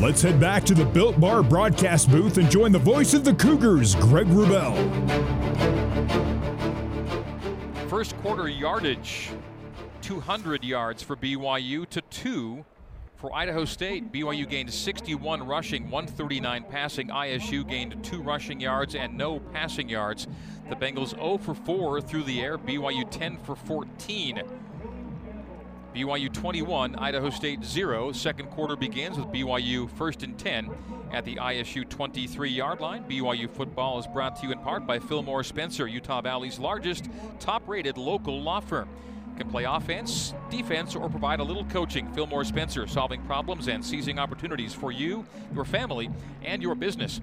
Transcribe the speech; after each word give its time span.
Let's 0.00 0.20
head 0.22 0.38
back 0.38 0.64
to 0.64 0.74
the 0.74 0.84
Built 0.84 1.18
Bar 1.18 1.42
broadcast 1.42 2.10
booth 2.10 2.38
and 2.38 2.50
join 2.50 2.70
the 2.72 2.78
voice 2.78 3.14
of 3.14 3.24
the 3.24 3.32
Cougars, 3.34 3.94
Greg 3.94 4.26
Wrubell. 4.26 4.76
First 7.88 8.16
quarter 8.18 8.48
yardage 8.48 9.30
200 10.02 10.62
yards 10.62 11.02
for 11.02 11.16
BYU 11.16 11.88
to 11.88 12.00
two 12.02 12.64
for 13.16 13.34
Idaho 13.34 13.64
State. 13.64 14.12
BYU 14.12 14.48
gained 14.48 14.72
61 14.72 15.46
rushing, 15.46 15.90
139 15.90 16.64
passing. 16.70 17.08
ISU 17.08 17.68
gained 17.68 18.04
two 18.04 18.22
rushing 18.22 18.60
yards 18.60 18.94
and 18.94 19.16
no 19.16 19.40
passing 19.40 19.88
yards. 19.88 20.26
The 20.68 20.76
Bengals 20.76 21.10
0 21.10 21.38
for 21.38 21.54
4 21.54 22.00
through 22.00 22.24
the 22.24 22.40
air, 22.40 22.58
BYU 22.58 23.10
10 23.10 23.38
for 23.38 23.56
14. 23.56 24.42
BYU 25.96 26.30
21, 26.30 26.94
Idaho 26.96 27.30
State 27.30 27.64
0. 27.64 28.12
Second 28.12 28.50
quarter 28.50 28.76
begins 28.76 29.16
with 29.16 29.28
BYU 29.28 29.88
first 29.92 30.22
and 30.22 30.38
10 30.38 30.70
at 31.10 31.24
the 31.24 31.36
ISU 31.36 31.88
23 31.88 32.50
yard 32.50 32.80
line. 32.80 33.02
BYU 33.04 33.48
football 33.48 33.98
is 33.98 34.06
brought 34.06 34.36
to 34.36 34.46
you 34.46 34.52
in 34.52 34.58
part 34.58 34.86
by 34.86 34.98
Fillmore 34.98 35.42
Spencer, 35.42 35.88
Utah 35.88 36.20
Valley's 36.20 36.58
largest 36.58 37.08
top 37.40 37.66
rated 37.66 37.96
local 37.96 38.42
law 38.42 38.60
firm. 38.60 38.90
Can 39.38 39.48
play 39.48 39.64
offense, 39.64 40.34
defense, 40.50 40.94
or 40.94 41.08
provide 41.08 41.40
a 41.40 41.44
little 41.44 41.64
coaching. 41.64 42.12
Fillmore 42.12 42.44
Spencer, 42.44 42.86
solving 42.86 43.22
problems 43.22 43.66
and 43.66 43.82
seizing 43.82 44.18
opportunities 44.18 44.74
for 44.74 44.92
you, 44.92 45.24
your 45.54 45.64
family, 45.64 46.10
and 46.44 46.60
your 46.60 46.74
business. 46.74 47.22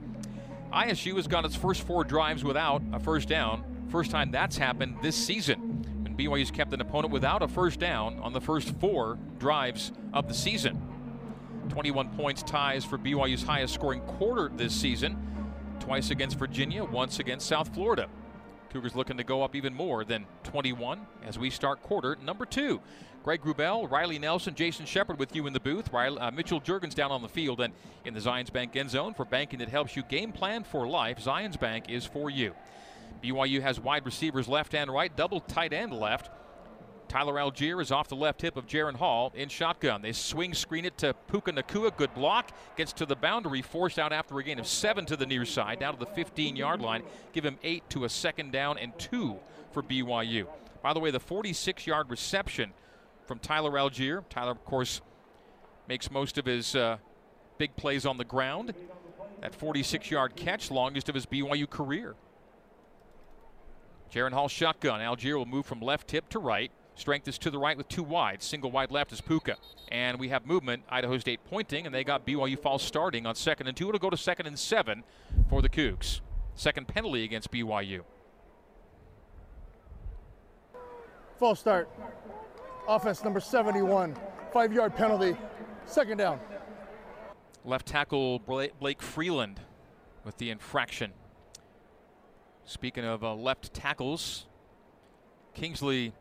ISU 0.74 1.16
has 1.18 1.28
got 1.28 1.46
its 1.46 1.56
first 1.56 1.84
four 1.84 2.04
drives 2.04 2.44
without 2.44 2.82
a 2.92 3.00
first 3.00 3.30
down. 3.30 3.64
First 3.90 4.10
time 4.10 4.32
that's 4.32 4.58
happened 4.58 4.98
this 5.04 5.16
season. 5.16 5.83
BYU's 6.18 6.52
kept 6.52 6.74
an 6.74 6.82
opponent 6.82 7.12
without 7.12 7.42
a 7.42 7.48
first 7.48 7.80
down 7.80 8.20
on 8.20 8.34
the 8.34 8.42
first 8.42 8.70
four 8.80 9.18
drives 9.40 9.92
of 10.14 10.28
the 10.28 10.34
season. 10.34 10.82
21 11.70 12.10
points 12.16 12.44
ties 12.44 12.86
for 12.86 12.98
BYU's 12.98 13.44
highest 13.44 13.74
scoring 13.74 14.02
quarter 14.02 14.52
this 14.56 14.74
season. 14.74 15.18
Twice 15.80 16.12
against 16.12 16.38
Virginia, 16.38 16.84
once 16.84 17.20
against 17.20 17.48
South 17.48 17.74
Florida. 17.74 18.08
Cougars 18.70 18.96
looking 18.96 19.18
to 19.18 19.24
go 19.24 19.44
up 19.44 19.56
even 19.56 19.74
more 19.74 20.04
than 20.04 20.26
21 20.44 21.06
as 21.26 21.38
we 21.38 21.50
start 21.50 21.82
quarter 21.84 22.18
number 22.24 22.46
two. 22.46 22.82
Greg 23.24 23.42
Wrubell, 23.44 23.90
Riley 23.90 24.20
Nelson, 24.20 24.54
Jason 24.54 24.86
Shepard 24.86 25.18
with 25.18 25.34
you 25.36 25.48
in 25.48 25.54
the 25.54 25.60
booth. 25.60 25.94
Riley, 25.94 26.20
uh, 26.20 26.32
Mitchell 26.32 26.60
Juergens 26.60 26.94
down 26.94 27.12
on 27.12 27.22
the 27.22 27.30
field 27.30 27.62
and 27.62 27.74
in 28.04 28.14
the 28.14 28.20
Zions 28.20 28.52
Bank 28.52 28.76
end 28.76 28.90
zone 28.90 29.14
for 29.14 29.24
banking 29.24 29.60
that 29.60 29.70
helps 29.70 29.96
you 29.96 30.04
game 30.04 30.32
plan 30.34 30.64
for 30.64 30.88
life. 30.88 31.24
Zions 31.24 31.58
Bank 31.58 31.90
is 31.90 32.06
for 32.06 32.30
you. 32.30 32.54
BYU 33.24 33.62
has 33.62 33.80
wide 33.80 34.06
receivers 34.06 34.48
left 34.48 34.76
and 34.76 34.92
right, 34.92 35.16
double 35.16 35.40
tight 35.40 35.74
end 35.74 35.94
left. 35.94 36.30
Tyler 37.08 37.36
Allgeier 37.36 37.80
is 37.80 37.92
off 37.92 38.08
the 38.08 38.16
left 38.16 38.42
hip 38.42 38.58
of 38.58 38.66
Jaren 38.66 38.96
Hall 38.96 39.32
in 39.36 39.48
shotgun. 39.48 40.02
They 40.02 40.14
swing 40.14 40.54
screen 40.54 40.84
it 40.84 40.98
to 40.98 41.14
Puka 41.14 41.52
Nacua. 41.52 41.96
Good 41.96 42.14
block. 42.16 42.52
Gets 42.76 42.92
to 42.94 43.06
the 43.06 43.16
boundary, 43.16 43.62
forced 43.62 44.00
out 44.00 44.12
after 44.12 44.38
a 44.40 44.44
gain 44.44 44.58
of 44.58 44.66
seven 44.66 45.06
to 45.06 45.16
the 45.16 45.26
near 45.26 45.46
side, 45.46 45.80
down 45.80 45.94
to 45.94 46.00
the 46.00 46.08
15 46.08 46.56
yard 46.56 46.82
line. 46.82 47.04
Give 47.32 47.46
him 47.46 47.60
eight 47.64 47.88
to 47.92 48.06
a 48.06 48.10
second 48.10 48.52
down 48.52 48.78
and 48.80 48.98
two 48.98 49.38
for 49.72 49.84
BYU. 49.84 50.48
By 50.82 50.94
the 50.94 51.00
way, 51.00 51.12
the 51.12 51.20
46 51.20 51.86
yard 51.86 52.10
reception 52.10 52.74
from 53.28 53.40
Tyler 53.40 53.72
Allgeier. 53.72 54.24
Tyler, 54.30 54.52
of 54.52 54.66
course, 54.66 55.02
makes 55.88 56.10
most 56.10 56.38
of 56.38 56.46
his 56.46 56.76
uh, 56.76 56.98
big 57.58 57.76
plays 57.76 58.06
on 58.06 58.18
the 58.18 58.26
ground. 58.26 58.74
That 59.42 59.54
46 59.54 60.10
yard 60.10 60.36
catch, 60.36 60.72
longest 60.72 61.10
of 61.10 61.16
his 61.16 61.26
BYU 61.26 61.70
career. 61.70 62.16
Jaren 64.14 64.32
Hall 64.32 64.48
shotgun. 64.48 65.00
Allgeier 65.00 65.36
will 65.38 65.48
move 65.48 65.66
from 65.66 65.80
left 65.82 66.12
hip 66.12 66.30
to 66.30 66.40
right. 66.40 66.72
Strength 66.96 67.28
is 67.28 67.38
to 67.40 67.50
the 67.50 67.58
right 67.58 67.76
with 67.76 67.88
two 67.88 68.04
wide. 68.04 68.44
Single 68.44 68.70
wide 68.70 68.92
left 68.92 69.12
is 69.12 69.22
Puka. 69.22 69.56
And 69.92 70.20
we 70.20 70.30
have 70.30 70.46
movement. 70.46 70.84
Idaho 70.88 71.18
State 71.18 71.40
pointing, 71.50 71.88
and 71.88 71.96
they 71.96 72.04
got 72.04 72.24
BYU 72.24 72.60
false 72.60 72.84
starting 72.84 73.26
on 73.26 73.34
second 73.34 73.68
and 73.68 73.76
two. 73.76 73.90
It'll 73.90 73.98
go 73.98 74.12
to 74.12 74.18
second 74.18 74.46
and 74.46 74.60
seven 74.60 75.04
for 75.50 75.64
the 75.64 75.70
Cougs. 75.70 76.22
Second 76.54 76.88
penalty 76.88 77.24
against 77.24 77.52
BYU. 77.52 78.02
False 81.40 81.60
start. 81.60 81.90
Offense 82.88 83.24
number 83.24 83.40
71. 83.40 84.16
Five 84.52 84.72
yard 84.72 84.96
penalty. 84.96 85.36
Second 85.88 86.20
down. 86.20 86.40
Left 87.66 87.88
tackle 87.88 88.38
Blake 88.38 89.02
Freeland 89.02 89.60
with 90.24 90.38
the 90.38 90.52
infraction. 90.52 91.14
Speaking 92.66 93.04
of 93.04 93.24
uh, 93.24 93.36
left 93.36 93.74
tackles, 93.74 94.46
Kingsley 95.54 96.14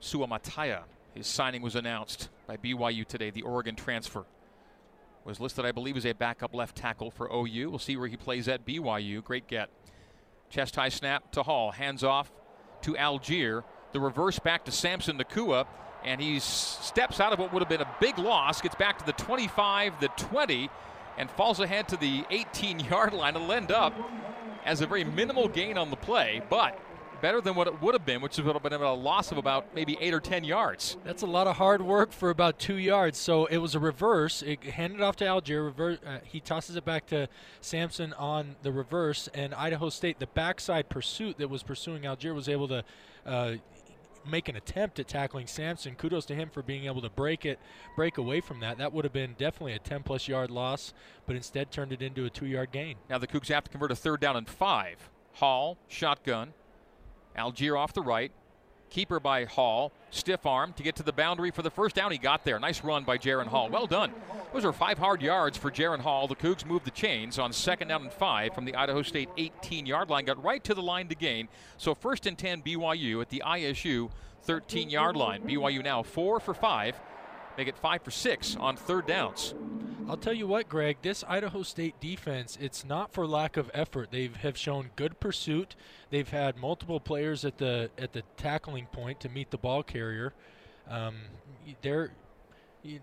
Suamataia, 0.00 0.84
his 1.14 1.26
signing 1.26 1.60
was 1.60 1.76
announced 1.76 2.30
by 2.46 2.56
BYU 2.56 3.06
today. 3.06 3.30
The 3.30 3.42
Oregon 3.42 3.76
transfer 3.76 4.24
was 5.24 5.38
listed, 5.38 5.66
I 5.66 5.72
believe, 5.72 5.96
as 5.98 6.06
a 6.06 6.14
backup 6.14 6.54
left 6.54 6.76
tackle 6.76 7.10
for 7.10 7.28
OU. 7.30 7.68
We'll 7.68 7.78
see 7.78 7.96
where 7.96 8.08
he 8.08 8.16
plays 8.16 8.48
at 8.48 8.64
BYU. 8.64 9.22
Great 9.22 9.46
get. 9.46 9.68
Chest 10.48 10.76
high 10.76 10.88
snap 10.88 11.30
to 11.32 11.42
Hall. 11.42 11.72
Hands 11.72 12.02
off 12.02 12.32
to 12.82 12.94
Allgeier. 12.94 13.62
The 13.92 14.00
reverse 14.00 14.38
back 14.38 14.64
to 14.64 14.72
Samson 14.72 15.18
Nacua. 15.18 15.66
And 16.04 16.20
he 16.20 16.40
steps 16.40 17.20
out 17.20 17.32
of 17.32 17.38
what 17.38 17.52
would 17.52 17.60
have 17.60 17.68
been 17.68 17.82
a 17.82 17.96
big 18.00 18.18
loss, 18.18 18.60
gets 18.60 18.74
back 18.74 18.98
to 18.98 19.06
the 19.06 19.12
25, 19.12 20.00
the 20.00 20.08
20, 20.08 20.68
and 21.16 21.30
falls 21.30 21.60
ahead 21.60 21.86
to 21.88 21.96
the 21.96 22.24
18 22.30 22.80
yard 22.80 23.12
line. 23.12 23.36
It'll 23.36 23.52
end 23.52 23.70
up 23.70 23.94
as 24.64 24.80
a 24.80 24.86
very 24.86 25.04
minimal 25.04 25.48
gain 25.48 25.76
on 25.78 25.90
the 25.90 25.96
play, 25.96 26.42
but 26.48 26.78
better 27.20 27.40
than 27.40 27.54
what 27.54 27.68
it 27.68 27.80
would 27.80 27.94
have 27.94 28.04
been, 28.04 28.20
which 28.20 28.36
would 28.36 28.52
have 28.52 28.62
been 28.62 28.72
a 28.72 28.92
loss 28.92 29.30
of 29.30 29.38
about 29.38 29.74
maybe 29.74 29.96
eight 30.00 30.12
or 30.12 30.20
ten 30.20 30.42
yards. 30.42 30.96
That's 31.04 31.22
a 31.22 31.26
lot 31.26 31.46
of 31.46 31.56
hard 31.56 31.80
work 31.80 32.12
for 32.12 32.30
about 32.30 32.58
two 32.58 32.76
yards. 32.76 33.16
So 33.16 33.46
it 33.46 33.58
was 33.58 33.76
a 33.76 33.78
reverse. 33.78 34.42
It 34.42 34.62
handed 34.64 35.00
off 35.00 35.16
to 35.16 35.24
Allgeier. 35.24 35.64
Reverse, 35.64 35.98
uh, 36.04 36.18
he 36.24 36.40
tosses 36.40 36.74
it 36.74 36.84
back 36.84 37.06
to 37.06 37.28
Samson 37.60 38.12
on 38.14 38.56
the 38.62 38.72
reverse, 38.72 39.28
and 39.34 39.54
Idaho 39.54 39.88
State, 39.88 40.18
the 40.18 40.26
backside 40.26 40.88
pursuit 40.88 41.38
that 41.38 41.48
was 41.48 41.62
pursuing 41.62 42.02
Allgeier, 42.02 42.34
was 42.34 42.48
able 42.48 42.68
to. 42.68 42.84
Uh, 43.24 43.54
make 44.26 44.48
an 44.48 44.56
attempt 44.56 44.98
at 44.98 45.08
tackling 45.08 45.46
Samson. 45.46 45.94
Kudos 45.94 46.24
to 46.26 46.34
him 46.34 46.48
for 46.50 46.62
being 46.62 46.84
able 46.84 47.02
to 47.02 47.10
break 47.10 47.44
it, 47.44 47.58
break 47.96 48.18
away 48.18 48.40
from 48.40 48.60
that. 48.60 48.78
That 48.78 48.92
would 48.92 49.04
have 49.04 49.12
been 49.12 49.34
definitely 49.38 49.74
a 49.74 49.78
10 49.78 50.02
plus 50.02 50.28
yard 50.28 50.50
loss, 50.50 50.92
but 51.26 51.36
instead 51.36 51.70
turned 51.70 51.92
it 51.92 52.02
into 52.02 52.24
a 52.24 52.30
two 52.30 52.46
yard 52.46 52.72
gain. 52.72 52.96
Now 53.08 53.18
the 53.18 53.26
Cougs 53.26 53.48
have 53.48 53.64
to 53.64 53.70
convert 53.70 53.92
a 53.92 53.96
third 53.96 54.20
down 54.20 54.36
and 54.36 54.48
five. 54.48 55.10
Hall, 55.34 55.78
shotgun. 55.88 56.52
Allgeier 57.36 57.78
off 57.78 57.92
the 57.92 58.02
right. 58.02 58.32
Keeper 58.92 59.18
by 59.18 59.46
Hall. 59.46 59.90
Stiff 60.10 60.44
arm 60.44 60.74
to 60.74 60.82
get 60.82 60.96
to 60.96 61.02
the 61.02 61.14
boundary 61.14 61.50
for 61.50 61.62
the 61.62 61.70
first 61.70 61.96
down. 61.96 62.12
He 62.12 62.18
got 62.18 62.44
there. 62.44 62.60
Nice 62.60 62.84
run 62.84 63.04
by 63.04 63.16
Jaren 63.16 63.46
Hall. 63.46 63.70
Well 63.70 63.86
done. 63.86 64.12
Those 64.52 64.66
are 64.66 64.72
five 64.72 64.98
hard 64.98 65.22
yards 65.22 65.56
for 65.56 65.70
Jaren 65.70 66.00
Hall. 66.00 66.28
The 66.28 66.36
Cougs 66.36 66.66
moved 66.66 66.84
the 66.84 66.90
chains 66.90 67.38
on 67.38 67.54
second 67.54 67.88
down 67.88 68.02
and 68.02 68.12
five 68.12 68.54
from 68.54 68.66
the 68.66 68.74
Idaho 68.74 69.00
State 69.00 69.30
18 69.38 69.86
yard 69.86 70.10
line. 70.10 70.26
Got 70.26 70.44
right 70.44 70.62
to 70.64 70.74
the 70.74 70.82
line 70.82 71.08
to 71.08 71.14
gain. 71.14 71.48
So 71.78 71.94
first 71.94 72.26
and 72.26 72.36
10 72.36 72.60
BYU 72.60 73.22
at 73.22 73.30
the 73.30 73.42
ISU 73.46 74.10
13 74.42 74.90
yard 74.90 75.16
line. 75.16 75.40
BYU 75.42 75.82
now 75.82 76.02
four 76.02 76.38
for 76.38 76.52
five. 76.52 77.00
Make 77.56 77.68
it 77.68 77.76
five 77.78 78.02
for 78.02 78.10
six 78.10 78.56
on 78.56 78.76
third 78.76 79.06
downs. 79.06 79.54
I'll 80.08 80.16
tell 80.16 80.32
you 80.32 80.46
what, 80.46 80.68
Greg, 80.68 80.98
this 81.02 81.22
Idaho 81.28 81.62
State 81.62 82.00
defense, 82.00 82.58
it's 82.60 82.84
not 82.84 83.12
for 83.12 83.26
lack 83.26 83.56
of 83.56 83.70
effort. 83.72 84.10
They 84.10 84.30
have 84.40 84.56
shown 84.56 84.90
good 84.96 85.20
pursuit. 85.20 85.76
They've 86.10 86.28
had 86.28 86.56
multiple 86.56 86.98
players 86.98 87.44
at 87.44 87.58
the 87.58 87.90
at 87.96 88.12
the 88.12 88.22
tackling 88.36 88.86
point 88.86 89.20
to 89.20 89.28
meet 89.28 89.50
the 89.50 89.58
ball 89.58 89.82
carrier. 89.82 90.32
Um, 90.88 91.16
they're 91.82 92.12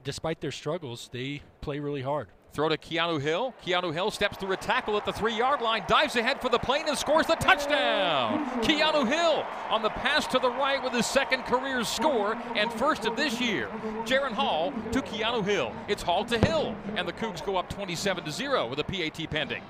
despite 0.03 0.41
their 0.41 0.51
struggles, 0.51 1.09
they 1.11 1.41
play 1.61 1.79
really 1.79 2.01
hard. 2.01 2.27
Throw 2.51 2.69
to 2.69 2.77
Keanu 2.77 3.21
Hill. 3.21 3.53
Keanu 3.65 3.93
Hill 3.93 4.11
steps 4.11 4.37
through 4.37 4.53
a 4.53 4.57
tackle 4.57 4.97
at 4.97 5.05
the 5.05 5.13
three 5.13 5.35
yard 5.35 5.61
line, 5.61 5.83
dives 5.87 6.15
ahead 6.15 6.41
for 6.41 6.49
the 6.49 6.57
plane, 6.57 6.85
and 6.87 6.97
scores 6.97 7.27
the 7.27 7.35
touchdown. 7.35 8.45
Keanu 8.61 9.07
Hill 9.07 9.45
on 9.69 9.81
the 9.81 9.89
pass 9.89 10.25
to 10.27 10.39
the 10.39 10.49
right 10.49 10.83
with 10.83 10.93
his 10.93 11.05
second 11.05 11.43
career 11.43 11.83
score 11.83 12.37
and 12.55 12.71
first 12.73 13.05
of 13.05 13.15
this 13.15 13.39
year. 13.39 13.67
Jaren 14.03 14.31
Hall 14.31 14.73
to 14.91 15.01
Keanu 15.01 15.43
Hill. 15.43 15.71
It's 15.87 16.01
Hall 16.01 16.25
to 16.25 16.37
Hill, 16.39 16.75
and 16.95 17.07
the 17.07 17.13
Cougs 17.13 17.45
go 17.45 17.55
up 17.55 17.69
27 17.69 18.29
0 18.31 18.67
with 18.67 18.79
a 18.79 18.83
PAT 18.83 19.29
pending. 19.29 19.61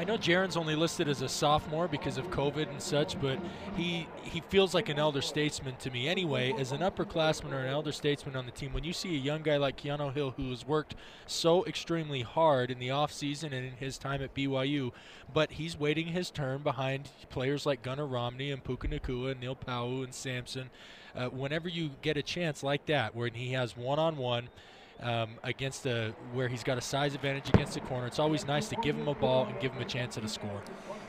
I 0.00 0.04
know 0.04 0.16
Jaren's 0.16 0.56
only 0.56 0.76
listed 0.76 1.08
as 1.08 1.20
a 1.20 1.28
sophomore 1.28 1.86
because 1.86 2.16
of 2.16 2.30
COVID 2.30 2.70
and 2.70 2.80
such, 2.80 3.20
but 3.20 3.38
he 3.76 4.08
he 4.22 4.40
feels 4.48 4.72
like 4.72 4.88
an 4.88 4.98
elder 4.98 5.20
statesman 5.20 5.76
to 5.76 5.90
me 5.90 6.08
anyway. 6.08 6.54
As 6.58 6.72
an 6.72 6.78
upperclassman 6.78 7.52
or 7.52 7.58
an 7.58 7.66
elder 7.66 7.92
statesman 7.92 8.34
on 8.34 8.46
the 8.46 8.50
team, 8.50 8.72
when 8.72 8.82
you 8.82 8.94
see 8.94 9.14
a 9.14 9.18
young 9.18 9.42
guy 9.42 9.58
like 9.58 9.76
Keanu 9.76 10.14
Hill 10.14 10.32
who 10.38 10.48
has 10.48 10.66
worked 10.66 10.94
so 11.26 11.66
extremely 11.66 12.22
hard 12.22 12.70
in 12.70 12.78
the 12.78 12.88
offseason 12.88 13.52
and 13.52 13.66
in 13.66 13.72
his 13.78 13.98
time 13.98 14.22
at 14.22 14.34
BYU, 14.34 14.92
but 15.34 15.52
he's 15.52 15.78
waiting 15.78 16.06
his 16.06 16.30
turn 16.30 16.62
behind 16.62 17.10
players 17.28 17.66
like 17.66 17.82
Gunnar 17.82 18.06
Romney 18.06 18.50
and 18.52 18.64
Puka 18.64 18.88
Nacua 18.88 19.32
and 19.32 19.40
Neil 19.40 19.54
Pau'u 19.54 20.02
and 20.02 20.14
Samson. 20.14 20.70
Uh, 21.14 21.26
whenever 21.26 21.68
you 21.68 21.90
get 22.00 22.16
a 22.16 22.22
chance 22.22 22.62
like 22.62 22.86
that, 22.86 23.14
where 23.14 23.28
he 23.28 23.52
has 23.52 23.76
one-on-one– 23.76 24.48
um, 25.02 25.30
against 25.42 25.86
a 25.86 26.14
where 26.32 26.48
he's 26.48 26.62
got 26.62 26.78
a 26.78 26.80
size 26.80 27.14
advantage 27.14 27.48
against 27.48 27.74
the 27.74 27.80
corner. 27.80 28.06
It's 28.06 28.18
always 28.18 28.46
nice 28.46 28.68
to 28.68 28.76
give 28.76 28.96
him 28.96 29.08
a 29.08 29.14
ball 29.14 29.46
and 29.46 29.58
give 29.60 29.72
him 29.72 29.82
a 29.82 29.86
chance 29.86 30.16
at 30.16 30.24
a 30.24 30.28
score. 30.28 30.62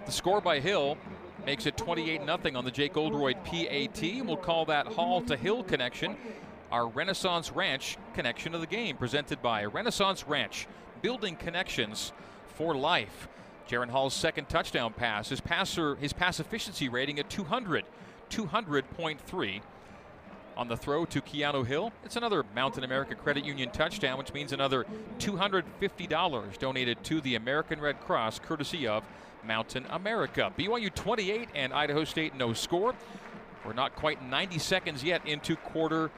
The 0.05 0.11
score 0.11 0.41
by 0.41 0.59
Hill 0.59 0.97
makes 1.45 1.65
it 1.65 1.77
28 1.77 2.21
0 2.23 2.39
on 2.55 2.65
the 2.65 2.71
Jake 2.71 2.97
Oldroyd 2.97 3.43
PAT. 3.43 4.01
We'll 4.25 4.37
call 4.37 4.65
that 4.65 4.87
Hall 4.87 5.21
to 5.23 5.35
Hill 5.35 5.63
connection 5.63 6.15
our 6.71 6.87
Renaissance 6.87 7.51
Ranch 7.51 7.97
connection 8.13 8.55
of 8.55 8.61
the 8.61 8.67
game, 8.67 8.95
presented 8.95 9.41
by 9.41 9.65
Renaissance 9.65 10.25
Ranch. 10.27 10.67
building 11.01 11.35
connections 11.35 12.13
for 12.45 12.75
life. 12.75 13.27
Jaren 13.67 13.89
Hall's 13.89 14.13
second 14.13 14.49
touchdown 14.49 14.93
pass, 14.93 15.29
his 15.29 15.41
passer, 15.41 15.95
his 15.95 16.13
pass 16.13 16.39
efficiency 16.39 16.89
rating 16.89 17.17
at 17.17 17.27
200, 17.27 17.85
200.3. 18.29 19.61
On 20.57 20.67
the 20.67 20.77
throw 20.77 21.05
to 21.05 21.21
Keanu 21.21 21.65
Hill, 21.65 21.91
it's 22.03 22.15
another 22.15 22.43
Mountain 22.53 22.83
America 22.83 23.15
Credit 23.15 23.45
Union 23.45 23.69
touchdown, 23.71 24.17
which 24.17 24.33
means 24.33 24.51
another 24.51 24.85
$250 25.19 26.57
donated 26.59 27.03
to 27.05 27.21
the 27.21 27.35
American 27.35 27.79
Red 27.79 28.01
Cross, 28.01 28.39
courtesy 28.39 28.85
of 28.85 29.03
Mountain 29.45 29.85
America. 29.89 30.51
BYU 30.57 30.93
28 30.93 31.49
and 31.55 31.73
Idaho 31.73 32.03
State 32.03 32.35
no 32.35 32.53
score. 32.53 32.93
We're 33.65 33.73
not 33.73 33.95
quite 33.95 34.23
90 34.23 34.59
seconds 34.59 35.03
yet 35.03 35.25
into 35.25 35.55
quarter 35.55 36.11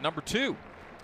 number 0.00 0.20
two. 0.20 0.56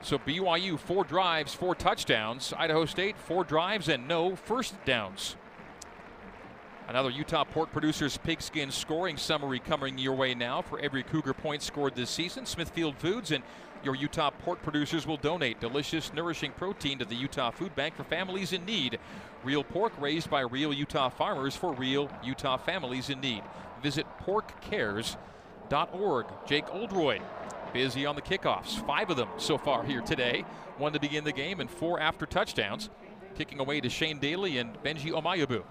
So 0.02 0.18
BYU 0.18 0.78
four 0.78 1.04
drives, 1.04 1.54
four 1.54 1.74
touchdowns. 1.74 2.54
Idaho 2.56 2.84
State 2.84 3.16
four 3.18 3.44
drives 3.44 3.88
and 3.88 4.06
no 4.06 4.36
first 4.36 4.74
downs. 4.84 5.36
Another 6.88 7.10
Utah 7.10 7.42
pork 7.42 7.72
producers 7.72 8.16
pigskin 8.16 8.70
scoring 8.70 9.16
summary 9.16 9.58
coming 9.58 9.98
your 9.98 10.14
way 10.14 10.34
now 10.34 10.62
for 10.62 10.78
every 10.78 11.02
Cougar 11.02 11.34
point 11.34 11.62
scored 11.62 11.96
this 11.96 12.10
season. 12.10 12.46
Smithfield 12.46 12.96
Foods 12.96 13.32
and 13.32 13.42
your 13.82 13.96
Utah 13.96 14.30
pork 14.30 14.62
producers 14.62 15.06
will 15.06 15.16
donate 15.16 15.60
delicious, 15.60 16.12
nourishing 16.12 16.52
protein 16.52 16.98
to 16.98 17.04
the 17.04 17.16
Utah 17.16 17.50
Food 17.50 17.74
Bank 17.74 17.96
for 17.96 18.04
families 18.04 18.52
in 18.52 18.64
need. 18.64 19.00
Real 19.42 19.64
pork 19.64 19.92
raised 20.00 20.30
by 20.30 20.40
real 20.40 20.72
Utah 20.72 21.08
farmers 21.08 21.56
for 21.56 21.72
real 21.72 22.08
Utah 22.22 22.56
families 22.56 23.10
in 23.10 23.20
need. 23.20 23.42
Visit 23.82 24.06
porkcares.org. 24.24 26.26
Jake 26.46 26.72
Oldroyd 26.72 27.22
busy 27.72 28.06
on 28.06 28.16
the 28.16 28.22
kickoffs. 28.22 28.84
Five 28.86 29.10
of 29.10 29.16
them 29.16 29.28
so 29.36 29.58
far 29.58 29.84
here 29.84 30.00
today. 30.00 30.44
One 30.78 30.92
to 30.92 31.00
begin 31.00 31.24
the 31.24 31.32
game 31.32 31.60
and 31.60 31.70
four 31.70 32.00
after 32.00 32.26
touchdowns. 32.26 32.90
Kicking 33.34 33.60
away 33.60 33.80
to 33.80 33.90
Shane 33.90 34.18
Daly 34.18 34.58
and 34.58 34.76
Benji 34.82 35.10
Omayabu. 35.10 35.64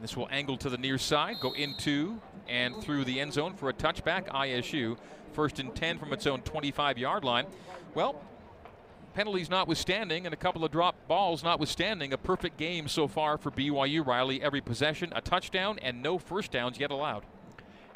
And 0.00 0.08
this 0.08 0.16
will 0.16 0.28
angle 0.30 0.56
to 0.56 0.70
the 0.70 0.78
near 0.78 0.96
side, 0.96 1.40
go 1.40 1.52
into 1.52 2.18
and 2.48 2.74
through 2.82 3.04
the 3.04 3.20
end 3.20 3.34
zone 3.34 3.52
for 3.52 3.68
a 3.68 3.72
touchback. 3.74 4.28
ISU 4.28 4.96
first 5.34 5.58
and 5.58 5.76
10 5.76 5.98
from 5.98 6.14
its 6.14 6.26
own 6.26 6.40
25 6.40 6.96
yard 6.96 7.22
line. 7.22 7.44
Well, 7.94 8.18
penalties 9.12 9.50
notwithstanding 9.50 10.24
and 10.24 10.32
a 10.32 10.38
couple 10.38 10.64
of 10.64 10.72
drop 10.72 11.06
balls 11.06 11.44
notwithstanding, 11.44 12.14
a 12.14 12.16
perfect 12.16 12.56
game 12.56 12.88
so 12.88 13.08
far 13.08 13.36
for 13.36 13.50
BYU. 13.50 14.06
Riley, 14.06 14.40
every 14.40 14.62
possession, 14.62 15.12
a 15.14 15.20
touchdown, 15.20 15.78
and 15.82 16.02
no 16.02 16.18
first 16.18 16.50
downs 16.50 16.80
yet 16.80 16.90
allowed. 16.90 17.26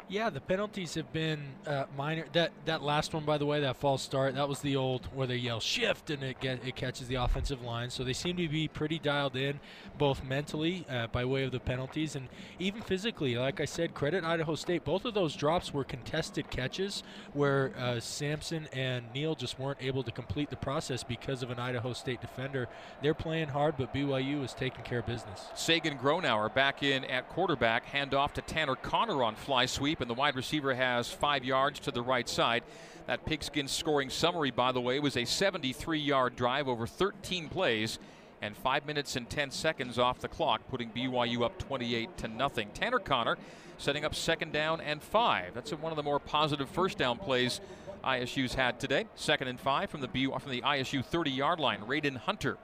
Yeah, 0.07 0.29
the 0.29 0.39
penalties 0.39 0.93
have 0.93 1.11
been 1.11 1.39
uh, 1.65 1.85
minor. 1.97 2.25
That 2.33 2.51
that 2.65 2.83
last 2.83 3.15
one, 3.15 3.25
by 3.25 3.39
the 3.39 3.45
way, 3.47 3.61
that 3.61 3.77
false 3.77 4.03
start, 4.03 4.35
that 4.35 4.47
was 4.47 4.59
the 4.59 4.75
old 4.75 5.07
where 5.15 5.25
they 5.25 5.35
yell 5.35 5.59
shift 5.59 6.11
and 6.11 6.21
it 6.21 6.39
get 6.39 6.63
it 6.63 6.75
catches 6.75 7.07
the 7.07 7.15
offensive 7.15 7.63
line. 7.63 7.89
So 7.89 8.03
they 8.03 8.13
seem 8.13 8.37
to 8.37 8.47
be 8.47 8.67
pretty 8.67 8.99
dialed 8.99 9.35
in, 9.35 9.59
both 9.97 10.23
mentally 10.23 10.85
uh, 10.87 11.07
by 11.07 11.25
way 11.25 11.43
of 11.43 11.51
the 11.51 11.59
penalties 11.59 12.15
and 12.15 12.27
even 12.59 12.83
physically. 12.83 13.35
Like 13.35 13.59
I 13.59 13.65
said, 13.65 13.95
credit 13.95 14.23
Idaho 14.23 14.53
State. 14.53 14.85
Both 14.85 15.05
of 15.05 15.15
those 15.15 15.35
drops 15.35 15.73
were 15.73 15.83
contested 15.83 16.51
catches 16.51 17.01
where 17.33 17.71
uh, 17.75 17.99
Samson 17.99 18.67
and 18.73 19.05
Neil 19.11 19.33
just 19.33 19.57
weren't 19.57 19.81
able 19.81 20.03
to 20.03 20.11
complete 20.11 20.51
the 20.51 20.55
process 20.55 21.03
because 21.03 21.41
of 21.41 21.49
an 21.49 21.57
Idaho 21.57 21.93
State 21.93 22.21
defender. 22.21 22.67
They're 23.01 23.15
playing 23.15 23.47
hard, 23.47 23.73
but 23.75 23.91
BYU 23.91 24.45
is 24.45 24.53
taking 24.53 24.83
care 24.83 24.99
of 24.99 25.07
business. 25.07 25.47
Sagan 25.55 25.97
Gronauer 25.97 26.53
back 26.53 26.83
in 26.83 27.05
at 27.05 27.27
quarterback, 27.29 27.91
handoff 27.91 28.33
to 28.33 28.41
Tanner 28.43 28.75
Connor 28.75 29.23
on 29.23 29.33
fly 29.33 29.65
sweep 29.65 29.94
and 30.01 30.09
the 30.09 30.13
wide 30.13 30.35
receiver 30.35 30.73
has 30.73 31.09
five 31.09 31.43
yards 31.43 31.79
to 31.81 31.91
the 31.91 32.01
right 32.01 32.27
side. 32.27 32.63
That 33.07 33.25
pigskin 33.25 33.67
scoring 33.67 34.09
summary, 34.09 34.51
by 34.51 34.71
the 34.71 34.81
way, 34.81 34.99
was 34.99 35.15
a 35.15 35.25
73 35.25 35.99
yard 35.99 36.35
drive 36.35 36.67
over 36.67 36.87
13 36.87 37.49
plays 37.49 37.99
and 38.41 38.55
five 38.55 38.85
minutes 38.85 39.15
and 39.15 39.29
10 39.29 39.51
seconds 39.51 39.97
off 39.97 40.19
the 40.19 40.27
clock, 40.27 40.61
putting 40.69 40.89
BYU 40.91 41.43
up 41.43 41.57
28 41.57 42.17
to 42.17 42.27
nothing. 42.27 42.69
Tanner 42.73 42.99
Connor 42.99 43.37
setting 43.77 44.05
up 44.05 44.15
second 44.15 44.53
down 44.53 44.81
and 44.81 45.01
five. 45.01 45.53
That's 45.53 45.71
one 45.71 45.91
of 45.91 45.95
the 45.95 46.03
more 46.03 46.19
positive 46.19 46.69
first 46.69 46.97
down 46.97 47.17
plays 47.17 47.61
ISU's 48.03 48.53
had 48.53 48.79
today. 48.79 49.05
Second 49.15 49.47
and 49.47 49.59
five 49.59 49.89
from 49.89 50.01
the 50.01 50.07
BYU, 50.07 50.39
from 50.39 50.51
the 50.51 50.61
ISU 50.61 51.03
30 51.03 51.31
yard 51.31 51.59
line. 51.59 51.81
Raiden 51.81 52.17
Hunter 52.17 52.57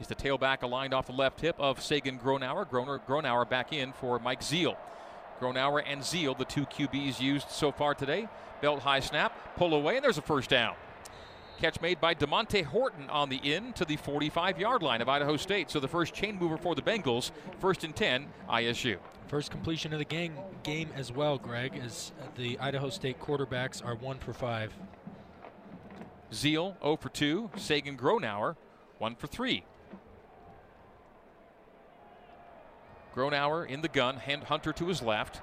is 0.00 0.06
the 0.06 0.14
tailback 0.14 0.62
aligned 0.62 0.94
off 0.94 1.06
the 1.06 1.12
left 1.12 1.40
hip 1.40 1.56
of 1.58 1.82
Sagan 1.82 2.18
Gronauer. 2.18 2.66
Gronauer 2.66 3.48
back 3.48 3.72
in 3.72 3.92
for 3.92 4.18
Mike 4.18 4.42
Zeal. 4.42 4.76
Gronauer 5.40 5.82
and 5.86 6.04
Zeal, 6.04 6.34
the 6.34 6.44
two 6.44 6.66
QBs 6.66 7.20
used 7.20 7.50
so 7.50 7.72
far 7.72 7.94
today. 7.94 8.28
Belt 8.60 8.80
high 8.80 9.00
snap, 9.00 9.56
pull 9.56 9.74
away, 9.74 9.96
and 9.96 10.04
there's 10.04 10.18
a 10.18 10.22
first 10.22 10.50
down. 10.50 10.74
Catch 11.58 11.80
made 11.80 12.00
by 12.00 12.14
DeMonte 12.14 12.64
Horton 12.64 13.08
on 13.08 13.30
the 13.30 13.36
in 13.36 13.72
to 13.74 13.84
the 13.84 13.96
45 13.96 14.58
yard 14.58 14.82
line 14.82 15.00
of 15.00 15.08
Idaho 15.08 15.36
State. 15.36 15.70
So 15.70 15.80
the 15.80 15.88
first 15.88 16.14
chain 16.14 16.38
mover 16.38 16.58
for 16.58 16.74
the 16.74 16.82
Bengals, 16.82 17.30
first 17.60 17.82
and 17.82 17.96
10, 17.96 18.26
ISU. 18.48 18.98
First 19.28 19.50
completion 19.50 19.92
of 19.92 19.98
the 19.98 20.04
game, 20.04 20.34
game 20.62 20.90
as 20.94 21.10
well, 21.10 21.38
Greg, 21.38 21.80
as 21.82 22.12
the 22.36 22.58
Idaho 22.58 22.90
State 22.90 23.20
quarterbacks 23.20 23.84
are 23.84 23.94
one 23.94 24.18
for 24.18 24.32
five. 24.32 24.72
Zeal 26.32 26.76
0 26.82 26.96
for 26.96 27.08
2. 27.08 27.50
Sagan 27.56 27.96
Gronauer 27.96 28.56
1 28.98 29.14
for 29.16 29.26
3. 29.26 29.64
Gronauer 33.16 33.66
in 33.66 33.80
the 33.80 33.88
gun, 33.88 34.16
hand 34.16 34.44
Hunter 34.44 34.72
to 34.74 34.86
his 34.86 35.00
left. 35.00 35.40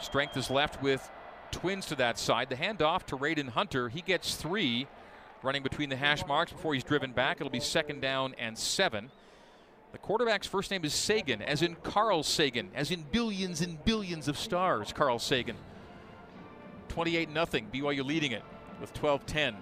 Strength 0.00 0.36
is 0.36 0.50
left 0.50 0.82
with 0.82 1.08
twins 1.52 1.86
to 1.86 1.94
that 1.94 2.18
side. 2.18 2.50
The 2.50 2.56
handoff 2.56 3.04
to 3.04 3.16
Raiden 3.16 3.50
Hunter. 3.50 3.88
He 3.88 4.02
gets 4.02 4.34
three 4.34 4.88
running 5.42 5.62
between 5.62 5.88
the 5.88 5.96
hash 5.96 6.26
marks 6.26 6.52
before 6.52 6.74
he's 6.74 6.82
driven 6.82 7.12
back. 7.12 7.36
It'll 7.40 7.50
be 7.50 7.60
second 7.60 8.00
down 8.00 8.34
and 8.38 8.58
seven. 8.58 9.10
The 9.92 9.98
quarterback's 9.98 10.46
first 10.46 10.70
name 10.70 10.84
is 10.84 10.92
Sagan, 10.92 11.40
as 11.40 11.62
in 11.62 11.76
Carl 11.76 12.22
Sagan, 12.22 12.70
as 12.74 12.90
in 12.90 13.04
billions 13.12 13.60
and 13.60 13.82
billions 13.84 14.26
of 14.26 14.36
stars, 14.36 14.92
Carl 14.92 15.18
Sagan. 15.18 15.56
28 16.88 17.28
0, 17.32 17.46
BYU 17.72 18.04
leading 18.04 18.32
it 18.32 18.42
with 18.80 18.92
12 18.92 19.24
10 19.24 19.56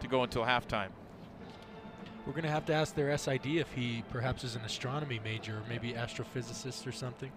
to 0.00 0.08
go 0.08 0.22
until 0.22 0.42
halftime. 0.42 0.88
We're 2.28 2.34
going 2.34 2.44
to 2.44 2.50
have 2.50 2.66
to 2.66 2.74
ask 2.74 2.94
their 2.94 3.16
SID 3.16 3.46
if 3.46 3.72
he 3.72 4.04
perhaps 4.10 4.44
is 4.44 4.54
an 4.54 4.60
astronomy 4.60 5.18
major, 5.24 5.62
maybe 5.66 5.94
astrophysicist 5.94 6.86
or 6.86 6.92
something. 6.92 7.32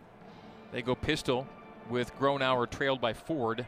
They 0.73 0.81
go 0.81 0.95
pistol 0.95 1.47
with 1.89 2.13
Gronauer 2.19 2.69
trailed 2.69 2.99
by 2.99 3.13
Ford. 3.13 3.65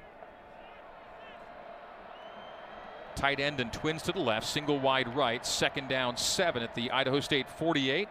Tight 3.15 3.39
end 3.39 3.61
and 3.61 3.71
twins 3.71 4.01
to 4.01 4.11
the 4.11 4.19
left, 4.19 4.45
single 4.45 4.77
wide 4.81 5.15
right, 5.15 5.45
second 5.45 5.87
down 5.87 6.17
seven 6.17 6.61
at 6.61 6.75
the 6.75 6.91
Idaho 6.91 7.21
State 7.21 7.49
48. 7.49 8.09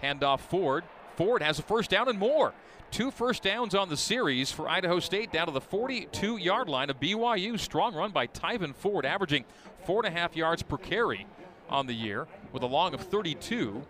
Handoff 0.00 0.38
Ford. 0.38 0.84
Ford 1.16 1.42
has 1.42 1.58
a 1.58 1.62
first 1.62 1.90
down 1.90 2.08
and 2.08 2.16
more. 2.16 2.54
Two 2.92 3.10
first 3.10 3.42
downs 3.42 3.74
on 3.74 3.88
the 3.88 3.96
series 3.96 4.52
for 4.52 4.68
Idaho 4.68 5.00
State 5.00 5.32
down 5.32 5.46
to 5.46 5.52
the 5.52 5.60
42 5.60 6.36
yard 6.36 6.68
line 6.68 6.90
of 6.90 7.00
BYU. 7.00 7.58
Strong 7.58 7.96
run 7.96 8.12
by 8.12 8.28
Tyven 8.28 8.72
Ford, 8.72 9.04
averaging 9.04 9.44
four 9.84 10.06
and 10.06 10.14
a 10.14 10.16
half 10.16 10.36
yards 10.36 10.62
per 10.62 10.76
carry 10.76 11.26
on 11.68 11.86
the 11.86 11.94
year 11.94 12.26
with 12.52 12.62
a 12.62 12.66
long 12.66 12.94
of 12.94 13.00
32. 13.00 13.82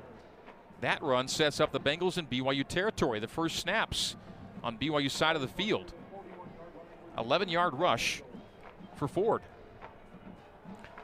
That 0.81 1.03
run 1.03 1.29
sets 1.29 1.61
up 1.61 1.73
the 1.73 1.81
Bengals 1.81 2.19
in 2.19 2.27
BYU 2.27 2.67
territory. 2.67 3.21
The 3.21 3.29
first 3.29 3.57
snaps 3.57 4.17
on 4.63 4.79
BYU 4.79 5.11
side 5.11 5.37
of 5.37 5.43
the 5.43 5.49
field. 5.49 5.93
11 7.19 7.49
yard 7.49 7.75
rush 7.75 8.23
for 8.95 9.09
Ford. 9.09 9.43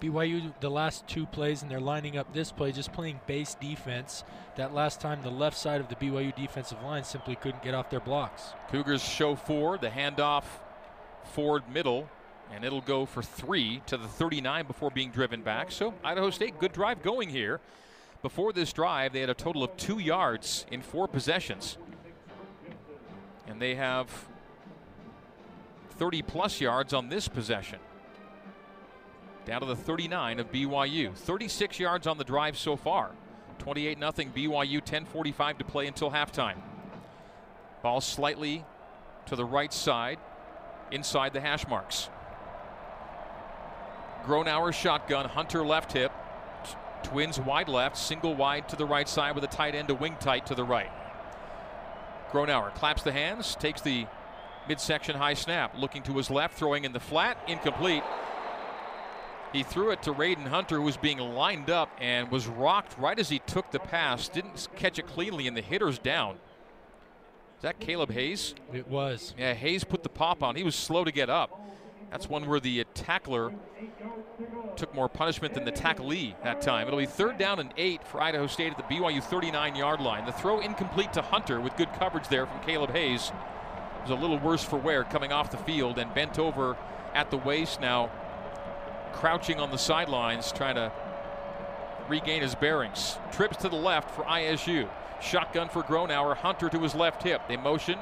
BYU, 0.01 0.53
the 0.61 0.69
last 0.69 1.07
two 1.07 1.27
plays, 1.27 1.63
and 1.63 1.71
they're 1.71 1.81
lining 1.81 2.19
up 2.19 2.33
this 2.35 2.51
play, 2.51 2.73
just 2.73 2.93
playing 2.93 3.21
base 3.29 3.55
defense. 3.55 4.25
That 4.57 4.75
last 4.75 5.01
time, 5.01 5.23
the 5.23 5.31
left 5.31 5.57
side 5.57 5.81
of 5.81 5.89
the 5.89 5.95
BYU 5.95 6.35
defensive 6.35 6.83
line 6.83 7.05
simply 7.05 7.37
couldn't 7.37 7.63
get 7.63 7.73
off 7.73 7.89
their 7.89 8.01
blocks. 8.01 8.53
Cougars 8.69 9.03
show 9.03 9.37
Ford, 9.37 9.81
the 9.81 9.91
handoff, 9.91 10.43
Ford 11.23 11.63
middle, 11.73 12.09
and 12.53 12.65
it'll 12.65 12.83
go 12.83 13.07
for 13.07 13.23
three 13.23 13.83
to 13.87 13.97
the 13.97 14.07
39 14.07 14.67
before 14.67 14.91
being 14.91 15.11
driven 15.11 15.43
back. 15.43 15.73
So 15.73 15.95
Idaho 16.05 16.31
State, 16.31 16.59
good 16.59 16.73
drive 16.73 17.03
going 17.03 17.29
here. 17.29 17.61
Before 18.21 18.53
this 18.53 18.73
drive, 18.73 19.13
they 19.13 19.21
had 19.21 19.31
a 19.31 19.35
total 19.35 19.65
of 19.65 19.77
two 19.77 19.99
yards 19.99 20.67
in 20.71 20.83
four 20.83 21.09
possessions. 21.09 21.79
And 23.49 23.61
they 23.61 23.75
have 23.75 24.09
30 25.99 26.23
plus 26.23 26.61
yards 26.61 26.93
on 26.93 27.09
this 27.09 27.27
possession. 27.27 27.79
Down 29.45 29.61
to 29.61 29.67
the 29.67 29.75
39 29.75 30.39
of 30.39 30.53
BYU. 30.53 31.15
36 31.15 31.81
yards 31.81 32.07
on 32.07 32.19
the 32.19 32.25
drive 32.25 32.57
so 32.57 32.77
far. 32.77 33.11
28 33.59 33.99
0 33.99 34.13
BYU, 34.13 34.85
10.45 34.85 35.59
to 35.59 35.65
play 35.65 35.87
until 35.87 36.11
halftime. 36.11 36.57
Ball 37.83 38.01
slightly 38.01 38.65
to 39.27 39.37
the 39.37 39.45
right 39.45 39.73
side, 39.73 40.19
inside 40.91 41.33
the 41.33 41.41
hash 41.41 41.67
marks. 41.67 42.09
Gronauer 44.25 44.73
shotgun, 44.73 45.29
Hunter 45.29 45.65
left 45.65 45.93
hip, 45.93 46.13
twins 47.03 47.41
wide 47.41 47.69
left, 47.69 47.97
single 47.97 48.35
wide 48.35 48.69
to 48.69 48.77
the 48.77 48.87
right 48.87 49.09
side 49.09 49.35
with 49.35 49.45
a 49.45 49.49
tight 49.49 49.75
end, 49.75 49.89
to 49.89 49.95
wing 49.95 50.17
tight 50.21 50.47
to 50.47 50.55
the 50.55 50.65
right. 50.65 50.91
Gronauer 52.31 52.75
claps 52.75 53.03
the 53.03 53.13
hands, 53.13 53.57
takes 53.57 53.81
the 53.81 54.07
midsection 54.69 55.17
high 55.17 55.35
snap, 55.35 55.75
looking 55.77 56.03
to 56.05 56.17
his 56.17 56.31
left, 56.31 56.57
throwing 56.57 56.85
in 56.85 56.93
the 56.93 57.01
flat, 57.01 57.37
incomplete. 57.49 58.03
He 59.53 59.63
threw 59.63 59.91
it 59.91 60.03
to 60.05 60.15
Raiden 60.15 60.47
Hunter, 60.47 60.77
who 60.77 60.83
was 60.83 60.97
being 60.97 61.19
lined 61.19 61.69
up 61.69 61.91
and 62.01 62.31
was 62.31 62.47
rocked 62.47 62.97
right 62.99 63.19
as 63.19 63.29
he 63.29 63.39
took 63.41 63.71
the 63.71 63.81
pass. 63.81 64.29
Didn't 64.29 64.69
catch 64.77 64.99
it 64.99 65.07
cleanly, 65.07 65.47
and 65.47 65.55
the 65.55 65.61
hitter's 65.61 65.99
down. 65.99 66.37
Is 67.59 67.63
that 67.63 67.79
Caleb 67.79 68.13
Hayes? 68.13 68.55
It 68.73 68.89
was. 68.89 69.35
Yeah, 69.37 69.53
Hayes 69.53 69.85
put 69.85 70.03
the 70.03 70.09
pop 70.09 70.43
on. 70.43 70.57
He 70.57 70.63
was 70.63 70.75
slow 70.75 71.05
to 71.05 71.13
get 71.13 71.29
up. 71.29 71.61
That's 72.13 72.29
one 72.29 72.47
where 72.47 72.61
the 72.61 72.85
tackler 72.93 73.53
took 74.77 74.95
more 74.95 75.09
punishment 75.09 75.55
than 75.55 75.65
the 75.65 75.73
tacklee 75.73 76.35
that 76.45 76.61
time. 76.61 76.87
It'll 76.87 76.99
be 76.99 77.07
third 77.07 77.39
down 77.39 77.59
and 77.59 77.73
eight 77.79 78.07
for 78.07 78.21
Idaho 78.21 78.47
State 78.47 78.73
at 78.73 78.77
the 78.77 78.95
BYU 78.95 79.25
39 79.25 79.77
yard 79.77 80.01
line. 80.01 80.27
The 80.27 80.33
throw 80.33 80.61
incomplete 80.61 81.15
to 81.15 81.23
Hunter 81.23 81.59
with 81.59 81.75
good 81.77 81.91
coverage 81.95 82.29
there 82.29 82.47
from 82.47 82.61
Caleb 82.61 82.93
Hayes. 82.93 83.33
It 83.97 84.03
was 84.03 84.11
a 84.11 84.21
little 84.21 84.39
worse 84.39 84.63
for 84.63 84.77
wear 84.77 85.05
coming 85.05 85.33
off 85.33 85.51
the 85.51 85.57
field 85.57 85.99
and 85.99 86.13
bent 86.13 86.39
over 86.39 86.77
at 87.15 87.31
the 87.31 87.39
waist 87.39 87.81
now, 87.81 88.11
crouching 89.15 89.59
on 89.59 89.71
the 89.71 89.79
sidelines, 89.79 90.53
trying 90.53 90.75
to 90.75 90.93
regain 92.09 92.43
his 92.43 92.55
bearings. 92.55 93.19
Trips 93.31 93.57
to 93.59 93.71
the 93.71 93.77
left 93.77 94.11
for 94.11 94.23
ISU. 94.25 94.87
Shotgun 95.23 95.71
for 95.71 95.83
Gronauer. 95.83 96.37
Hunter 96.37 96.69
to 96.69 96.79
his 96.81 96.95
left 96.95 97.23
hip. 97.23 97.41
They 97.49 97.57
motion 97.57 97.99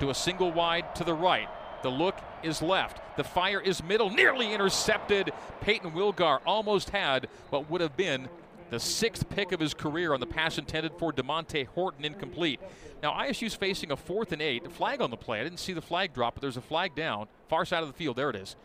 to 0.00 0.08
a 0.08 0.14
single 0.14 0.50
wide 0.50 0.94
to 0.94 1.04
the 1.04 1.14
right. 1.14 1.48
The 1.82 1.90
look 1.90 2.16
is 2.42 2.62
left. 2.62 3.00
The 3.16 3.24
fire 3.24 3.60
is 3.60 3.82
middle. 3.82 4.10
Nearly 4.10 4.52
intercepted. 4.52 5.32
Payton 5.60 5.92
Wilgar 5.92 6.40
almost 6.46 6.90
had 6.90 7.28
what 7.50 7.70
would 7.70 7.80
have 7.80 7.96
been 7.96 8.28
the 8.70 8.80
sixth 8.80 9.28
pick 9.28 9.52
of 9.52 9.60
his 9.60 9.74
career 9.74 10.14
on 10.14 10.20
the 10.20 10.26
pass 10.26 10.56
intended 10.56 10.92
for 10.98 11.12
Demonte 11.12 11.66
Horton 11.68 12.04
incomplete. 12.04 12.58
Now 13.02 13.12
ISU's 13.12 13.54
facing 13.54 13.90
a 13.92 13.96
fourth 13.96 14.32
and 14.32 14.40
eight. 14.40 14.64
A 14.64 14.70
Flag 14.70 15.02
on 15.02 15.10
the 15.10 15.16
play. 15.16 15.40
I 15.40 15.44
didn't 15.44 15.58
see 15.58 15.72
the 15.72 15.82
flag 15.82 16.14
drop, 16.14 16.34
but 16.34 16.40
there's 16.40 16.56
a 16.56 16.62
flag 16.62 16.94
down. 16.94 17.26
Far 17.48 17.64
side 17.66 17.82
of 17.82 17.88
the 17.88 17.94
field. 17.94 18.16
There 18.16 18.30
it 18.30 18.36
is. 18.36 18.56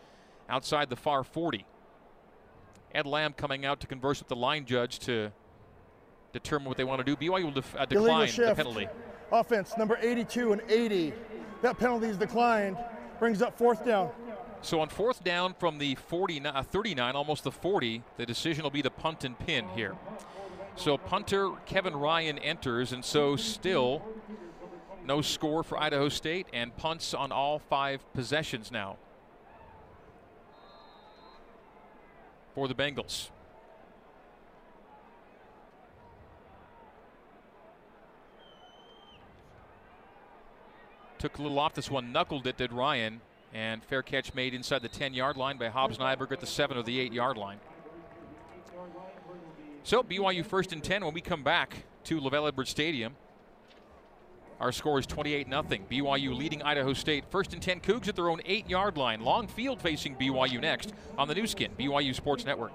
Outside 0.48 0.88
the 0.88 0.96
far 0.96 1.24
40. 1.24 1.66
Ed 2.94 3.04
Lamb 3.06 3.34
coming 3.34 3.66
out 3.66 3.80
to 3.80 3.86
converse 3.86 4.18
with 4.20 4.28
the 4.28 4.36
line 4.36 4.64
judge 4.64 4.98
to 5.00 5.30
determine 6.32 6.68
what 6.68 6.76
they 6.78 6.84
want 6.84 7.04
to 7.04 7.04
do. 7.04 7.16
BYU 7.16 7.44
will 7.44 7.50
def- 7.50 7.76
uh, 7.76 7.84
decline 7.84 8.30
the 8.34 8.54
penalty. 8.54 8.88
Offense 9.30 9.76
number 9.76 9.98
82 10.00 10.52
and 10.52 10.62
80. 10.70 11.12
That 11.60 11.78
penalty 11.78 12.06
is 12.06 12.16
declined. 12.16 12.78
Brings 13.18 13.42
up 13.42 13.58
fourth 13.58 13.84
down. 13.84 14.10
So 14.60 14.80
on 14.80 14.88
fourth 14.88 15.22
down 15.22 15.54
from 15.54 15.78
the 15.78 15.94
49, 15.94 16.54
uh, 16.54 16.62
39, 16.62 17.14
almost 17.14 17.44
the 17.44 17.52
40, 17.52 18.02
the 18.16 18.26
decision 18.26 18.62
will 18.62 18.70
be 18.70 18.82
to 18.82 18.90
punt 18.90 19.24
and 19.24 19.38
pin 19.38 19.66
here. 19.74 19.96
So 20.76 20.96
punter 20.96 21.50
Kevin 21.66 21.96
Ryan 21.96 22.38
enters, 22.38 22.92
and 22.92 23.04
so 23.04 23.36
still 23.36 24.02
no 25.04 25.22
score 25.22 25.62
for 25.62 25.78
Idaho 25.78 26.08
State, 26.08 26.46
and 26.52 26.76
punts 26.76 27.14
on 27.14 27.32
all 27.32 27.58
five 27.58 28.00
possessions 28.12 28.70
now 28.70 28.96
for 32.54 32.68
the 32.68 32.74
Bengals. 32.74 33.30
Took 41.18 41.38
a 41.38 41.42
little 41.42 41.58
off 41.58 41.74
this 41.74 41.90
one, 41.90 42.12
knuckled 42.12 42.46
it, 42.46 42.56
did 42.56 42.72
Ryan. 42.72 43.20
And 43.52 43.82
fair 43.82 44.02
catch 44.02 44.34
made 44.34 44.54
inside 44.54 44.82
the 44.82 44.88
10 44.88 45.14
yard 45.14 45.36
line 45.36 45.56
by 45.56 45.68
Hobbs 45.68 45.98
Nyberg 45.98 46.32
at 46.32 46.40
the 46.40 46.46
7 46.46 46.76
or 46.76 46.82
the 46.82 47.00
8 47.00 47.12
yard 47.12 47.36
line. 47.36 47.58
So 49.82 50.02
BYU 50.02 50.44
first 50.44 50.72
and 50.72 50.84
10 50.84 51.04
when 51.04 51.14
we 51.14 51.20
come 51.20 51.42
back 51.42 51.84
to 52.04 52.20
LaVell 52.20 52.48
Edwards 52.48 52.70
Stadium. 52.70 53.16
Our 54.60 54.72
score 54.72 54.98
is 54.98 55.06
28 55.06 55.48
0. 55.48 55.62
BYU 55.62 56.36
leading 56.36 56.62
Idaho 56.62 56.92
State. 56.92 57.24
First 57.30 57.52
and 57.52 57.62
10 57.62 57.80
Cougs 57.80 58.08
at 58.08 58.16
their 58.16 58.28
own 58.28 58.40
8 58.44 58.68
yard 58.68 58.96
line. 58.96 59.22
Long 59.22 59.46
field 59.46 59.80
facing 59.80 60.14
BYU 60.16 60.60
next 60.60 60.92
on 61.16 61.28
the 61.28 61.34
Nu 61.34 61.46
Skin, 61.46 61.70
BYU 61.78 62.14
Sports 62.14 62.44
Network. 62.44 62.72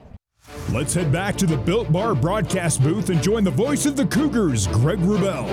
Let's 0.71 0.93
head 0.93 1.11
back 1.11 1.35
to 1.37 1.45
the 1.45 1.57
Built 1.57 1.91
Bar 1.91 2.15
broadcast 2.15 2.81
booth 2.81 3.09
and 3.09 3.21
join 3.21 3.43
the 3.43 3.51
voice 3.51 3.85
of 3.85 3.95
the 3.95 4.05
Cougars, 4.05 4.67
Greg 4.67 4.99
Wrubell. 4.99 5.47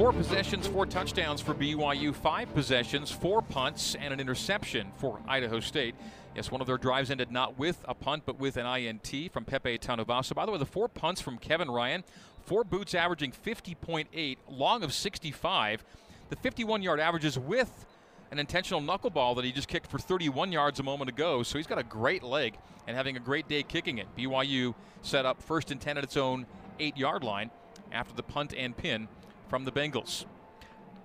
Four 0.00 0.14
possessions, 0.14 0.66
four 0.66 0.86
touchdowns 0.86 1.42
for 1.42 1.52
BYU, 1.52 2.14
five 2.14 2.54
possessions, 2.54 3.10
four 3.10 3.42
punts, 3.42 3.94
and 3.96 4.14
an 4.14 4.18
interception 4.18 4.90
for 4.96 5.20
Idaho 5.28 5.60
State. 5.60 5.94
Yes, 6.34 6.50
one 6.50 6.62
of 6.62 6.66
their 6.66 6.78
drives 6.78 7.10
ended 7.10 7.30
not 7.30 7.58
with 7.58 7.84
a 7.86 7.92
punt, 7.92 8.22
but 8.24 8.38
with 8.38 8.56
an 8.56 8.64
INT 8.64 9.30
from 9.30 9.44
Pepe 9.44 9.76
Tanuvasa. 9.76 10.34
By 10.34 10.46
the 10.46 10.52
way, 10.52 10.56
the 10.56 10.64
four 10.64 10.88
punts 10.88 11.20
from 11.20 11.36
Kevin 11.36 11.70
Ryan, 11.70 12.02
four 12.40 12.64
boots 12.64 12.94
averaging 12.94 13.32
50.8, 13.32 14.38
long 14.48 14.82
of 14.82 14.94
65. 14.94 15.84
The 16.30 16.36
51 16.36 16.80
yard 16.82 16.98
averages 16.98 17.38
with 17.38 17.84
an 18.30 18.38
intentional 18.38 18.80
knuckleball 18.80 19.36
that 19.36 19.44
he 19.44 19.52
just 19.52 19.68
kicked 19.68 19.90
for 19.90 19.98
31 19.98 20.50
yards 20.50 20.80
a 20.80 20.82
moment 20.82 21.10
ago. 21.10 21.42
So 21.42 21.58
he's 21.58 21.66
got 21.66 21.78
a 21.78 21.84
great 21.84 22.22
leg 22.22 22.56
and 22.86 22.96
having 22.96 23.18
a 23.18 23.20
great 23.20 23.48
day 23.48 23.62
kicking 23.62 23.98
it. 23.98 24.06
BYU 24.16 24.74
set 25.02 25.26
up 25.26 25.42
first 25.42 25.70
and 25.70 25.78
10 25.78 25.98
at 25.98 26.04
its 26.04 26.16
own 26.16 26.46
eight 26.78 26.96
yard 26.96 27.22
line 27.22 27.50
after 27.92 28.14
the 28.14 28.22
punt 28.22 28.54
and 28.56 28.74
pin 28.74 29.06
from 29.50 29.64
the 29.64 29.72
Bengals. 29.72 30.24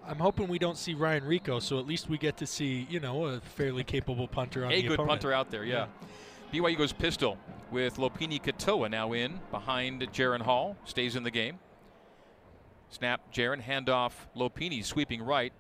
I'm 0.08 0.20
hoping 0.20 0.48
we 0.48 0.60
don't 0.60 0.78
see 0.78 0.94
Ryan 0.94 1.24
Rico, 1.26 1.60
so 1.60 1.80
at 1.80 1.88
least 1.88 2.08
we 2.10 2.20
get 2.20 2.38
to 2.38 2.46
see, 2.46 2.86
you 2.92 3.00
know, 3.00 3.26
a 3.26 3.42
fairly 3.42 3.84
capable 3.84 4.28
punter 4.28 4.64
on 4.64 4.72
a 4.72 4.76
the 4.76 4.82
good 4.84 4.94
opponent. 4.94 5.10
punter 5.10 5.34
out 5.34 5.50
there, 5.50 5.66
yeah. 5.66 5.88
yeah. 6.54 6.62
BYU 6.62 6.78
goes 6.78 6.94
pistol 6.94 7.40
with 7.72 7.98
Lopini 7.98 8.40
Katoa 8.40 8.90
now 8.90 9.14
in 9.14 9.40
behind 9.50 10.02
Jaren 10.14 10.42
Hall, 10.42 10.78
stays 10.86 11.16
in 11.16 11.24
the 11.24 11.32
game. 11.32 11.58
Snap, 12.90 13.34
Jaren, 13.34 13.64
handoff, 13.64 14.14
Lopini 14.38 14.86
sweeping 14.86 15.24
right. 15.24 15.52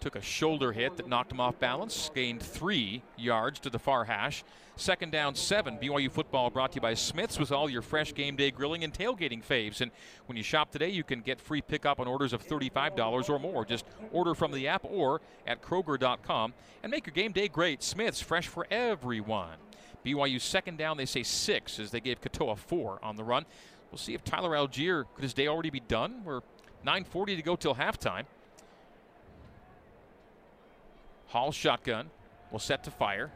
Took 0.00 0.16
a 0.16 0.22
shoulder 0.22 0.72
hit 0.72 0.96
that 0.96 1.08
knocked 1.08 1.30
him 1.30 1.40
off 1.40 1.58
balance, 1.58 2.10
gained 2.14 2.42
three 2.42 3.02
yards 3.18 3.60
to 3.60 3.70
the 3.70 3.78
far 3.78 4.04
hash. 4.04 4.42
Second 4.76 5.12
down, 5.12 5.34
seven. 5.34 5.76
BYU 5.76 6.10
football 6.10 6.48
brought 6.48 6.72
to 6.72 6.76
you 6.76 6.80
by 6.80 6.94
Smith's 6.94 7.38
with 7.38 7.52
all 7.52 7.68
your 7.68 7.82
fresh 7.82 8.14
game 8.14 8.34
day 8.34 8.50
grilling 8.50 8.82
and 8.82 8.94
tailgating 8.94 9.44
faves. 9.44 9.82
And 9.82 9.90
when 10.24 10.38
you 10.38 10.42
shop 10.42 10.70
today, 10.70 10.88
you 10.88 11.04
can 11.04 11.20
get 11.20 11.38
free 11.38 11.60
pickup 11.60 12.00
on 12.00 12.08
orders 12.08 12.32
of 12.32 12.42
$35 12.42 13.28
or 13.28 13.38
more. 13.38 13.66
Just 13.66 13.84
order 14.10 14.34
from 14.34 14.52
the 14.52 14.68
app 14.68 14.86
or 14.86 15.20
at 15.46 15.60
Kroger.com 15.60 16.54
and 16.82 16.90
make 16.90 17.06
your 17.06 17.12
game 17.12 17.32
day 17.32 17.48
great. 17.48 17.82
Smith's, 17.82 18.22
fresh 18.22 18.48
for 18.48 18.66
everyone. 18.70 19.58
BYU 20.02 20.40
second 20.40 20.78
down, 20.78 20.96
they 20.96 21.04
say 21.04 21.22
six 21.22 21.78
as 21.78 21.90
they 21.90 22.00
gave 22.00 22.22
Katoa 22.22 22.56
four 22.56 22.98
on 23.02 23.16
the 23.16 23.24
run. 23.24 23.44
We'll 23.90 23.98
see 23.98 24.14
if 24.14 24.24
Tyler 24.24 24.52
Allgeier 24.52 25.04
could 25.14 25.24
his 25.24 25.34
day 25.34 25.46
already 25.46 25.68
be 25.68 25.80
done? 25.80 26.22
We're 26.24 26.40
9.40 26.86 27.36
to 27.36 27.42
go 27.42 27.54
till 27.54 27.74
halftime. 27.74 28.24
Hall 31.30 31.52
shotgun 31.52 32.10
will 32.50 32.58
set 32.58 32.84
to 32.84 32.90
fire 32.90 33.30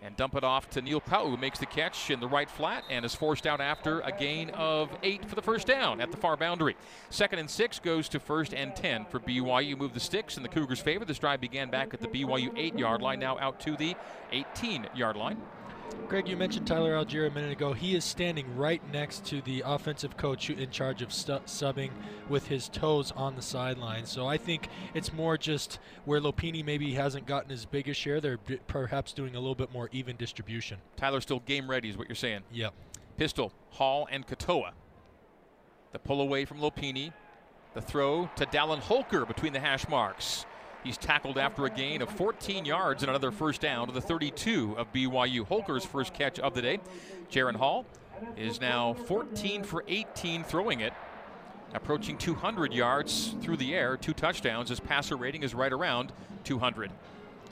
and 0.00 0.16
dump 0.16 0.36
it 0.36 0.44
off 0.44 0.70
to 0.70 0.80
Neil 0.80 1.00
Pau'u, 1.00 1.30
who 1.30 1.36
makes 1.36 1.58
the 1.58 1.66
catch 1.66 2.08
in 2.10 2.20
the 2.20 2.28
right 2.28 2.48
flat 2.48 2.84
and 2.88 3.04
is 3.04 3.16
forced 3.16 3.48
out 3.48 3.60
after 3.60 3.98
a 4.00 4.12
gain 4.12 4.50
of 4.50 4.90
eight 5.02 5.24
for 5.24 5.34
the 5.34 5.42
first 5.42 5.66
down 5.66 6.00
at 6.00 6.12
the 6.12 6.16
far 6.16 6.36
boundary. 6.36 6.76
Second 7.10 7.40
and 7.40 7.50
six 7.50 7.80
goes 7.80 8.08
to 8.10 8.20
first 8.20 8.54
and 8.54 8.76
10 8.76 9.06
for 9.06 9.18
BYU. 9.18 9.76
Move 9.76 9.94
the 9.94 10.00
sticks 10.00 10.36
in 10.36 10.44
the 10.44 10.48
Cougars' 10.48 10.78
favor. 10.78 11.04
This 11.04 11.18
drive 11.18 11.40
began 11.40 11.68
back 11.68 11.92
at 11.92 12.00
the 12.00 12.06
BYU 12.06 12.56
eight 12.56 12.78
yard 12.78 13.02
line, 13.02 13.18
now 13.18 13.38
out 13.40 13.58
to 13.60 13.76
the 13.76 13.96
18 14.30 14.86
yard 14.94 15.16
line. 15.16 15.42
Greg, 16.08 16.26
you 16.26 16.38
mentioned 16.38 16.66
Tyler 16.66 16.94
Allgeier 16.94 17.26
a 17.26 17.30
minute 17.30 17.52
ago. 17.52 17.74
He 17.74 17.94
is 17.94 18.02
standing 18.02 18.56
right 18.56 18.80
next 18.92 19.26
to 19.26 19.42
the 19.42 19.62
offensive 19.66 20.16
coach 20.16 20.48
in 20.48 20.70
charge 20.70 21.02
of 21.02 21.12
stu- 21.12 21.40
subbing 21.44 21.90
with 22.30 22.46
his 22.46 22.70
toes 22.70 23.12
on 23.14 23.36
the 23.36 23.42
sideline. 23.42 24.06
So 24.06 24.26
I 24.26 24.38
think 24.38 24.68
it's 24.94 25.12
more 25.12 25.36
just 25.36 25.78
where 26.06 26.18
Lopini 26.18 26.64
maybe 26.64 26.94
hasn't 26.94 27.26
gotten 27.26 27.50
his 27.50 27.66
biggest 27.66 28.00
share. 28.00 28.22
They're 28.22 28.38
b- 28.38 28.58
perhaps 28.66 29.12
doing 29.12 29.36
a 29.36 29.38
little 29.38 29.54
bit 29.54 29.70
more 29.70 29.90
even 29.92 30.16
distribution. 30.16 30.78
Tyler 30.96 31.20
still 31.20 31.40
game 31.40 31.68
ready, 31.68 31.90
is 31.90 31.98
what 31.98 32.08
you're 32.08 32.16
saying. 32.16 32.40
Yep. 32.52 32.72
Pistol, 33.18 33.52
Hall, 33.72 34.08
and 34.10 34.26
Katoa. 34.26 34.70
The 35.92 35.98
pull 35.98 36.22
away 36.22 36.46
from 36.46 36.58
Lopini. 36.58 37.12
The 37.74 37.82
throw 37.82 38.30
to 38.36 38.46
Dallin 38.46 38.78
Holker 38.78 39.26
between 39.26 39.52
the 39.52 39.60
hash 39.60 39.86
marks. 39.90 40.46
He's 40.84 40.96
tackled 40.96 41.38
after 41.38 41.64
a 41.66 41.70
gain 41.70 42.02
of 42.02 42.10
14 42.10 42.64
yards 42.64 43.02
and 43.02 43.10
another 43.10 43.30
first 43.30 43.60
down 43.60 43.88
to 43.88 43.92
the 43.92 44.00
32 44.00 44.74
of 44.78 44.92
BYU. 44.92 45.46
Holker's 45.46 45.84
first 45.84 46.14
catch 46.14 46.38
of 46.38 46.54
the 46.54 46.62
day. 46.62 46.80
Jaren 47.30 47.56
Hall 47.56 47.84
is 48.36 48.60
now 48.60 48.94
14 48.94 49.64
for 49.64 49.84
18 49.86 50.44
throwing 50.44 50.80
it, 50.80 50.92
approaching 51.74 52.16
200 52.16 52.72
yards 52.72 53.34
through 53.42 53.56
the 53.56 53.74
air, 53.74 53.96
two 53.96 54.14
touchdowns. 54.14 54.68
His 54.68 54.80
passer 54.80 55.16
rating 55.16 55.42
is 55.42 55.54
right 55.54 55.72
around 55.72 56.12
200. 56.44 56.90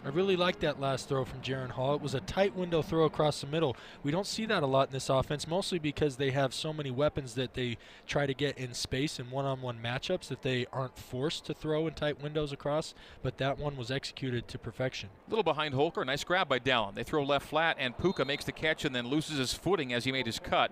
I 0.06 0.10
really 0.10 0.36
like 0.36 0.60
that 0.60 0.78
last 0.78 1.08
throw 1.08 1.24
from 1.24 1.40
Jaren 1.40 1.70
Hall. 1.70 1.96
It 1.96 2.00
was 2.00 2.14
a 2.14 2.20
tight 2.20 2.54
window 2.54 2.80
throw 2.80 3.06
across 3.06 3.40
the 3.40 3.48
middle. 3.48 3.76
We 4.04 4.12
don't 4.12 4.26
see 4.26 4.46
that 4.46 4.62
a 4.62 4.66
lot 4.66 4.86
in 4.86 4.92
this 4.92 5.08
offense, 5.08 5.48
mostly 5.48 5.80
because 5.80 6.14
they 6.14 6.30
have 6.30 6.54
so 6.54 6.72
many 6.72 6.92
weapons 6.92 7.34
that 7.34 7.54
they 7.54 7.76
try 8.06 8.24
to 8.24 8.32
get 8.32 8.56
in 8.56 8.72
space 8.72 9.18
in 9.18 9.32
one-on-one 9.32 9.80
matchups 9.82 10.28
that 10.28 10.42
they 10.42 10.64
aren't 10.72 10.96
forced 10.96 11.44
to 11.46 11.54
throw 11.54 11.88
in 11.88 11.94
tight 11.94 12.22
windows 12.22 12.52
across. 12.52 12.94
But 13.20 13.38
that 13.38 13.58
one 13.58 13.76
was 13.76 13.90
executed 13.90 14.46
to 14.46 14.60
perfection. 14.60 15.08
A 15.26 15.30
little 15.30 15.42
behind 15.42 15.74
Holker, 15.74 16.04
nice 16.04 16.22
grab 16.22 16.48
by 16.48 16.60
Dallin. 16.60 16.94
They 16.94 17.02
throw 17.02 17.24
left 17.24 17.48
flat, 17.48 17.76
and 17.80 17.98
Puka 17.98 18.24
makes 18.24 18.44
the 18.44 18.52
catch 18.52 18.84
and 18.84 18.94
then 18.94 19.08
loses 19.08 19.38
his 19.38 19.54
footing 19.54 19.92
as 19.92 20.04
he 20.04 20.12
made 20.12 20.26
his 20.26 20.38
cut. 20.38 20.70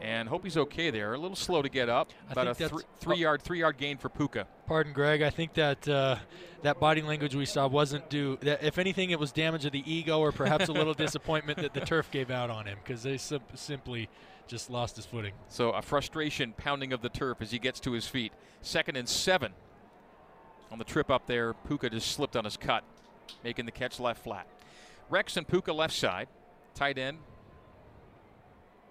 And 0.00 0.28
hope 0.28 0.44
he's 0.44 0.56
okay 0.56 0.90
there. 0.90 1.14
A 1.14 1.18
little 1.18 1.36
slow 1.36 1.62
to 1.62 1.68
get 1.68 1.88
up. 1.88 2.10
I 2.28 2.32
About 2.32 2.48
a 2.48 2.54
think 2.54 2.70
three, 2.70 2.78
that's- 2.82 3.00
three 3.04 3.16
yard 3.18 3.42
three 3.42 3.58
yard 3.60 3.76
gain 3.76 3.98
for 3.98 4.08
Puka. 4.08 4.46
Pardon, 4.66 4.92
Greg. 4.92 5.22
I 5.22 5.30
think 5.30 5.54
that 5.54 5.86
uh, 5.88 6.16
that 6.62 6.78
body 6.80 7.02
language 7.02 7.34
we 7.34 7.44
saw 7.46 7.66
wasn't 7.66 8.08
due. 8.08 8.38
That 8.40 8.62
if 8.62 8.78
anything, 8.78 9.10
it 9.10 9.18
was 9.18 9.32
damage 9.32 9.64
of 9.66 9.72
the 9.72 9.82
ego, 9.90 10.18
or 10.20 10.32
perhaps 10.32 10.68
a 10.68 10.72
little 10.72 10.94
disappointment 11.06 11.58
that 11.60 11.74
the 11.74 11.80
turf 11.80 12.10
gave 12.10 12.30
out 12.30 12.50
on 12.50 12.66
him 12.66 12.78
because 12.82 13.02
they 13.02 13.16
sim- 13.18 13.40
simply 13.54 14.08
just 14.46 14.70
lost 14.70 14.96
his 14.96 15.06
footing. 15.06 15.32
So 15.48 15.70
a 15.70 15.82
frustration 15.82 16.54
pounding 16.56 16.92
of 16.92 17.02
the 17.02 17.08
turf 17.08 17.38
as 17.40 17.50
he 17.50 17.58
gets 17.58 17.78
to 17.80 17.92
his 17.92 18.06
feet. 18.06 18.32
Second 18.62 18.96
and 18.96 19.08
seven. 19.08 19.52
On 20.72 20.78
the 20.78 20.84
trip 20.84 21.10
up 21.10 21.26
there, 21.26 21.52
Puka 21.52 21.90
just 21.90 22.12
slipped 22.12 22.36
on 22.36 22.44
his 22.44 22.56
cut, 22.56 22.84
making 23.42 23.66
the 23.66 23.72
catch 23.72 23.98
left 23.98 24.22
flat. 24.22 24.46
Rex 25.08 25.36
and 25.36 25.46
Puka 25.46 25.72
left 25.72 25.92
side. 25.94 26.28
Tight 26.74 26.96
end. 26.96 27.18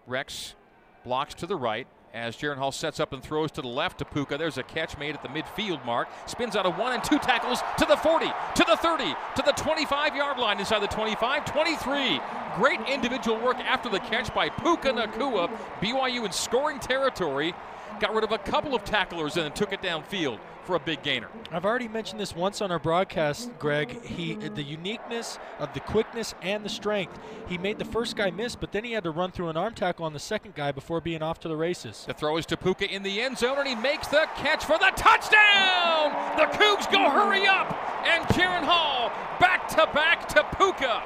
Rex 0.05 0.55
blocks 1.03 1.33
to 1.35 1.45
the 1.45 1.55
right 1.55 1.87
as 2.13 2.35
Jaren 2.35 2.57
Hall 2.57 2.71
sets 2.71 2.99
up 2.99 3.13
and 3.13 3.21
throws 3.21 3.51
to 3.51 3.61
the 3.61 3.67
left 3.67 3.99
to 3.99 4.05
Puka. 4.05 4.37
There's 4.37 4.57
a 4.57 4.63
catch 4.63 4.97
made 4.97 5.15
at 5.15 5.21
the 5.21 5.29
midfield 5.29 5.83
mark. 5.85 6.07
Spins 6.25 6.55
out 6.55 6.65
of 6.65 6.77
one 6.77 6.93
and 6.93 7.03
two 7.03 7.19
tackles 7.19 7.61
to 7.77 7.85
the 7.85 7.97
40, 7.97 8.25
to 8.25 8.65
the 8.67 8.77
30, 8.77 9.15
to 9.35 9.43
the 9.45 9.51
25 9.51 10.15
yard 10.15 10.37
line 10.39 10.59
inside 10.59 10.79
the 10.79 10.87
25, 10.87 11.45
23. 11.45 12.19
Great 12.55 12.79
individual 12.89 13.39
work 13.39 13.57
after 13.57 13.89
the 13.89 13.99
catch 13.99 14.33
by 14.33 14.49
Puka 14.49 14.89
Nacua. 14.89 15.49
BYU 15.81 16.25
in 16.25 16.31
scoring 16.31 16.79
territory. 16.79 17.53
Got 17.99 18.13
rid 18.13 18.23
of 18.23 18.31
a 18.31 18.37
couple 18.37 18.75
of 18.75 18.83
tacklers 18.83 19.35
and 19.35 19.45
then 19.45 19.51
took 19.51 19.73
it 19.73 19.81
downfield 19.81 20.39
for 20.69 20.75
a 20.75 20.79
big 20.79 21.01
gainer. 21.01 21.27
I've 21.51 21.65
already 21.65 21.87
mentioned 21.87 22.19
this 22.19 22.35
once 22.35 22.61
on 22.61 22.71
our 22.71 22.77
broadcast, 22.77 23.49
Greg. 23.57 24.03
He 24.03 24.35
the 24.35 24.61
uniqueness 24.61 25.39
of 25.57 25.73
the 25.73 25.79
quickness 25.79 26.35
and 26.43 26.63
the 26.63 26.69
strength. 26.69 27.17
He 27.47 27.57
made 27.57 27.79
the 27.79 27.85
first 27.85 28.15
guy 28.15 28.29
miss, 28.29 28.55
but 28.55 28.71
then 28.71 28.83
he 28.83 28.91
had 28.91 29.03
to 29.05 29.09
run 29.09 29.31
through 29.31 29.47
an 29.47 29.57
arm 29.57 29.73
tackle 29.73 30.05
on 30.05 30.13
the 30.13 30.19
second 30.19 30.53
guy 30.53 30.71
before 30.71 31.01
being 31.01 31.23
off 31.23 31.39
to 31.39 31.47
the 31.47 31.55
races. 31.55 32.03
The 32.05 32.13
throw 32.13 32.37
is 32.37 32.45
to 32.45 32.55
Puka 32.55 32.87
in 32.87 33.01
the 33.01 33.19
end 33.19 33.39
zone, 33.39 33.57
and 33.57 33.67
he 33.67 33.73
makes 33.73 34.09
the 34.09 34.27
catch 34.35 34.63
for 34.63 34.77
the 34.77 34.91
touchdown! 34.95 36.37
The 36.37 36.45
Cougs 36.55 36.89
go 36.91 37.09
hurry 37.09 37.47
up! 37.47 37.75
And 38.05 38.27
Kieran 38.29 38.63
Hall 38.63 39.09
back 39.39 39.69
to 39.69 39.89
back 39.91 40.27
to 40.29 40.43
Puka. 40.55 41.01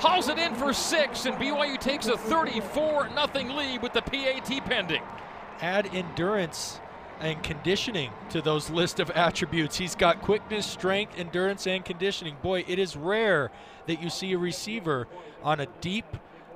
Hauls 0.00 0.28
it 0.28 0.38
in 0.38 0.54
for 0.54 0.74
six, 0.74 1.24
and 1.24 1.34
BYU 1.36 1.80
takes 1.80 2.08
a 2.08 2.18
34 2.18 3.08
0 3.08 3.56
lead 3.56 3.80
with 3.80 3.94
the 3.94 4.02
PAT 4.02 4.66
pending. 4.66 5.02
Add 5.62 5.94
endurance 5.94 6.78
and 7.20 7.42
conditioning 7.42 8.10
to 8.30 8.40
those 8.40 8.70
list 8.70 8.98
of 8.98 9.10
attributes. 9.10 9.76
He's 9.76 9.94
got 9.94 10.22
quickness, 10.22 10.66
strength, 10.66 11.14
endurance, 11.18 11.66
and 11.66 11.84
conditioning. 11.84 12.36
Boy, 12.42 12.64
it 12.66 12.78
is 12.78 12.96
rare 12.96 13.50
that 13.86 14.02
you 14.02 14.10
see 14.10 14.32
a 14.32 14.38
receiver 14.38 15.06
on 15.42 15.60
a 15.60 15.66
deep 15.80 16.06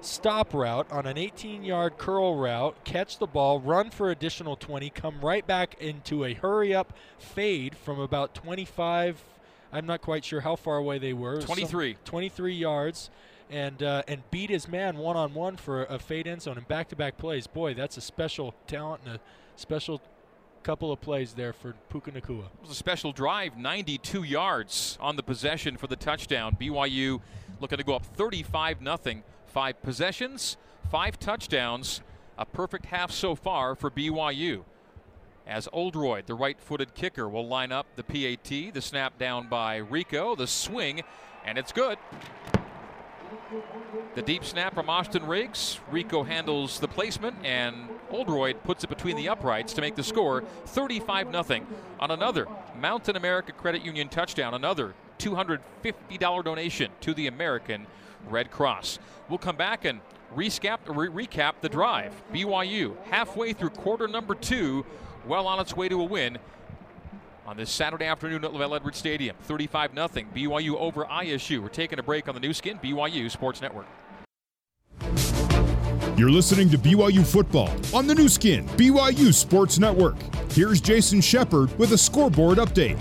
stop 0.00 0.52
route, 0.54 0.90
on 0.90 1.06
an 1.06 1.18
18 1.18 1.64
yard 1.64 1.98
curl 1.98 2.36
route, 2.36 2.76
catch 2.84 3.18
the 3.18 3.26
ball, 3.26 3.60
run 3.60 3.90
for 3.90 4.10
additional 4.10 4.56
20, 4.56 4.90
come 4.90 5.20
right 5.20 5.46
back 5.46 5.74
into 5.80 6.24
a 6.24 6.34
hurry 6.34 6.74
up 6.74 6.92
fade 7.18 7.76
from 7.76 7.98
about 8.00 8.34
25. 8.34 9.22
I'm 9.72 9.86
not 9.86 10.02
quite 10.02 10.24
sure 10.24 10.40
how 10.40 10.56
far 10.56 10.76
away 10.76 10.98
they 10.98 11.12
were. 11.12 11.40
Some- 11.40 11.56
23. 11.56 11.96
23 12.04 12.54
yards. 12.54 13.10
And, 13.50 13.82
uh, 13.82 14.02
and 14.08 14.22
beat 14.30 14.48
his 14.48 14.66
man 14.66 14.96
one 14.96 15.16
on 15.18 15.34
one 15.34 15.58
for 15.58 15.84
a 15.84 15.98
fade 15.98 16.26
end 16.26 16.40
zone 16.42 16.56
and 16.56 16.66
back 16.66 16.88
to 16.88 16.96
back 16.96 17.18
plays. 17.18 17.46
Boy, 17.46 17.74
that's 17.74 17.98
a 17.98 18.00
special 18.00 18.54
talent 18.66 19.02
and 19.04 19.16
a 19.16 19.20
special 19.54 20.00
couple 20.64 20.90
of 20.90 20.98
plays 20.98 21.34
there 21.34 21.52
for 21.52 21.74
Puka 21.90 22.10
Nacua. 22.10 22.46
It 22.46 22.62
was 22.62 22.70
a 22.70 22.74
special 22.74 23.12
drive, 23.12 23.58
92 23.58 24.22
yards 24.22 24.96
on 24.98 25.16
the 25.16 25.22
possession 25.22 25.76
for 25.76 25.86
the 25.86 25.94
touchdown. 25.94 26.56
BYU 26.58 27.20
looking 27.60 27.76
to 27.76 27.84
go 27.84 27.94
up 27.94 28.04
35 28.04 28.78
0. 28.82 29.22
Five 29.46 29.82
possessions, 29.82 30.56
five 30.90 31.18
touchdowns, 31.20 32.00
a 32.38 32.46
perfect 32.46 32.86
half 32.86 33.12
so 33.12 33.34
far 33.34 33.74
for 33.74 33.90
BYU. 33.90 34.64
As 35.46 35.68
Oldroyd, 35.70 36.26
the 36.26 36.34
right 36.34 36.58
footed 36.58 36.94
kicker, 36.94 37.28
will 37.28 37.46
line 37.46 37.70
up 37.70 37.86
the 37.96 38.02
PAT. 38.02 38.72
The 38.72 38.80
snap 38.80 39.18
down 39.18 39.48
by 39.48 39.76
Rico, 39.76 40.34
the 40.34 40.46
swing, 40.46 41.02
and 41.44 41.58
it's 41.58 41.72
good. 41.72 41.98
The 44.14 44.22
deep 44.22 44.44
snap 44.44 44.74
from 44.74 44.88
Austin 44.88 45.26
Riggs. 45.26 45.80
Rico 45.90 46.22
handles 46.22 46.78
the 46.78 46.88
placement, 46.88 47.36
and 47.44 47.88
Oldroyd 48.10 48.62
puts 48.64 48.84
it 48.84 48.88
between 48.88 49.16
the 49.16 49.28
uprights 49.28 49.72
to 49.74 49.80
make 49.80 49.96
the 49.96 50.04
score 50.04 50.42
35 50.66 51.30
0 51.30 51.66
on 52.00 52.10
another 52.10 52.46
Mountain 52.80 53.16
America 53.16 53.52
Credit 53.52 53.84
Union 53.84 54.08
touchdown. 54.08 54.54
Another 54.54 54.94
$250 55.18 56.44
donation 56.44 56.90
to 57.00 57.14
the 57.14 57.26
American 57.26 57.86
Red 58.28 58.50
Cross. 58.50 58.98
We'll 59.28 59.38
come 59.38 59.56
back 59.56 59.84
and 59.84 60.00
recap, 60.34 60.78
re- 60.86 61.26
recap 61.26 61.54
the 61.60 61.68
drive. 61.68 62.12
BYU 62.32 62.94
halfway 63.04 63.52
through 63.52 63.70
quarter 63.70 64.08
number 64.08 64.34
two, 64.34 64.84
well 65.26 65.46
on 65.46 65.60
its 65.60 65.76
way 65.76 65.88
to 65.88 66.00
a 66.00 66.04
win 66.04 66.38
on 67.46 67.56
this 67.56 67.70
Saturday 67.70 68.06
afternoon 68.06 68.44
at 68.44 68.52
LaVell 68.52 68.76
Edwards 68.76 68.98
Stadium. 68.98 69.36
35 69.42 69.92
0 69.92 70.08
BYU 70.34 70.76
over 70.76 71.04
ISU. 71.04 71.60
We're 71.60 71.68
taking 71.68 71.98
a 71.98 72.02
break 72.02 72.28
on 72.28 72.34
the 72.34 72.40
Nu 72.40 72.52
Skin, 72.52 72.78
BYU 72.78 73.30
Sports 73.30 73.60
Network. 73.60 73.86
You're 76.16 76.30
listening 76.30 76.70
to 76.70 76.78
BYU 76.78 77.26
football 77.26 77.70
on 77.92 78.06
the 78.06 78.14
Nu 78.14 78.28
Skin, 78.28 78.66
BYU 78.68 79.34
Sports 79.34 79.78
Network. 79.78 80.16
Here's 80.52 80.80
Jason 80.80 81.20
Shepard 81.20 81.76
with 81.78 81.92
a 81.92 81.98
scoreboard 81.98 82.58
update. 82.58 83.00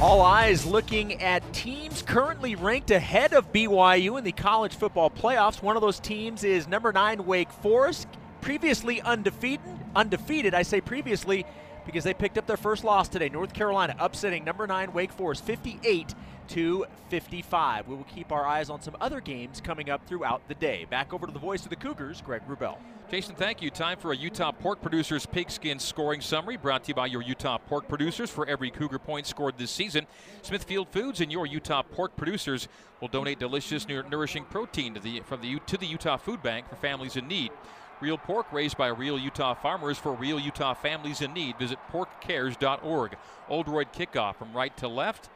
All 0.00 0.22
eyes 0.22 0.64
looking 0.64 1.20
at 1.20 1.52
teams 1.52 2.02
currently 2.02 2.54
ranked 2.54 2.90
ahead 2.90 3.34
of 3.34 3.52
BYU 3.52 4.16
in 4.16 4.24
the 4.24 4.32
college 4.32 4.76
football 4.76 5.10
playoffs. 5.10 5.60
One 5.60 5.76
of 5.76 5.82
those 5.82 6.00
teams 6.00 6.44
is 6.44 6.68
number 6.68 6.92
nine 6.92 7.26
Wake 7.26 7.50
Forest, 7.50 8.06
previously 8.40 9.02
undefeated. 9.02 9.66
Undefeated, 9.96 10.54
I 10.54 10.62
say 10.62 10.80
previously 10.80 11.44
because 11.88 12.04
they 12.04 12.12
picked 12.12 12.36
up 12.36 12.46
their 12.46 12.58
first 12.58 12.84
loss 12.84 13.08
today. 13.08 13.30
North 13.30 13.54
Carolina 13.54 13.96
upsetting 13.98 14.44
number 14.44 14.66
nine 14.66 14.92
Wake 14.92 15.10
Forest 15.10 15.42
58 15.44 16.14
to 16.48 16.84
55. 17.08 17.88
We 17.88 17.96
will 17.96 18.04
keep 18.04 18.30
our 18.30 18.44
eyes 18.44 18.68
on 18.68 18.82
some 18.82 18.94
other 19.00 19.22
games 19.22 19.62
coming 19.62 19.88
up 19.88 20.06
throughout 20.06 20.46
the 20.48 20.54
day. 20.54 20.84
Back 20.90 21.14
over 21.14 21.26
to 21.26 21.32
the 21.32 21.38
voice 21.38 21.64
of 21.64 21.70
the 21.70 21.76
Cougars, 21.76 22.20
Greg 22.20 22.42
Wrubell. 22.46 22.76
Jason, 23.10 23.34
thank 23.36 23.62
you. 23.62 23.70
Time 23.70 23.96
for 23.96 24.12
a 24.12 24.16
Utah 24.16 24.52
Pork 24.52 24.82
Producers 24.82 25.24
Pigskin 25.24 25.78
Scoring 25.78 26.20
Summary 26.20 26.58
brought 26.58 26.84
to 26.84 26.88
you 26.88 26.94
by 26.94 27.06
your 27.06 27.22
Utah 27.22 27.56
Pork 27.56 27.88
Producers. 27.88 28.28
For 28.28 28.46
every 28.46 28.70
Cougar 28.70 28.98
point 28.98 29.26
scored 29.26 29.56
this 29.56 29.70
season, 29.70 30.06
Smithfield 30.42 30.90
Foods 30.90 31.22
and 31.22 31.32
your 31.32 31.46
Utah 31.46 31.80
Pork 31.80 32.16
Producers 32.16 32.68
will 33.00 33.08
donate 33.08 33.38
delicious, 33.38 33.88
nourishing 33.88 34.44
protein 34.44 34.92
to 34.92 35.00
the, 35.00 35.20
from 35.20 35.40
the, 35.40 35.58
to 35.68 35.78
the 35.78 35.86
Utah 35.86 36.18
Food 36.18 36.42
Bank 36.42 36.68
for 36.68 36.76
families 36.76 37.16
in 37.16 37.26
need. 37.26 37.50
Real 38.00 38.18
pork 38.18 38.52
raised 38.52 38.76
by 38.76 38.88
real 38.88 39.18
Utah 39.18 39.54
farmers 39.54 39.98
for 39.98 40.12
real 40.12 40.38
Utah 40.38 40.74
families 40.74 41.20
in 41.20 41.32
need. 41.32 41.58
Visit 41.58 41.78
porkcares.org. 41.90 43.16
Oldroyd 43.48 43.92
kickoff 43.92 44.36
from 44.36 44.52
right 44.52 44.76
to 44.76 44.86
left. 44.86 45.30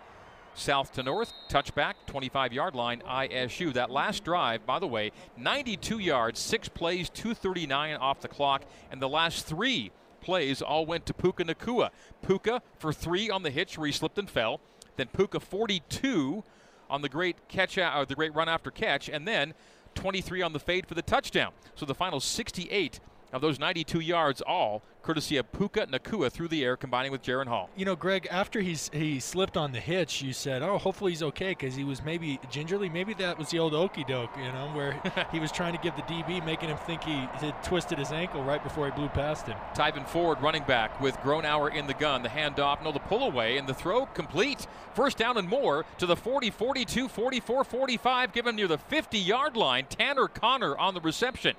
South 0.54 0.92
to 0.92 1.02
north, 1.02 1.32
touchback, 1.48 1.94
25 2.06 2.52
yard 2.52 2.74
line, 2.74 3.02
ISU. 3.08 3.72
That 3.72 3.90
last 3.90 4.22
drive, 4.22 4.66
by 4.66 4.78
the 4.78 4.86
way, 4.86 5.10
92 5.36 5.98
yards, 5.98 6.38
six 6.38 6.68
plays, 6.68 7.08
239 7.08 7.96
off 7.96 8.20
the 8.20 8.28
clock, 8.28 8.62
and 8.90 9.00
the 9.00 9.08
last 9.08 9.46
three 9.46 9.90
plays 10.20 10.60
all 10.60 10.84
went 10.84 11.06
to 11.06 11.14
Puka 11.14 11.44
Nacua. 11.44 11.90
Puka 12.20 12.62
for 12.78 12.92
three 12.92 13.30
on 13.30 13.42
the 13.42 13.50
hitch 13.50 13.78
where 13.78 13.86
he 13.86 13.92
slipped 13.92 14.18
and 14.18 14.28
fell, 14.28 14.60
then 14.96 15.08
Puka 15.08 15.40
42 15.40 16.44
on 16.90 17.00
the 17.00 17.08
great 17.08 17.48
catch, 17.48 17.78
or 17.78 18.04
the 18.04 18.14
great 18.14 18.34
run 18.34 18.48
after 18.48 18.70
catch, 18.70 19.08
and 19.08 19.26
then 19.26 19.54
23 19.94 20.42
on 20.42 20.52
the 20.52 20.60
fade 20.60 20.86
for 20.86 20.94
the 20.94 21.02
touchdown. 21.02 21.52
So 21.74 21.86
the 21.86 21.94
final 21.94 22.20
68 22.20 23.00
of 23.32 23.40
those 23.40 23.58
92 23.58 24.00
yards, 24.00 24.40
all 24.42 24.82
courtesy 25.02 25.36
of 25.36 25.50
Puka 25.52 25.86
Nacua 25.86 26.30
through 26.30 26.48
the 26.48 26.64
air, 26.64 26.76
combining 26.76 27.10
with 27.10 27.22
Jaren 27.22 27.48
Hall. 27.48 27.68
You 27.76 27.84
know, 27.84 27.96
Greg, 27.96 28.28
after 28.30 28.60
he's 28.60 28.88
he 28.92 29.18
slipped 29.20 29.56
on 29.56 29.72
the 29.72 29.80
hitch, 29.80 30.22
you 30.22 30.32
said, 30.32 30.62
"Oh, 30.62 30.78
hopefully 30.78 31.12
he's 31.12 31.22
okay," 31.22 31.50
because 31.50 31.74
he 31.74 31.84
was 31.84 32.04
maybe 32.04 32.38
gingerly. 32.50 32.88
Maybe 32.88 33.14
that 33.14 33.38
was 33.38 33.50
the 33.50 33.58
old 33.58 33.74
okey 33.74 34.04
doke, 34.04 34.36
you 34.36 34.44
know, 34.44 34.70
where 34.74 35.00
he 35.32 35.40
was 35.40 35.50
trying 35.50 35.74
to 35.74 35.80
give 35.80 35.96
the 35.96 36.02
DB, 36.02 36.44
making 36.44 36.68
him 36.68 36.78
think 36.78 37.02
he 37.02 37.14
had 37.14 37.62
twisted 37.64 37.98
his 37.98 38.12
ankle 38.12 38.42
right 38.42 38.62
before 38.62 38.86
he 38.86 38.92
blew 38.92 39.08
past 39.08 39.46
him. 39.46 39.56
Tyven 39.74 40.06
Ford 40.06 40.40
running 40.40 40.62
back 40.64 41.00
with 41.00 41.16
Gronauer 41.16 41.74
in 41.74 41.86
the 41.86 41.94
gun. 41.94 42.22
The 42.22 42.28
handoff, 42.28 42.82
no, 42.82 42.92
the 42.92 43.00
pull 43.00 43.24
away, 43.24 43.58
and 43.58 43.68
the 43.68 43.74
throw 43.74 44.06
complete. 44.06 44.66
First 44.94 45.18
down 45.18 45.36
and 45.36 45.48
more 45.48 45.84
to 45.98 46.06
the 46.06 46.16
40, 46.16 46.50
42, 46.50 47.08
44, 47.08 47.64
45, 47.64 48.32
given 48.32 48.56
near 48.56 48.68
the 48.68 48.78
50 48.78 49.18
yard 49.18 49.56
line. 49.56 49.86
Tanner 49.88 50.28
Connor 50.28 50.76
on 50.76 50.94
the 50.94 51.00
reception. 51.00 51.56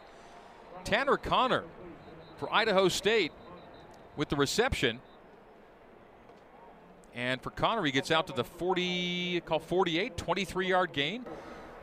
Tanner 0.83 1.17
Connor 1.17 1.63
for 2.37 2.53
Idaho 2.53 2.87
State 2.87 3.31
with 4.15 4.29
the 4.29 4.35
reception. 4.35 4.99
And 7.15 7.41
for 7.41 7.51
Connor, 7.51 7.83
he 7.83 7.91
gets 7.91 8.09
out 8.11 8.27
to 8.27 8.33
the 8.33 8.43
40, 8.43 9.41
call 9.45 9.59
48, 9.59 10.17
23 10.17 10.67
yard 10.67 10.93
gain. 10.93 11.25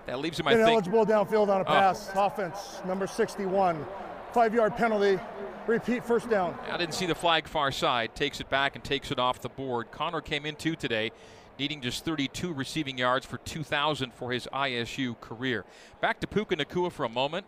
That 0.07 0.19
leaves 0.19 0.41
him, 0.41 0.49
I 0.49 0.55
think. 0.55 0.67
Ineligible 0.67 1.07
downfield 1.07 1.49
on 1.49 1.61
a 1.61 1.65
Oh. 1.65 1.65
pass. 1.65 2.11
Offense, 2.15 2.81
number 2.85 3.07
61. 3.07 3.85
Five 4.33 4.55
yard 4.55 4.77
penalty. 4.77 5.19
Repeat 5.67 6.05
first 6.05 6.29
down. 6.29 6.59
I 6.71 6.77
didn't 6.79 6.95
see 6.95 7.07
the 7.07 7.15
flag 7.15 7.47
far 7.47 7.71
side. 7.71 8.15
Takes 8.17 8.41
it 8.41 8.49
back 8.49 8.75
and 8.75 8.83
takes 8.83 9.11
it 9.13 9.19
off 9.19 9.41
the 9.41 9.49
board. 9.49 9.91
Connor 9.93 10.21
came 10.21 10.47
in 10.47 10.57
two 10.57 10.75
today, 10.75 11.13
needing 11.59 11.81
just 11.81 12.05
32 12.05 12.53
receiving 12.53 12.99
yards 12.99 13.25
for 13.27 13.39
2,000 13.39 14.13
for 14.13 14.33
his 14.33 14.49
ISU 14.53 15.15
career. 15.21 15.65
Back 16.01 16.19
to 16.21 16.27
Puka 16.27 16.57
Nacua 16.57 16.91
for 16.91 17.05
a 17.05 17.09
moment. 17.09 17.47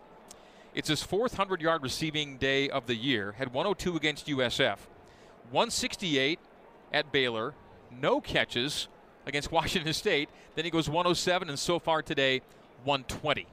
It's 0.74 0.88
his 0.88 1.02
fourth 1.02 1.32
100 1.32 1.60
yard 1.60 1.82
receiving 1.82 2.38
day 2.38 2.70
of 2.70 2.86
the 2.86 2.94
year. 2.94 3.32
Had 3.32 3.52
102 3.52 3.96
against 3.96 4.26
USF, 4.26 4.78
168 5.50 6.38
at 6.92 7.12
Baylor, 7.12 7.54
no 7.90 8.20
catches 8.20 8.88
against 9.26 9.52
Washington 9.52 9.92
State. 9.92 10.28
Then 10.54 10.64
he 10.64 10.70
goes 10.70 10.88
107, 10.88 11.48
and 11.48 11.58
so 11.58 11.78
far 11.78 12.02
today, 12.02 12.40
120. 12.84 13.46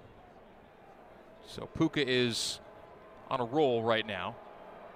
So 1.48 1.66
Puka 1.66 2.08
is 2.08 2.60
on 3.30 3.40
a 3.40 3.46
roll 3.46 3.84
right 3.84 4.06
now. 4.06 4.36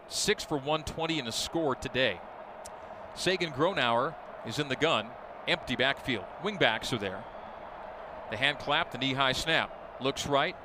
Six 0.08 0.44
for 0.44 0.56
120 0.58 1.20
in 1.20 1.28
a 1.28 1.32
score 1.32 1.76
today. 1.76 2.20
Sagan 3.16 3.52
Gronauer 3.52 4.16
is 4.46 4.60
in 4.60 4.68
the 4.68 4.76
gun. 4.76 5.08
Empty 5.48 5.76
backfield. 5.76 6.26
Wingbacks 6.44 6.94
are 6.94 6.98
there. 6.98 7.24
The 8.32 8.38
hand 8.38 8.60
clap, 8.60 8.92
the 8.92 8.98
knee 8.98 9.14
high 9.14 9.34
snap. 9.34 9.98
Looks 10.02 10.26
right. 10.26 10.56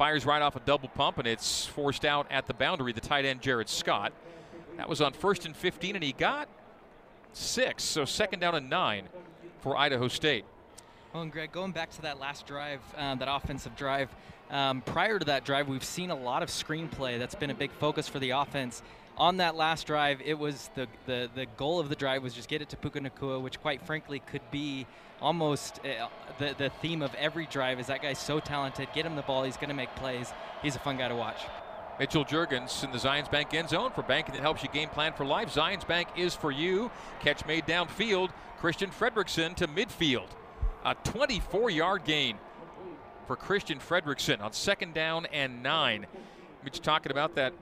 Fires 0.00 0.24
right 0.24 0.40
off 0.40 0.56
a 0.56 0.60
double 0.60 0.88
pump, 0.88 1.18
and 1.18 1.26
it's 1.26 1.66
forced 1.66 2.06
out 2.06 2.26
at 2.30 2.46
the 2.46 2.54
boundary. 2.54 2.90
The 2.90 3.02
tight 3.02 3.26
end, 3.26 3.42
Jared 3.42 3.68
Scott. 3.68 4.14
That 4.78 4.88
was 4.88 5.02
on 5.02 5.12
first 5.12 5.44
and 5.44 5.54
15, 5.54 5.94
and 5.94 6.02
he 6.02 6.12
got 6.12 6.48
six. 7.34 7.82
So 7.84 8.06
second 8.06 8.40
down 8.40 8.54
and 8.54 8.70
nine 8.70 9.10
for 9.60 9.76
Idaho 9.76 10.08
State. 10.08 10.46
Well, 11.12 11.24
and 11.24 11.30
Greg, 11.30 11.52
going 11.52 11.72
back 11.72 11.90
to 11.90 12.00
that 12.00 12.18
last 12.18 12.46
drive, 12.46 12.80
uh, 12.96 13.16
that 13.16 13.28
offensive 13.30 13.76
drive, 13.76 14.08
um, 14.50 14.80
prior 14.80 15.18
to 15.18 15.24
that 15.26 15.44
drive, 15.44 15.68
we've 15.68 15.84
seen 15.84 16.08
a 16.08 16.18
lot 16.18 16.42
of 16.42 16.48
screenplay. 16.48 17.18
That's 17.18 17.34
been 17.34 17.50
a 17.50 17.54
big 17.54 17.70
focus 17.72 18.08
for 18.08 18.20
the 18.20 18.30
offense. 18.30 18.82
On 19.20 19.36
that 19.36 19.54
last 19.54 19.86
drive, 19.86 20.22
it 20.24 20.38
was 20.38 20.70
the, 20.74 20.88
the, 21.04 21.28
the 21.34 21.44
goal 21.58 21.78
of 21.78 21.90
the 21.90 21.94
drive 21.94 22.22
was 22.22 22.32
just 22.32 22.48
get 22.48 22.62
it 22.62 22.70
to 22.70 22.76
Puka 22.78 23.00
Nacua, 23.00 23.38
which 23.42 23.60
quite 23.60 23.82
frankly 23.82 24.20
could 24.20 24.40
be 24.50 24.86
almost 25.20 25.78
uh, 25.84 26.08
the, 26.38 26.54
the 26.56 26.70
theme 26.80 27.02
of 27.02 27.14
every 27.16 27.44
drive 27.44 27.78
is 27.78 27.88
that 27.88 28.00
guy's 28.00 28.18
so 28.18 28.40
talented. 28.40 28.88
Get 28.94 29.04
him 29.04 29.16
the 29.16 29.22
ball. 29.22 29.42
He's 29.44 29.58
going 29.58 29.68
to 29.68 29.74
make 29.74 29.94
plays. 29.94 30.32
He's 30.62 30.74
a 30.74 30.78
fun 30.78 30.96
guy 30.96 31.08
to 31.08 31.14
watch. 31.14 31.36
Mitchell 31.98 32.24
Juergens 32.24 32.82
in 32.82 32.92
the 32.92 32.96
Zions 32.96 33.30
Bank 33.30 33.52
end 33.52 33.68
zone 33.68 33.90
for 33.90 34.02
banking 34.02 34.34
that 34.36 34.40
helps 34.40 34.62
you 34.62 34.70
game 34.70 34.88
plan 34.88 35.12
for 35.12 35.26
life. 35.26 35.52
Zions 35.52 35.86
Bank 35.86 36.08
is 36.16 36.34
for 36.34 36.50
you. 36.50 36.90
Catch 37.20 37.44
made 37.44 37.66
downfield. 37.66 38.30
Christian 38.58 38.88
Fredrickson 38.88 39.54
to 39.56 39.68
midfield. 39.68 40.28
A 40.86 40.94
24 40.94 41.68
yard 41.68 42.04
gain 42.06 42.38
for 43.26 43.36
Christian 43.36 43.80
Fredrickson 43.80 44.40
on 44.40 44.54
second 44.54 44.94
down 44.94 45.26
and 45.26 45.62
nine. 45.62 46.06
Mitch 46.64 46.80
talking 46.80 47.12
about 47.12 47.34
that 47.34 47.52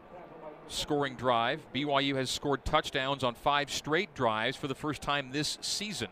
scoring 0.68 1.16
drive. 1.16 1.60
BYU 1.74 2.16
has 2.16 2.30
scored 2.30 2.64
touchdowns 2.64 3.24
on 3.24 3.34
five 3.34 3.70
straight 3.70 4.14
drives 4.14 4.56
for 4.56 4.68
the 4.68 4.74
first 4.74 5.02
time 5.02 5.30
this 5.32 5.58
season. 5.60 6.08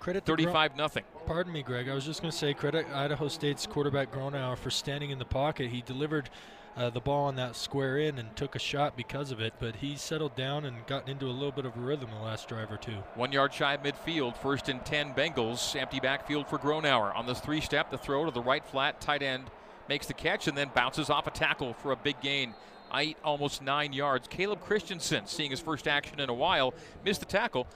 Credit 0.00 0.24
35 0.24 0.76
nothing. 0.76 1.04
Pardon 1.26 1.52
me, 1.52 1.62
Greg. 1.62 1.88
I 1.88 1.94
was 1.94 2.06
just 2.06 2.22
going 2.22 2.32
to 2.32 2.36
say 2.36 2.54
credit 2.54 2.86
Idaho 2.94 3.28
State's 3.28 3.66
quarterback 3.66 4.10
Gronauer 4.10 4.56
for 4.56 4.70
standing 4.70 5.10
in 5.10 5.18
the 5.18 5.26
pocket. 5.26 5.70
He 5.70 5.82
delivered 5.82 6.30
uh, 6.76 6.88
the 6.88 7.00
ball 7.00 7.26
on 7.26 7.36
that 7.36 7.54
square 7.54 7.98
in 7.98 8.18
and 8.18 8.34
took 8.34 8.54
a 8.54 8.58
shot 8.58 8.96
because 8.96 9.30
of 9.30 9.40
it, 9.40 9.52
but 9.58 9.76
he 9.76 9.96
settled 9.96 10.34
down 10.36 10.64
and 10.64 10.86
got 10.86 11.06
into 11.06 11.26
a 11.26 11.28
little 11.32 11.52
bit 11.52 11.66
of 11.66 11.76
a 11.76 11.80
rhythm 11.80 12.08
the 12.10 12.24
last 12.24 12.48
drive 12.48 12.72
or 12.72 12.78
two. 12.78 12.96
One 13.14 13.32
yard 13.32 13.52
shy 13.52 13.74
of 13.74 13.82
midfield, 13.82 14.36
first 14.36 14.70
and 14.70 14.82
10 14.86 15.12
Bengals. 15.12 15.76
Empty 15.78 16.00
backfield 16.00 16.48
for 16.48 16.58
Gronauer. 16.58 17.14
On 17.14 17.26
the 17.26 17.34
three 17.34 17.60
step, 17.60 17.90
the 17.90 17.98
throw 17.98 18.24
to 18.24 18.30
the 18.30 18.40
right 18.40 18.64
flat, 18.64 19.00
tight 19.00 19.22
end 19.22 19.44
makes 19.88 20.06
the 20.06 20.14
catch 20.14 20.48
and 20.48 20.56
then 20.56 20.70
bounces 20.74 21.10
off 21.10 21.26
a 21.26 21.30
tackle 21.30 21.74
for 21.74 21.92
a 21.92 21.96
big 21.96 22.18
gain. 22.22 22.54
Eight, 22.94 23.16
almost 23.24 23.62
nine 23.62 23.92
yards. 23.92 24.28
Caleb 24.28 24.60
Christensen, 24.60 25.26
seeing 25.26 25.50
his 25.50 25.60
first 25.60 25.86
action 25.86 26.20
in 26.20 26.28
a 26.28 26.34
while, 26.34 26.74
missed 27.04 27.20
the 27.20 27.26
tackle. 27.26 27.66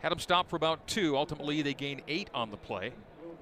Had 0.00 0.12
him 0.12 0.18
stop 0.18 0.48
for 0.48 0.56
about 0.56 0.86
two. 0.86 1.16
Ultimately, 1.16 1.62
they 1.62 1.74
gain 1.74 2.02
eight 2.08 2.30
on 2.34 2.50
the 2.50 2.56
play 2.56 2.92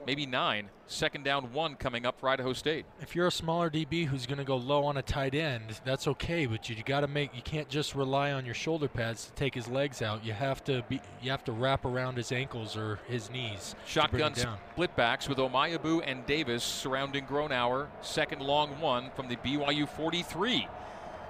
maybe 0.07 0.27
nine. 0.27 0.71
Second 0.87 1.25
down, 1.25 1.53
one 1.53 1.77
coming 1.77 2.05
up 2.05 2.21
for 2.21 2.29
Idaho 2.29 2.53
State. 2.53 2.85
If 3.01 3.17
you're 3.17 3.27
a 3.27 3.33
smaller 3.33 3.71
DB 3.71 4.07
who's 4.07 4.27
going 4.27 4.39
to 4.39 4.45
go 4.45 4.57
low 4.57 4.85
on 4.85 4.99
a 4.99 5.03
tight 5.03 5.35
end, 5.35 5.81
that's 5.85 6.07
okay. 6.07 6.45
But 6.45 6.69
you, 6.69 6.77
you 6.77 6.83
got 6.83 7.01
to 7.01 7.09
make. 7.09 7.35
You 7.35 7.43
can't 7.43 7.69
just 7.69 7.95
rely 7.95 8.33
on 8.33 8.45
your 8.45 8.55
shoulder 8.55 8.89
pads 8.89 9.27
to 9.27 9.33
take 9.33 9.55
his 9.55 9.67
legs 9.67 10.03
out. 10.03 10.25
You 10.25 10.35
have 10.35 10.63
to 10.65 10.85
be. 10.89 11.01
You 11.23 11.31
have 11.31 11.45
to 11.45 11.53
wrap 11.53 11.85
around 11.85 12.17
his 12.17 12.33
ankles 12.33 12.77
or 12.77 12.99
his 13.09 13.31
knees. 13.31 13.75
Shotgun 13.87 14.35
split 14.35 14.95
backs 14.95 15.29
with 15.29 15.39
Omaiabu 15.39 16.03
and 16.07 16.25
Davis 16.27 16.63
surrounding 16.63 17.25
Gronauer. 17.25 17.89
Second 18.03 18.43
long 18.43 18.79
one 18.81 19.11
from 19.17 19.29
the 19.29 19.37
BYU 19.37 19.89
43. 19.89 20.69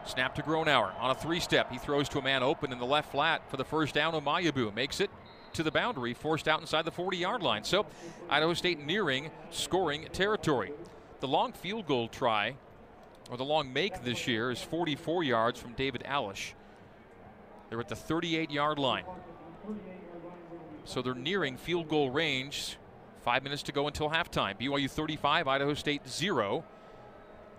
Snap 0.06 0.34
to 0.34 0.42
Gronauer 0.42 0.92
on 1.00 1.10
a 1.10 1.14
three 1.14 1.40
step. 1.40 1.70
He 1.70 1.78
throws 1.78 2.08
to 2.10 2.18
a 2.18 2.22
man 2.22 2.42
open 2.42 2.72
in 2.72 2.78
the 2.78 2.86
left 2.86 3.10
flat 3.12 3.48
for 3.50 3.56
the 3.56 3.64
first 3.64 3.94
down. 3.94 4.12
Omaiabu 4.12 4.74
makes 4.74 5.00
it 5.00 5.10
to 5.54 5.62
the 5.62 5.70
boundary, 5.70 6.14
forced 6.14 6.46
out 6.46 6.60
inside 6.60 6.84
the 6.84 6.90
40 6.90 7.16
yard 7.16 7.42
line. 7.42 7.64
So 7.64 7.86
Idaho 8.28 8.54
State 8.54 8.84
nearing 8.84 9.30
scoring 9.50 10.06
territory. 10.12 10.72
The 11.20 11.28
long 11.28 11.52
field 11.52 11.86
goal 11.86 12.08
try, 12.08 12.56
or 13.30 13.36
the 13.36 13.44
long 13.44 13.72
make 13.72 14.02
this 14.04 14.26
year, 14.26 14.50
is 14.50 14.60
44 14.60 15.24
yards 15.24 15.58
from 15.58 15.72
David 15.72 16.02
Alish. 16.06 16.52
They're 17.70 17.80
at 17.80 17.88
the 17.88 17.96
38 17.96 18.50
yard 18.50 18.78
line. 18.78 19.04
So 20.84 21.00
they're 21.00 21.14
nearing 21.14 21.56
field 21.56 21.88
goal 21.88 22.10
range. 22.10 22.76
Five 23.22 23.42
minutes 23.42 23.62
to 23.64 23.72
go 23.72 23.86
until 23.86 24.10
halftime. 24.10 24.60
BYU 24.60 24.90
35, 24.90 25.48
Idaho 25.48 25.72
State 25.72 26.06
0. 26.06 26.62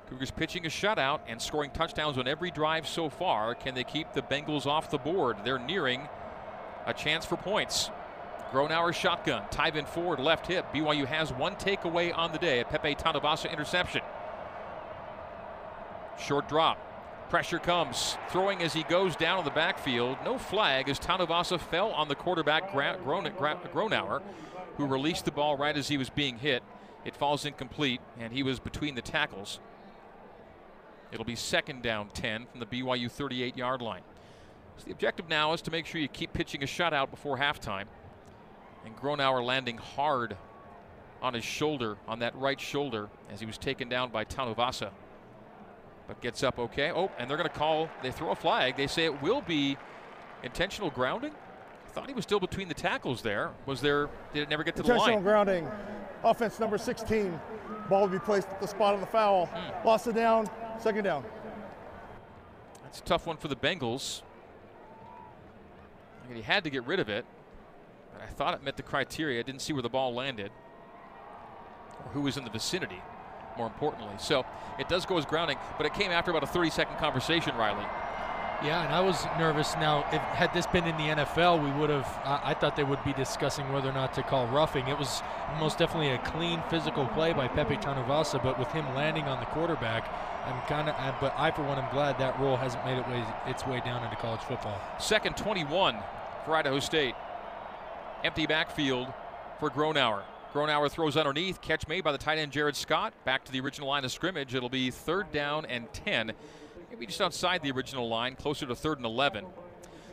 Cougars 0.09 0.31
pitching 0.31 0.65
a 0.65 0.69
shutout 0.69 1.21
and 1.27 1.41
scoring 1.41 1.71
touchdowns 1.71 2.17
on 2.17 2.27
every 2.27 2.51
drive 2.51 2.87
so 2.87 3.09
far. 3.09 3.55
Can 3.55 3.73
they 3.73 3.83
keep 3.83 4.13
the 4.13 4.21
Bengals 4.21 4.65
off 4.65 4.91
the 4.91 4.97
board? 4.97 5.37
They're 5.43 5.59
nearing 5.59 6.07
a 6.85 6.93
chance 6.93 7.25
for 7.25 7.37
points. 7.37 7.89
Gronauer 8.51 8.93
shotgun. 8.93 9.43
Tyven 9.51 9.87
Ford 9.87 10.19
left 10.19 10.47
hip. 10.47 10.65
BYU 10.73 11.05
has 11.07 11.33
one 11.33 11.55
takeaway 11.55 12.15
on 12.15 12.31
the 12.31 12.37
day. 12.37 12.59
A 12.59 12.65
Pepe 12.65 12.95
Tanuvasa 12.95 13.51
interception. 13.51 14.01
Short 16.19 16.47
drop. 16.47 16.77
Pressure 17.29 17.59
comes. 17.59 18.17
Throwing 18.29 18.61
as 18.61 18.73
he 18.73 18.83
goes 18.83 19.15
down 19.15 19.39
in 19.39 19.45
the 19.45 19.51
backfield. 19.51 20.17
No 20.23 20.37
flag 20.37 20.87
as 20.87 20.99
Tanuvasa 20.99 21.59
fell 21.59 21.89
on 21.91 22.07
the 22.07 22.15
quarterback 22.15 22.71
Gronauer, 22.71 24.21
who 24.77 24.85
released 24.85 25.25
the 25.25 25.31
ball 25.31 25.57
right 25.57 25.75
as 25.75 25.87
he 25.87 25.97
was 25.97 26.11
being 26.11 26.37
hit. 26.37 26.61
It 27.03 27.15
falls 27.15 27.45
incomplete, 27.45 28.01
and 28.19 28.31
he 28.31 28.43
was 28.43 28.59
between 28.59 28.93
the 28.93 29.01
tackles. 29.01 29.59
It'll 31.15 31.23
be 31.23 31.37
second 31.37 31.81
down 31.81 32.09
10 32.09 32.45
from 32.47 32.59
the 32.59 32.65
BYU 32.65 33.09
38 33.09 33.55
yard 33.55 33.81
line. 33.81 34.01
So 34.75 34.83
the 34.83 34.91
objective 34.91 35.29
now 35.29 35.53
is 35.53 35.61
to 35.61 35.71
make 35.71 35.85
sure 35.85 36.01
you 36.01 36.09
keep 36.09 36.33
pitching 36.33 36.61
a 36.61 36.65
shutout 36.65 37.09
before 37.09 37.37
halftime. 37.37 37.85
And 38.85 38.93
Gronauer 38.97 39.41
landing 39.41 39.77
hard 39.77 40.35
on 41.21 41.33
his 41.33 41.45
shoulder, 41.45 41.95
on 42.05 42.19
that 42.19 42.35
right 42.35 42.59
shoulder, 42.59 43.07
as 43.31 43.39
he 43.39 43.45
was 43.45 43.57
taken 43.57 43.87
down 43.87 44.09
by 44.09 44.25
Tanuvasa. 44.25 44.89
But 46.05 46.19
gets 46.19 46.43
up 46.43 46.59
okay. 46.59 46.91
Oh, 46.91 47.09
and 47.17 47.29
they're 47.29 47.37
going 47.37 47.49
to 47.49 47.55
call, 47.55 47.89
they 48.03 48.11
throw 48.11 48.31
a 48.31 48.35
flag. 48.35 48.75
They 48.75 48.87
say 48.87 49.05
it 49.05 49.21
will 49.21 49.41
be 49.41 49.77
intentional 50.43 50.89
grounding. 50.89 51.31
I 51.31 51.91
thought 51.91 52.09
he 52.09 52.13
was 52.13 52.25
still 52.25 52.41
between 52.41 52.67
the 52.67 52.73
tackles 52.73 53.21
there. 53.21 53.51
Was 53.65 53.79
there, 53.79 54.09
did 54.33 54.43
it 54.43 54.49
never 54.49 54.65
get 54.65 54.75
to 54.75 54.83
the 54.83 54.89
line? 54.89 54.97
Intentional 54.97 55.21
grounding. 55.21 55.67
Offense 56.25 56.59
number 56.59 56.77
16. 56.77 57.39
Ball 57.89 58.01
will 58.01 58.07
be 58.09 58.19
placed 58.19 58.49
at 58.49 58.59
the 58.59 58.67
spot 58.67 58.93
of 58.93 58.99
the 58.99 59.05
foul. 59.05 59.47
Mm. 59.47 59.85
Lost 59.85 60.07
it 60.07 60.15
down, 60.15 60.49
second 60.81 61.03
down. 61.03 61.23
That's 62.83 62.99
a 62.99 63.03
tough 63.03 63.27
one 63.27 63.37
for 63.37 63.47
the 63.47 63.55
Bengals. 63.55 64.21
I 66.23 66.27
mean, 66.27 66.37
He 66.37 66.43
had 66.43 66.63
to 66.63 66.69
get 66.69 66.85
rid 66.85 66.99
of 66.99 67.09
it. 67.09 67.25
I 68.21 68.31
thought 68.31 68.53
it 68.53 68.63
met 68.63 68.77
the 68.77 68.83
criteria. 68.83 69.39
I 69.39 69.43
didn't 69.43 69.61
see 69.61 69.73
where 69.73 69.81
the 69.81 69.89
ball 69.89 70.13
landed 70.13 70.51
or 72.03 72.11
who 72.11 72.21
was 72.21 72.37
in 72.37 72.43
the 72.43 72.49
vicinity, 72.49 73.01
more 73.57 73.67
importantly. 73.67 74.15
So 74.19 74.45
it 74.79 74.87
does 74.87 75.05
go 75.05 75.17
as 75.17 75.25
grounding, 75.25 75.57
but 75.77 75.85
it 75.85 75.93
came 75.93 76.11
after 76.11 76.31
about 76.31 76.43
a 76.43 76.47
30 76.47 76.69
second 76.69 76.97
conversation, 76.97 77.55
Riley. 77.55 77.85
Yeah, 78.65 78.83
and 78.83 78.91
I 78.91 78.99
was 78.99 79.25
nervous. 79.37 79.75
Now, 79.75 80.05
if 80.11 80.21
had 80.21 80.51
this 80.51 80.65
been 80.65 80.85
in 80.85 80.97
the 80.97 81.23
NFL, 81.23 81.63
we 81.63 81.69
would 81.79 81.91
have. 81.91 82.07
I, 82.23 82.51
I, 82.51 82.53
thought 82.55 82.75
they 82.75 82.83
would 82.83 83.03
be 83.03 83.13
discussing 83.13 83.71
whether 83.71 83.89
or 83.89 83.93
not 83.93 84.15
to 84.15 84.23
call 84.23 84.47
roughing. 84.47 84.87
It 84.87 84.97
was 84.97 85.21
most 85.59 85.77
definitely 85.77 86.09
a 86.09 86.17
clean 86.17 86.63
physical 86.67 87.05
play 87.09 87.31
by 87.31 87.47
Pepe 87.47 87.77
Tanuvasa, 87.77 88.41
but 88.41 88.57
with 88.57 88.67
him 88.69 88.83
landing 88.95 89.25
on 89.25 89.39
the 89.39 89.45
quarterback, 89.45 90.11
I'm 90.45 90.59
kind 90.67 90.89
of. 90.89 90.95
But 91.21 91.35
I, 91.37 91.51
for 91.51 91.61
one, 91.61 91.77
am 91.77 91.93
glad 91.93 92.17
that 92.17 92.39
rule 92.39 92.57
hasn't 92.57 92.83
made 92.85 92.97
it 92.97 93.07
way, 93.07 93.23
its 93.45 93.67
way 93.67 93.81
down 93.85 94.03
into 94.03 94.15
college 94.15 94.41
football. 94.41 94.81
Second 94.97 95.37
21 95.37 95.97
for 96.43 96.55
Idaho 96.55 96.79
State. 96.79 97.13
Empty 98.23 98.47
backfield 98.47 99.13
for 99.59 99.69
Gronauer. 99.69 100.23
Gronauer 100.53 100.89
throws 100.89 101.17
underneath. 101.17 101.61
Catch 101.61 101.87
made 101.87 102.03
by 102.03 102.11
the 102.11 102.17
tight 102.17 102.39
end 102.39 102.51
Jared 102.51 102.75
Scott. 102.75 103.13
Back 103.25 103.45
to 103.45 103.51
the 103.51 103.59
original 103.59 103.89
line 103.89 104.05
of 104.05 104.11
scrimmage. 104.11 104.55
It'll 104.55 104.69
be 104.69 104.89
third 104.89 105.31
down 105.31 105.67
and 105.67 105.91
10 105.93 106.33
maybe 106.89 107.05
just 107.05 107.21
outside 107.21 107.61
the 107.61 107.71
original 107.71 108.07
line, 108.07 108.35
closer 108.35 108.65
to 108.65 108.75
third 108.75 108.97
and 108.97 109.05
11. 109.05 109.45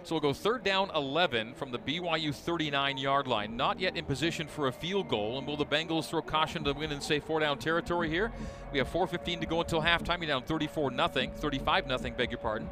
So 0.05 0.17
we'll 0.17 0.21
go 0.21 0.33
third 0.33 0.65
down 0.65 0.91
11 0.95 1.55
from 1.55 1.71
the 1.71 1.79
BYU 1.79 2.35
39 2.35 2.99
yard 2.99 3.29
line. 3.29 3.57
Not 3.57 3.79
yet 3.79 3.97
in 3.97 4.05
position 4.05 4.49
for 4.49 4.67
a 4.67 4.73
field 4.73 5.09
goal. 5.09 5.39
And 5.39 5.47
will 5.47 5.57
the 5.57 5.67
Bengals 5.67 6.09
throw 6.09 6.23
caution 6.23 6.65
to 6.65 6.73
win 6.73 6.91
and 6.91 7.01
say 7.01 7.21
four 7.21 7.39
down 7.39 7.59
territory 7.59 8.09
here? 8.09 8.33
We 8.73 8.79
have 8.79 8.93
4.15 8.93 9.41
to 9.41 9.47
go 9.47 9.61
until 9.61 9.81
halftime. 9.81 10.19
You're 10.19 10.27
down 10.27 10.43
34 10.43 10.93
0, 10.93 11.09
35 11.37 11.87
0, 11.87 11.99
beg 12.17 12.31
your 12.33 12.39
pardon. 12.39 12.69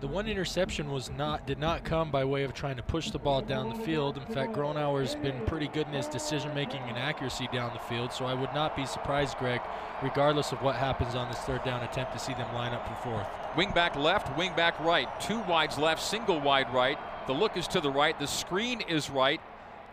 The 0.00 0.06
one 0.06 0.28
interception 0.28 0.90
was 0.90 1.10
not 1.10 1.46
did 1.46 1.58
not 1.58 1.82
come 1.82 2.10
by 2.10 2.24
way 2.24 2.44
of 2.44 2.54
trying 2.54 2.76
to 2.76 2.82
push 2.82 3.10
the 3.10 3.18
ball 3.18 3.42
down 3.42 3.68
the 3.68 3.84
field. 3.84 4.16
In 4.16 4.34
fact, 4.34 4.52
Gronauer's 4.52 5.14
been 5.16 5.40
pretty 5.46 5.66
good 5.68 5.86
in 5.88 5.92
his 5.92 6.06
decision 6.06 6.54
making 6.54 6.80
and 6.82 6.96
accuracy 6.96 7.48
down 7.52 7.72
the 7.72 7.80
field. 7.80 8.12
So 8.12 8.24
I 8.24 8.34
would 8.34 8.52
not 8.54 8.76
be 8.76 8.86
surprised, 8.86 9.38
Greg, 9.38 9.60
regardless 10.02 10.52
of 10.52 10.62
what 10.62 10.76
happens 10.76 11.14
on 11.14 11.28
this 11.28 11.38
third 11.40 11.64
down 11.64 11.82
attempt, 11.82 12.12
to 12.12 12.18
see 12.18 12.32
them 12.34 12.52
line 12.54 12.72
up 12.72 12.86
for 12.86 13.10
fourth. 13.10 13.26
Wing 13.56 13.72
back 13.72 13.96
left, 13.96 14.36
wing 14.38 14.52
back 14.54 14.78
right. 14.80 15.08
Two 15.20 15.40
wides 15.40 15.78
left, 15.78 16.02
single 16.02 16.40
wide 16.40 16.72
right. 16.72 16.98
The 17.26 17.32
look 17.32 17.56
is 17.56 17.66
to 17.68 17.80
the 17.80 17.90
right. 17.90 18.18
The 18.18 18.26
screen 18.26 18.80
is 18.82 19.10
right, 19.10 19.40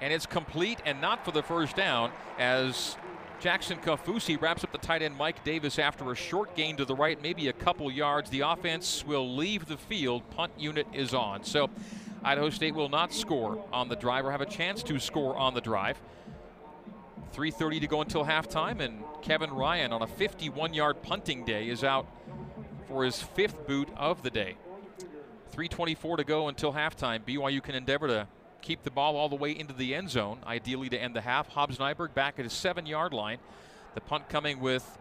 and 0.01 0.13
it's 0.13 0.25
complete 0.25 0.79
and 0.85 1.01
not 1.01 1.25
for 1.25 1.31
the 1.31 1.43
first 1.43 1.75
down 1.75 2.11
as 2.37 2.95
Jackson 3.39 3.77
Kaufusi 3.77 4.41
wraps 4.41 4.63
up 4.63 4.71
the 4.71 4.77
tight 4.77 5.01
end 5.01 5.17
Mike 5.17 5.43
Davis 5.43 5.77
after 5.77 6.11
a 6.11 6.15
short 6.15 6.55
gain 6.55 6.77
to 6.77 6.85
the 6.85 6.95
right, 6.95 7.21
maybe 7.21 7.47
a 7.47 7.53
couple 7.53 7.91
yards. 7.91 8.29
The 8.29 8.41
offense 8.41 9.05
will 9.05 9.35
leave 9.35 9.67
the 9.67 9.77
field. 9.77 10.29
Punt 10.31 10.51
unit 10.57 10.87
is 10.93 11.13
on. 11.13 11.43
So 11.43 11.69
Idaho 12.23 12.49
State 12.49 12.73
will 12.73 12.89
not 12.89 13.13
score 13.13 13.63
on 13.71 13.89
the 13.89 13.95
drive 13.95 14.25
or 14.25 14.31
have 14.31 14.41
a 14.41 14.45
chance 14.45 14.81
to 14.83 14.99
score 14.99 15.35
on 15.35 15.53
the 15.53 15.61
drive. 15.61 16.01
3.30 17.35 17.81
to 17.81 17.87
go 17.87 18.01
until 18.01 18.23
halftime, 18.23 18.79
and 18.79 19.03
Kevin 19.21 19.51
Ryan 19.51 19.91
on 19.91 20.01
a 20.01 20.07
51 20.07 20.73
yard 20.73 21.01
punting 21.03 21.43
day 21.43 21.67
is 21.67 21.83
out 21.83 22.07
for 22.87 23.03
his 23.03 23.21
fifth 23.21 23.67
boot 23.67 23.89
of 23.97 24.23
the 24.23 24.29
day. 24.29 24.55
3.24 25.53 26.17
to 26.17 26.23
go 26.23 26.47
until 26.47 26.73
halftime. 26.73 27.19
BYU 27.23 27.61
can 27.61 27.75
endeavor 27.75 28.07
to 28.07 28.27
keep 28.65 28.83
the 28.83 28.91
ball 28.91 29.15
all 29.15 29.29
the 29.29 29.35
way 29.35 29.51
into 29.51 29.73
the 29.73 29.93
end 29.93 30.09
zone, 30.09 30.39
ideally 30.45 30.89
to 30.89 30.97
end 30.97 31.15
the 31.15 31.21
half. 31.21 31.47
Hobbs 31.49 31.77
Nyberg 31.77 32.13
back 32.13 32.39
at 32.39 32.45
his 32.45 32.53
seven 32.53 32.85
yard 32.85 33.13
line. 33.13 33.37
The 33.93 34.01
punt 34.01 34.27
coming 34.27 34.59
with 34.59 34.97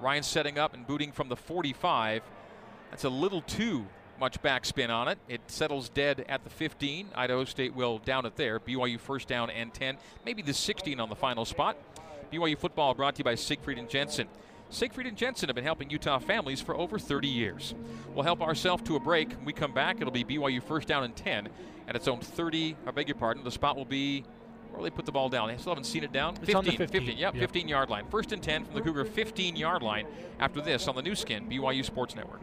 Ryan 0.00 0.22
setting 0.22 0.56
up 0.56 0.72
and 0.72 0.86
booting 0.86 1.10
from 1.10 1.28
the 1.28 1.36
45. 1.36 2.22
That's 2.90 3.04
a 3.04 3.08
little 3.08 3.42
too 3.42 3.86
much 4.20 4.40
backspin 4.40 4.88
on 4.88 5.08
it. 5.08 5.18
It 5.28 5.40
settles 5.48 5.88
dead 5.88 6.24
at 6.28 6.44
the 6.44 6.50
15. 6.50 7.08
Idaho 7.14 7.44
State 7.44 7.74
will 7.74 7.98
down 7.98 8.24
it 8.24 8.36
there. 8.36 8.60
BYU 8.60 9.00
first 9.00 9.26
down 9.28 9.50
and 9.50 9.74
10, 9.74 9.98
maybe 10.24 10.40
the 10.40 10.54
16 10.54 11.00
on 11.00 11.08
the 11.08 11.16
final 11.16 11.44
spot. 11.44 11.76
BYU 12.32 12.56
football 12.56 12.94
brought 12.94 13.16
to 13.16 13.20
you 13.20 13.24
by 13.24 13.34
Siegfried 13.34 13.78
and 13.78 13.90
Jensen. 13.90 14.28
Siegfried 14.70 15.06
and 15.06 15.16
Jensen 15.16 15.48
have 15.48 15.54
been 15.54 15.64
helping 15.64 15.90
Utah 15.90 16.18
families 16.18 16.60
for 16.60 16.76
over 16.76 16.98
30 16.98 17.28
years. 17.28 17.74
We'll 18.14 18.24
help 18.24 18.40
ourselves 18.40 18.82
to 18.84 18.96
a 18.96 19.00
break. 19.00 19.30
When 19.30 19.44
we 19.44 19.52
come 19.52 19.72
back, 19.72 20.00
it'll 20.00 20.12
be 20.12 20.24
BYU 20.24 20.62
first 20.62 20.88
down 20.88 21.04
and 21.04 21.14
10 21.14 21.48
at 21.88 21.96
its 21.96 22.08
own 22.08 22.20
30. 22.20 22.76
I 22.86 22.90
beg 22.90 23.08
your 23.08 23.16
pardon. 23.16 23.44
The 23.44 23.50
spot 23.50 23.76
will 23.76 23.84
be 23.84 24.24
where 24.72 24.82
they 24.82 24.90
put 24.90 25.06
the 25.06 25.12
ball 25.12 25.28
down. 25.28 25.48
They 25.48 25.56
still 25.56 25.72
haven't 25.72 25.84
seen 25.84 26.04
it 26.04 26.12
down. 26.12 26.30
It's 26.36 26.40
15, 26.40 26.56
on 26.56 26.64
the 26.64 26.70
15. 26.72 27.00
15, 27.00 27.18
yep, 27.18 27.34
Yep. 27.34 27.40
15 27.40 27.68
yard 27.68 27.90
line. 27.90 28.06
First 28.10 28.32
and 28.32 28.42
10 28.42 28.64
from 28.64 28.74
the 28.74 28.80
Cougar 28.82 29.04
15 29.04 29.56
yard 29.56 29.82
line 29.82 30.06
after 30.38 30.60
this 30.60 30.86
on 30.88 30.94
the 30.96 31.02
Nu 31.02 31.14
Skin, 31.14 31.48
BYU 31.48 31.84
Sports 31.84 32.14
Network. 32.14 32.40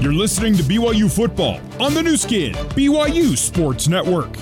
You're 0.00 0.12
listening 0.12 0.54
to 0.56 0.62
BYU 0.62 1.10
football 1.10 1.60
on 1.80 1.94
the 1.94 2.02
Nu 2.02 2.16
Skin, 2.16 2.52
BYU 2.54 3.36
Sports 3.36 3.88
Network. 3.88 4.32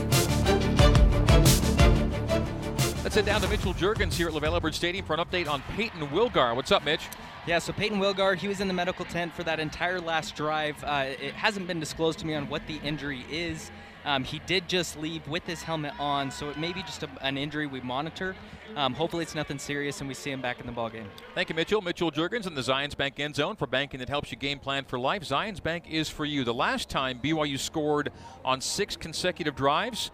Let's 3.17 3.27
head 3.27 3.33
down 3.33 3.41
to 3.41 3.49
Mitchell 3.49 3.73
Juergens 3.73 4.13
here 4.13 4.29
at 4.29 4.35
LaVell 4.35 4.57
Edwards 4.57 4.77
Stadium 4.77 5.03
for 5.03 5.15
an 5.15 5.21
update 5.21 5.49
on 5.49 5.63
Payton 5.75 6.07
Wilgar. 6.09 6.55
What's 6.55 6.71
up, 6.71 6.85
Mitch? 6.85 7.01
Yeah, 7.47 7.61
so 7.61 7.73
Payton 7.73 7.99
Wilgar, 7.99 8.37
he 8.37 8.47
was 8.47 8.61
in 8.61 8.69
the 8.69 8.75
medical 8.75 9.07
tent 9.07 9.33
for 9.33 9.43
that 9.45 9.59
entire 9.59 9.99
last 9.99 10.37
drive. 10.37 10.85
Uh, 10.85 11.07
it 11.19 11.33
hasn't 11.33 11.67
been 11.67 11.81
disclosed 11.81 12.19
to 12.19 12.27
me 12.27 12.35
on 12.35 12.47
what 12.51 12.67
the 12.67 12.77
injury 12.85 13.25
is. 13.31 13.71
Um, 14.05 14.23
he 14.23 14.41
did 14.41 14.69
just 14.69 14.99
leave 14.99 15.27
with 15.29 15.47
his 15.47 15.63
helmet 15.63 15.95
on, 15.99 16.31
so 16.31 16.51
it 16.51 16.59
may 16.59 16.75
be 16.75 16.83
just 16.83 17.05
a, 17.05 17.09
an 17.23 17.39
injury 17.39 17.67
we 17.67 17.81
monitor. 17.81 18.37
Um, 18.77 18.93
hopefully, 18.93 19.23
it's 19.23 19.35
nothing 19.35 19.59
serious, 19.59 20.01
and 20.01 20.09
we 20.09 20.13
see 20.13 20.31
him 20.31 20.43
back 20.43 20.61
in 20.61 20.67
the 20.67 20.73
ball 20.73 20.91
game. 20.91 21.09
Thank 21.35 21.49
you, 21.49 21.55
Mitchell. 21.55 21.81
Mitchell 21.81 22.13
Juergens 22.13 22.47
in 22.47 22.55
the 22.55 22.61
Zions 22.61 22.95
Bank 22.95 23.19
end 23.19 23.35
zone 23.35 23.57
for 23.57 23.67
banking 23.67 23.99
that 24.01 24.11
helps 24.11 24.31
you 24.31 24.37
game 24.37 24.59
plan 24.59 24.85
for 24.85 24.99
life. 24.99 25.23
Zions 25.23 25.63
Bank 25.63 25.85
is 25.89 26.11
for 26.11 26.27
you. 26.27 26.45
The 26.45 26.53
last 26.53 26.91
time 26.91 27.19
BYU 27.25 27.59
scored 27.59 28.13
on 28.45 28.61
six 28.61 28.95
consecutive 28.95 29.57
drives 29.57 30.11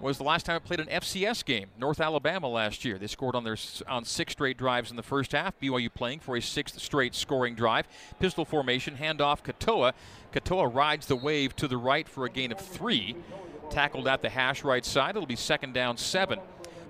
was 0.00 0.18
the 0.18 0.24
last 0.24 0.46
time 0.46 0.56
it 0.56 0.64
played 0.64 0.80
an 0.80 0.86
FCS 0.86 1.44
game, 1.44 1.68
North 1.78 2.00
Alabama 2.00 2.48
last 2.48 2.84
year. 2.84 2.98
They 2.98 3.08
scored 3.08 3.34
on 3.34 3.44
their 3.44 3.56
on 3.88 4.04
six 4.04 4.32
straight 4.32 4.56
drives 4.56 4.90
in 4.90 4.96
the 4.96 5.02
first 5.02 5.32
half. 5.32 5.58
BYU 5.60 5.92
playing 5.92 6.20
for 6.20 6.36
a 6.36 6.42
sixth 6.42 6.80
straight 6.80 7.14
scoring 7.14 7.54
drive. 7.54 7.88
Pistol 8.20 8.44
formation, 8.44 8.96
handoff 8.96 9.42
Katoa. 9.42 9.92
Katoa 10.32 10.72
rides 10.72 11.06
the 11.06 11.16
wave 11.16 11.56
to 11.56 11.66
the 11.66 11.76
right 11.76 12.08
for 12.08 12.24
a 12.24 12.30
gain 12.30 12.52
of 12.52 12.60
three. 12.60 13.16
Tackled 13.70 14.06
at 14.06 14.22
the 14.22 14.28
hash 14.28 14.62
right 14.62 14.84
side. 14.84 15.16
It'll 15.16 15.26
be 15.26 15.36
second 15.36 15.74
down 15.74 15.96
seven 15.96 16.38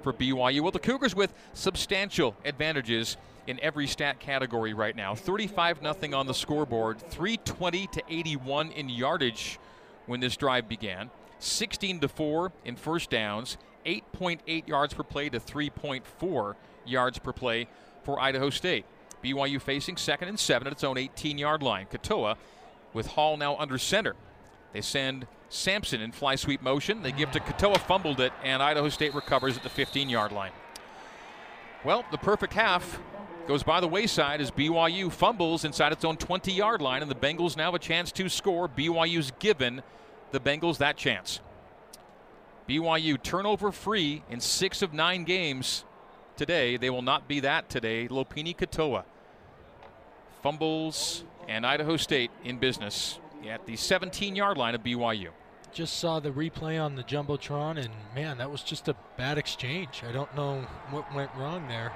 for 0.02 0.12
BYU. 0.12 0.60
Well, 0.60 0.70
the 0.70 0.78
Cougars 0.78 1.14
with 1.14 1.32
substantial 1.54 2.36
advantages 2.44 3.16
in 3.46 3.58
every 3.60 3.86
stat 3.86 4.20
category 4.20 4.74
right 4.74 4.94
now. 4.94 5.14
35 5.14 5.78
0 5.80 6.16
on 6.16 6.26
the 6.26 6.34
scoreboard, 6.34 7.00
320 7.00 7.86
to 7.86 8.02
81 8.08 8.70
in 8.72 8.90
yardage 8.90 9.58
when 10.06 10.20
this 10.20 10.36
drive 10.36 10.68
began. 10.68 11.10
16 11.38 12.00
to 12.00 12.08
4 12.08 12.52
in 12.64 12.76
first 12.76 13.10
downs, 13.10 13.58
8.8 13.86 14.68
yards 14.68 14.94
per 14.94 15.02
play 15.02 15.28
to 15.28 15.40
3.4 15.40 16.54
yards 16.86 17.18
per 17.18 17.32
play 17.32 17.68
for 18.02 18.20
Idaho 18.20 18.50
State. 18.50 18.84
BYU 19.22 19.60
facing 19.60 19.96
second 19.96 20.28
and 20.28 20.38
seven 20.38 20.66
at 20.66 20.72
its 20.72 20.84
own 20.84 20.96
18 20.96 21.38
yard 21.38 21.62
line. 21.62 21.86
Katoa 21.90 22.36
with 22.92 23.08
Hall 23.08 23.36
now 23.36 23.56
under 23.56 23.78
center. 23.78 24.14
They 24.72 24.80
send 24.80 25.26
Samson 25.48 26.00
in 26.00 26.12
fly 26.12 26.36
sweep 26.36 26.62
motion. 26.62 27.02
They 27.02 27.12
give 27.12 27.30
to 27.32 27.40
Katoa, 27.40 27.78
fumbled 27.78 28.20
it, 28.20 28.32
and 28.44 28.62
Idaho 28.62 28.88
State 28.88 29.14
recovers 29.14 29.56
at 29.56 29.62
the 29.62 29.68
15 29.68 30.08
yard 30.08 30.32
line. 30.32 30.52
Well, 31.84 32.04
the 32.10 32.18
perfect 32.18 32.52
half 32.52 33.00
goes 33.46 33.62
by 33.62 33.80
the 33.80 33.88
wayside 33.88 34.40
as 34.40 34.50
BYU 34.50 35.10
fumbles 35.10 35.64
inside 35.64 35.92
its 35.92 36.04
own 36.04 36.16
20 36.16 36.52
yard 36.52 36.82
line, 36.82 37.02
and 37.02 37.10
the 37.10 37.14
Bengals 37.14 37.56
now 37.56 37.66
have 37.66 37.74
a 37.74 37.78
chance 37.78 38.12
to 38.12 38.28
score. 38.28 38.68
BYU's 38.68 39.32
given 39.38 39.82
the 40.30 40.40
Bengals 40.40 40.78
that 40.78 40.96
chance. 40.96 41.40
BYU 42.68 43.22
turnover 43.22 43.72
free 43.72 44.22
in 44.30 44.40
six 44.40 44.82
of 44.82 44.92
nine 44.92 45.24
games 45.24 45.84
today. 46.36 46.76
They 46.76 46.90
will 46.90 47.02
not 47.02 47.26
be 47.26 47.40
that 47.40 47.68
today. 47.68 48.08
Lopini 48.08 48.56
Katoa 48.56 49.04
fumbles, 50.42 51.24
and 51.48 51.66
Idaho 51.66 51.96
State 51.96 52.30
in 52.44 52.58
business 52.58 53.18
at 53.48 53.64
the 53.66 53.76
17 53.76 54.36
yard 54.36 54.58
line 54.58 54.74
of 54.74 54.82
BYU. 54.82 55.30
Just 55.72 55.98
saw 55.98 56.20
the 56.20 56.30
replay 56.30 56.82
on 56.82 56.94
the 56.94 57.02
Jumbotron, 57.02 57.82
and 57.82 57.90
man, 58.14 58.38
that 58.38 58.50
was 58.50 58.62
just 58.62 58.88
a 58.88 58.96
bad 59.16 59.38
exchange. 59.38 60.02
I 60.08 60.12
don't 60.12 60.34
know 60.34 60.66
what 60.90 61.14
went 61.14 61.30
wrong 61.36 61.68
there. 61.68 61.92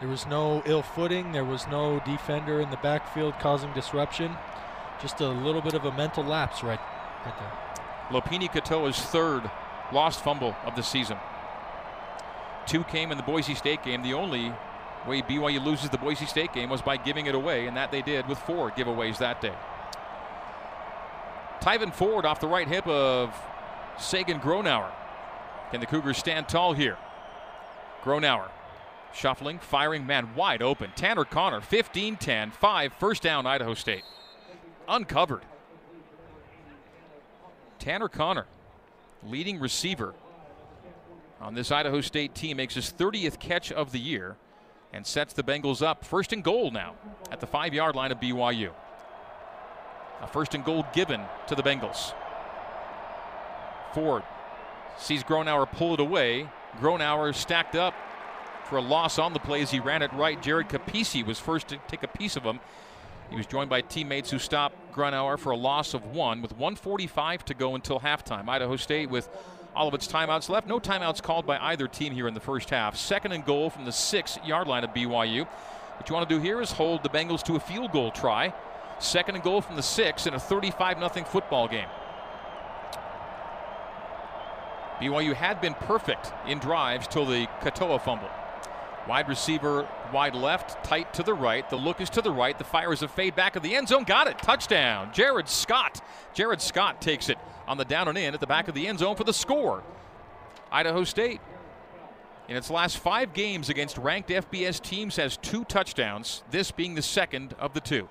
There 0.00 0.08
was 0.08 0.26
no 0.26 0.62
ill 0.64 0.82
footing, 0.82 1.32
there 1.32 1.44
was 1.44 1.66
no 1.68 2.00
defender 2.06 2.60
in 2.60 2.70
the 2.70 2.76
backfield 2.78 3.34
causing 3.40 3.72
disruption. 3.72 4.36
Just 5.02 5.20
a 5.20 5.28
little 5.28 5.60
bit 5.60 5.74
of 5.74 5.84
a 5.84 5.92
mental 5.92 6.24
lapse 6.24 6.62
right. 6.62 6.80
Lopini 8.10 8.48
Katoa's 8.50 8.98
third 8.98 9.50
lost 9.92 10.22
fumble 10.22 10.56
of 10.64 10.76
the 10.76 10.82
season. 10.82 11.18
Two 12.66 12.84
came 12.84 13.10
in 13.10 13.16
the 13.16 13.22
Boise 13.22 13.54
State 13.54 13.82
game. 13.82 14.02
The 14.02 14.14
only 14.14 14.52
way 15.06 15.22
BYU 15.22 15.64
loses 15.64 15.90
the 15.90 15.98
Boise 15.98 16.26
State 16.26 16.52
game 16.52 16.68
was 16.68 16.82
by 16.82 16.96
giving 16.96 17.26
it 17.26 17.34
away, 17.34 17.66
and 17.66 17.76
that 17.76 17.90
they 17.90 18.02
did 18.02 18.26
with 18.26 18.38
four 18.38 18.70
giveaways 18.70 19.18
that 19.18 19.40
day. 19.40 19.54
Tyven 21.60 21.92
Ford 21.92 22.24
off 22.24 22.40
the 22.40 22.46
right 22.46 22.68
hip 22.68 22.86
of 22.86 23.34
Sagan 23.98 24.40
Gronauer. 24.40 24.90
Can 25.70 25.80
the 25.80 25.86
Cougars 25.86 26.18
stand 26.18 26.48
tall 26.48 26.72
here? 26.72 26.96
Gronauer 28.02 28.48
shuffling, 29.12 29.58
firing, 29.58 30.06
man 30.06 30.34
wide 30.34 30.62
open. 30.62 30.90
Tanner 30.94 31.24
Connor, 31.24 31.60
15 31.60 32.16
10, 32.16 32.50
5, 32.50 32.92
first 32.94 33.22
down, 33.22 33.46
Idaho 33.46 33.74
State. 33.74 34.04
Uncovered. 34.88 35.42
Tanner 37.78 38.08
Connor, 38.08 38.46
leading 39.24 39.58
receiver 39.58 40.14
on 41.40 41.54
this 41.54 41.70
Idaho 41.70 42.00
State 42.00 42.34
team, 42.34 42.56
makes 42.56 42.74
his 42.74 42.92
30th 42.92 43.38
catch 43.38 43.70
of 43.72 43.92
the 43.92 44.00
year 44.00 44.36
and 44.92 45.06
sets 45.06 45.32
the 45.32 45.42
Bengals 45.42 45.82
up 45.82 46.04
first 46.04 46.32
and 46.32 46.42
goal 46.42 46.70
now 46.70 46.94
at 47.30 47.40
the 47.40 47.46
five 47.46 47.74
yard 47.74 47.94
line 47.94 48.12
of 48.12 48.18
BYU. 48.18 48.70
A 50.20 50.26
first 50.26 50.54
and 50.54 50.64
goal 50.64 50.84
given 50.92 51.20
to 51.46 51.54
the 51.54 51.62
Bengals. 51.62 52.12
Ford 53.92 54.22
sees 54.98 55.22
Gronauer 55.22 55.70
pull 55.70 55.94
it 55.94 56.00
away. 56.00 56.48
Gronauer 56.80 57.34
stacked 57.34 57.76
up 57.76 57.94
for 58.64 58.76
a 58.76 58.82
loss 58.82 59.18
on 59.18 59.32
the 59.32 59.38
play 59.38 59.62
as 59.62 59.70
he 59.70 59.80
ran 59.80 60.02
it 60.02 60.12
right. 60.12 60.40
Jared 60.42 60.68
Capisi 60.68 61.24
was 61.24 61.38
first 61.38 61.68
to 61.68 61.78
take 61.88 62.02
a 62.02 62.08
piece 62.08 62.36
of 62.36 62.42
him. 62.42 62.60
He 63.30 63.36
was 63.36 63.46
joined 63.46 63.68
by 63.68 63.82
teammates 63.82 64.30
who 64.30 64.38
stopped 64.38 64.92
Gronauer 64.92 65.38
for 65.38 65.50
a 65.50 65.56
loss 65.56 65.94
of 65.94 66.06
one 66.06 66.40
with 66.40 66.52
145 66.52 67.44
to 67.46 67.54
go 67.54 67.74
until 67.74 68.00
halftime. 68.00 68.48
Idaho 68.48 68.76
State 68.76 69.10
with 69.10 69.28
all 69.76 69.86
of 69.86 69.94
its 69.94 70.08
timeouts 70.08 70.48
left. 70.48 70.66
No 70.66 70.80
timeouts 70.80 71.22
called 71.22 71.46
by 71.46 71.58
either 71.58 71.86
team 71.86 72.12
here 72.12 72.26
in 72.26 72.34
the 72.34 72.40
first 72.40 72.70
half. 72.70 72.96
Second 72.96 73.32
and 73.32 73.44
goal 73.44 73.70
from 73.70 73.84
the 73.84 73.92
six 73.92 74.38
yard 74.44 74.66
line 74.66 74.82
of 74.82 74.90
BYU. 74.90 75.46
What 75.46 76.08
you 76.08 76.14
want 76.14 76.28
to 76.28 76.34
do 76.34 76.40
here 76.40 76.60
is 76.60 76.72
hold 76.72 77.02
the 77.02 77.08
Bengals 77.08 77.42
to 77.44 77.56
a 77.56 77.60
field 77.60 77.92
goal 77.92 78.10
try. 78.10 78.54
Second 78.98 79.36
and 79.36 79.44
goal 79.44 79.60
from 79.60 79.76
the 79.76 79.82
six 79.82 80.26
in 80.26 80.34
a 80.34 80.40
35 80.40 80.98
0 80.98 81.24
football 81.26 81.68
game. 81.68 81.88
BYU 85.00 85.34
had 85.34 85.60
been 85.60 85.74
perfect 85.74 86.32
in 86.46 86.58
drives 86.58 87.06
till 87.06 87.24
the 87.24 87.46
Katoa 87.60 88.00
fumble. 88.00 88.30
Wide 89.08 89.26
receiver, 89.26 89.88
wide 90.12 90.34
left, 90.34 90.84
tight 90.84 91.14
to 91.14 91.22
the 91.22 91.32
right. 91.32 91.68
The 91.70 91.76
look 91.76 92.02
is 92.02 92.10
to 92.10 92.20
the 92.20 92.30
right. 92.30 92.58
The 92.58 92.64
fire 92.64 92.92
is 92.92 93.02
a 93.02 93.08
fade 93.08 93.34
back 93.34 93.56
of 93.56 93.62
the 93.62 93.74
end 93.74 93.88
zone. 93.88 94.04
Got 94.04 94.26
it. 94.26 94.36
Touchdown. 94.38 95.10
Jared 95.14 95.48
Scott. 95.48 96.02
Jared 96.34 96.60
Scott 96.60 97.00
takes 97.00 97.30
it 97.30 97.38
on 97.66 97.78
the 97.78 97.86
down 97.86 98.08
and 98.08 98.18
in 98.18 98.34
at 98.34 98.40
the 98.40 98.46
back 98.46 98.68
of 98.68 98.74
the 98.74 98.86
end 98.86 98.98
zone 98.98 99.16
for 99.16 99.24
the 99.24 99.32
score. 99.32 99.82
Idaho 100.70 101.04
State, 101.04 101.40
in 102.48 102.56
its 102.56 102.68
last 102.68 102.98
five 102.98 103.32
games 103.32 103.70
against 103.70 103.96
ranked 103.96 104.28
FBS 104.28 104.78
teams, 104.78 105.16
has 105.16 105.38
two 105.38 105.64
touchdowns, 105.64 106.42
this 106.50 106.70
being 106.70 106.94
the 106.94 107.00
second 107.00 107.54
of 107.58 107.72
the 107.72 107.80
two. 107.80 108.10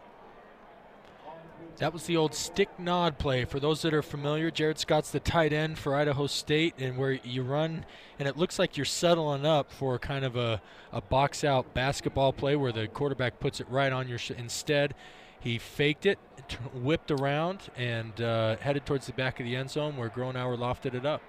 That 1.78 1.94
was 1.94 2.04
the 2.08 2.18
old 2.18 2.34
stick 2.34 2.70
nod 2.80 3.20
play. 3.20 3.46
For 3.46 3.60
those 3.60 3.84
that 3.84 3.94
are 3.94 4.02
familiar, 4.02 4.50
Jared 4.50 4.80
Scott's 4.80 5.12
the 5.12 5.20
tight 5.20 5.54
end 5.54 5.78
for 5.78 5.96
Idaho 5.96 6.26
State, 6.26 6.74
and 6.80 6.98
where 6.98 7.12
you 7.12 7.44
run, 7.44 7.86
and 8.18 8.28
it 8.28 8.36
looks 8.36 8.58
like 8.58 8.78
you're 8.78 8.86
settling 8.86 9.46
up 9.46 9.72
for 9.72 10.00
kind 10.00 10.26
of 10.26 10.36
a, 10.36 10.60
a 10.92 11.02
box 11.02 11.44
out 11.44 11.76
basketball 11.76 12.34
play 12.34 12.56
where 12.56 12.72
the 12.72 12.88
quarterback 12.88 13.40
puts 13.40 13.60
it 13.60 13.70
right 13.70 13.94
on 13.94 14.08
your. 14.08 14.18
Sh- 14.18 14.32
instead, 14.32 14.96
he 15.40 15.60
faked 15.60 16.08
it, 16.08 16.18
t- 16.48 16.58
whipped 16.74 17.12
around, 17.12 17.70
and 17.76 18.20
uh, 18.22 18.56
headed 18.58 18.88
towards 18.88 19.06
the 19.06 19.14
back 19.14 19.40
of 19.40 19.46
the 19.46 19.56
end 19.56 19.70
zone 19.70 19.98
where 19.98 20.10
Gronauer 20.10 20.58
lofted 20.58 20.96
it 20.96 21.06
up. 21.06 21.22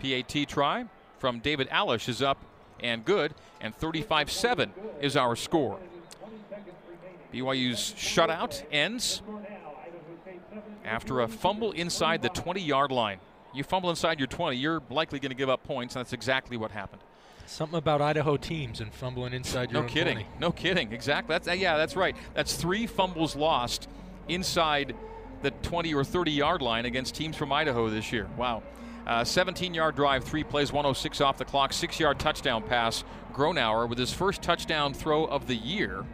PAT 0.00 0.48
try 0.48 0.86
from 1.20 1.38
David 1.38 1.68
Alish 1.70 2.08
is 2.08 2.20
up 2.20 2.38
and 2.80 3.04
good, 3.04 3.34
and 3.60 3.72
35 3.76 4.32
7 4.32 4.72
is 5.00 5.16
our 5.16 5.36
score. 5.36 5.78
BYU's 7.32 7.94
shutout 7.96 8.62
ends 8.70 9.22
after 10.84 11.20
a 11.20 11.28
fumble 11.28 11.72
inside 11.72 12.22
the 12.22 12.28
20 12.28 12.60
yard 12.60 12.90
line. 12.90 13.18
You 13.54 13.64
fumble 13.64 13.90
inside 13.90 14.18
your 14.18 14.28
20, 14.28 14.56
you're 14.56 14.82
likely 14.88 15.18
going 15.18 15.30
to 15.30 15.36
give 15.36 15.50
up 15.50 15.62
points, 15.64 15.94
and 15.94 16.04
that's 16.04 16.12
exactly 16.12 16.56
what 16.56 16.70
happened. 16.70 17.02
Something 17.46 17.78
about 17.78 18.00
Idaho 18.00 18.36
teams 18.36 18.80
and 18.80 18.92
fumbling 18.94 19.34
inside 19.34 19.70
your 19.72 19.82
No 19.82 19.88
kidding. 19.88 20.14
20. 20.14 20.28
No 20.40 20.52
kidding. 20.52 20.92
Exactly. 20.92 21.34
That's 21.34 21.48
uh, 21.48 21.52
yeah. 21.52 21.76
That's 21.76 21.96
right. 21.96 22.16
That's 22.34 22.54
three 22.54 22.86
fumbles 22.86 23.36
lost 23.36 23.88
inside 24.28 24.94
the 25.42 25.50
20 25.50 25.92
or 25.92 26.04
30 26.04 26.30
yard 26.30 26.62
line 26.62 26.86
against 26.86 27.14
teams 27.14 27.36
from 27.36 27.52
Idaho 27.52 27.90
this 27.90 28.12
year. 28.12 28.28
Wow. 28.36 28.62
Uh, 29.06 29.24
17 29.24 29.74
yard 29.74 29.96
drive, 29.96 30.24
three 30.24 30.44
plays, 30.44 30.72
106 30.72 31.20
off 31.20 31.36
the 31.36 31.44
clock, 31.44 31.72
six 31.72 31.98
yard 31.98 32.18
touchdown 32.18 32.62
pass. 32.62 33.04
Gronauer 33.34 33.88
with 33.88 33.98
his 33.98 34.12
first 34.12 34.40
touchdown 34.42 34.94
throw 34.94 35.24
of 35.24 35.46
the 35.46 35.56
year 35.56 36.04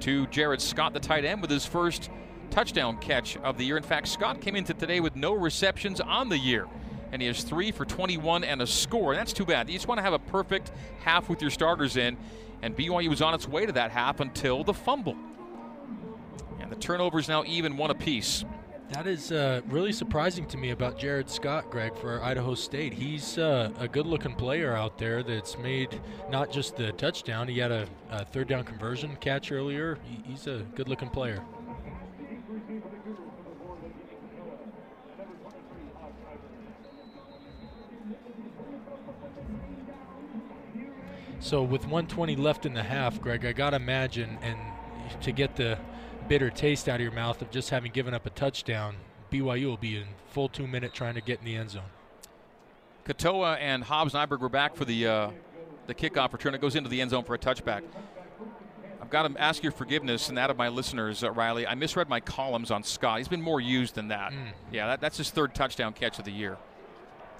to 0.00 0.26
Jared 0.26 0.60
Scott, 0.60 0.92
the 0.92 1.00
tight 1.00 1.24
end, 1.24 1.40
with 1.40 1.50
his 1.50 1.64
first 1.64 2.10
touchdown 2.56 2.96
catch 2.96 3.36
of 3.38 3.58
the 3.58 3.64
year. 3.64 3.76
In 3.76 3.82
fact, 3.82 4.08
Scott 4.08 4.40
came 4.40 4.56
into 4.56 4.72
today 4.72 4.98
with 5.00 5.14
no 5.14 5.34
receptions 5.34 6.00
on 6.00 6.30
the 6.30 6.38
year. 6.38 6.66
And 7.12 7.20
he 7.20 7.28
has 7.28 7.42
three 7.42 7.70
for 7.70 7.84
21 7.84 8.44
and 8.44 8.62
a 8.62 8.66
score. 8.66 9.12
And 9.12 9.20
that's 9.20 9.34
too 9.34 9.44
bad. 9.44 9.68
You 9.68 9.74
just 9.74 9.86
want 9.86 9.98
to 9.98 10.02
have 10.02 10.14
a 10.14 10.18
perfect 10.18 10.72
half 11.00 11.28
with 11.28 11.42
your 11.42 11.50
starters 11.50 11.98
in. 11.98 12.16
And 12.62 12.74
BYU 12.74 13.10
was 13.10 13.20
on 13.20 13.34
its 13.34 13.46
way 13.46 13.66
to 13.66 13.72
that 13.72 13.90
half 13.90 14.20
until 14.20 14.64
the 14.64 14.72
fumble. 14.72 15.18
And 16.58 16.72
the 16.72 16.76
turnovers 16.76 17.28
now 17.28 17.44
even 17.44 17.76
one 17.76 17.90
apiece. 17.90 18.42
That 18.88 19.06
is 19.06 19.32
uh, 19.32 19.60
really 19.68 19.92
surprising 19.92 20.46
to 20.46 20.56
me 20.56 20.70
about 20.70 20.98
Jared 20.98 21.28
Scott, 21.28 21.70
Greg, 21.70 21.94
for 21.94 22.22
Idaho 22.22 22.54
State. 22.54 22.94
He's 22.94 23.36
uh, 23.36 23.70
a 23.78 23.86
good 23.86 24.06
looking 24.06 24.34
player 24.34 24.74
out 24.74 24.96
there 24.96 25.22
that's 25.22 25.58
made 25.58 26.00
not 26.30 26.50
just 26.50 26.76
the 26.76 26.92
touchdown, 26.92 27.48
he 27.48 27.58
had 27.58 27.72
a, 27.72 27.86
a 28.10 28.24
third 28.24 28.48
down 28.48 28.64
conversion 28.64 29.14
catch 29.16 29.52
earlier. 29.52 29.98
He, 30.04 30.22
he's 30.30 30.46
a 30.46 30.64
good 30.74 30.88
looking 30.88 31.10
player. 31.10 31.42
So 41.38 41.62
with 41.62 41.82
120 41.82 42.36
left 42.36 42.66
in 42.66 42.74
the 42.74 42.82
half, 42.82 43.20
Greg, 43.20 43.44
I 43.44 43.52
gotta 43.52 43.76
imagine, 43.76 44.38
and 44.42 44.58
to 45.20 45.32
get 45.32 45.56
the 45.56 45.78
bitter 46.28 46.50
taste 46.50 46.88
out 46.88 46.96
of 46.96 47.02
your 47.02 47.12
mouth 47.12 47.40
of 47.42 47.50
just 47.50 47.70
having 47.70 47.92
given 47.92 48.14
up 48.14 48.26
a 48.26 48.30
touchdown, 48.30 48.96
BYU 49.30 49.66
will 49.66 49.76
be 49.76 49.96
in 49.96 50.06
full 50.28 50.48
two 50.48 50.66
minute 50.66 50.94
trying 50.94 51.14
to 51.14 51.20
get 51.20 51.38
in 51.40 51.44
the 51.44 51.56
end 51.56 51.70
zone. 51.70 51.90
Katoa 53.04 53.58
and 53.60 53.84
Hobbs 53.84 54.14
Nyberg 54.14 54.40
were 54.40 54.48
back 54.48 54.74
for 54.74 54.84
the 54.84 55.06
uh, 55.06 55.30
the 55.86 55.94
kickoff 55.94 56.32
return. 56.32 56.54
It 56.54 56.60
goes 56.60 56.74
into 56.74 56.90
the 56.90 57.00
end 57.00 57.10
zone 57.10 57.24
for 57.24 57.34
a 57.34 57.38
touchback. 57.38 57.82
I've 59.00 59.10
got 59.10 59.28
to 59.32 59.40
ask 59.40 59.62
your 59.62 59.70
forgiveness 59.70 60.28
and 60.28 60.36
that 60.36 60.50
of 60.50 60.56
my 60.56 60.66
listeners, 60.66 61.22
uh, 61.22 61.30
Riley. 61.30 61.64
I 61.64 61.76
misread 61.76 62.08
my 62.08 62.18
columns 62.18 62.72
on 62.72 62.82
Scott. 62.82 63.18
He's 63.18 63.28
been 63.28 63.42
more 63.42 63.60
used 63.60 63.94
than 63.94 64.08
that. 64.08 64.32
Mm. 64.32 64.48
Yeah, 64.72 64.88
that, 64.88 65.00
that's 65.00 65.16
his 65.16 65.30
third 65.30 65.54
touchdown 65.54 65.92
catch 65.92 66.18
of 66.18 66.24
the 66.24 66.32
year. 66.32 66.56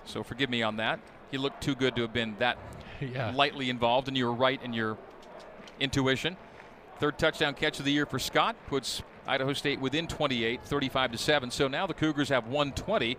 So 0.05 0.23
forgive 0.23 0.49
me 0.49 0.63
on 0.63 0.77
that. 0.77 1.01
He 1.33 1.39
looked 1.39 1.61
too 1.61 1.75
good 1.75 1.97
to 1.97 2.03
have 2.03 2.13
been 2.13 2.37
that 2.39 2.57
yeah. 3.15 3.33
lightly 3.35 3.71
involved, 3.71 4.09
and 4.09 4.17
you 4.17 4.27
were 4.27 4.35
right 4.35 4.61
in 4.63 4.73
your 4.73 4.99
intuition. 5.81 6.37
Third 6.99 7.19
touchdown 7.19 7.55
catch 7.55 7.79
of 7.79 7.85
the 7.85 7.93
year 7.93 8.07
for 8.07 8.19
Scott 8.19 8.57
puts 8.67 9.03
Idaho 9.27 9.53
State 9.53 9.81
within 9.81 10.07
28, 10.07 10.63
35 10.65 11.13
to 11.13 11.19
7. 11.19 11.51
So 11.51 11.69
now 11.69 11.87
the 11.87 11.95
Cougars 11.95 12.29
have 12.31 12.45
120. 12.45 13.17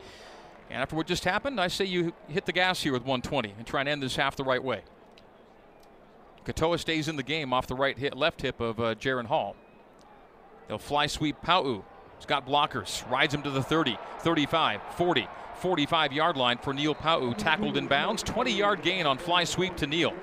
And 0.70 0.82
after 0.82 0.96
what 0.96 1.08
just 1.08 1.24
happened, 1.24 1.62
I 1.62 1.68
say 1.68 1.86
you 1.86 2.13
hit 2.28 2.46
the 2.46 2.52
gas 2.52 2.82
here 2.82 2.92
with 2.92 3.04
120 3.04 3.54
and 3.58 3.68
try 3.68 3.82
and 3.82 3.90
end 3.90 4.02
this 4.02 4.16
half 4.16 4.36
the 4.36 4.44
right 4.44 4.63
way. 4.63 4.82
Katoa 6.46 6.80
stays 6.80 7.08
in 7.08 7.18
the 7.18 7.24
game 7.24 7.54
off 7.54 7.68
the 7.68 7.76
right 7.76 7.98
hit, 7.98 8.16
left 8.16 8.42
hip 8.42 8.60
of 8.62 8.80
uh, 8.80 8.96
Jaren 8.96 9.26
Hall. 9.26 9.56
They'll 10.68 10.78
fly 10.78 11.08
sweep 11.08 11.42
Pau'u. 11.42 11.84
He's 12.18 12.26
got 12.26 12.48
blockers. 12.48 13.10
Rides 13.12 13.34
him 13.34 13.44
to 13.44 13.50
the 13.50 13.62
30, 13.62 13.98
35, 14.20 14.82
40, 14.96 15.28
45 15.58 16.13
yard 16.13 16.38
line 16.38 16.58
for 16.58 16.74
Neil 16.74 16.96
Pau'u. 16.96 17.36
Tackled 17.38 17.78
in 17.78 17.88
bounds. 17.88 18.24
20 18.24 18.52
yard 18.52 18.82
gain 18.82 19.06
on 19.06 19.17
fly 19.17 19.43
sweep 19.43 19.76
to 19.78 19.88
Neil. 19.88 20.13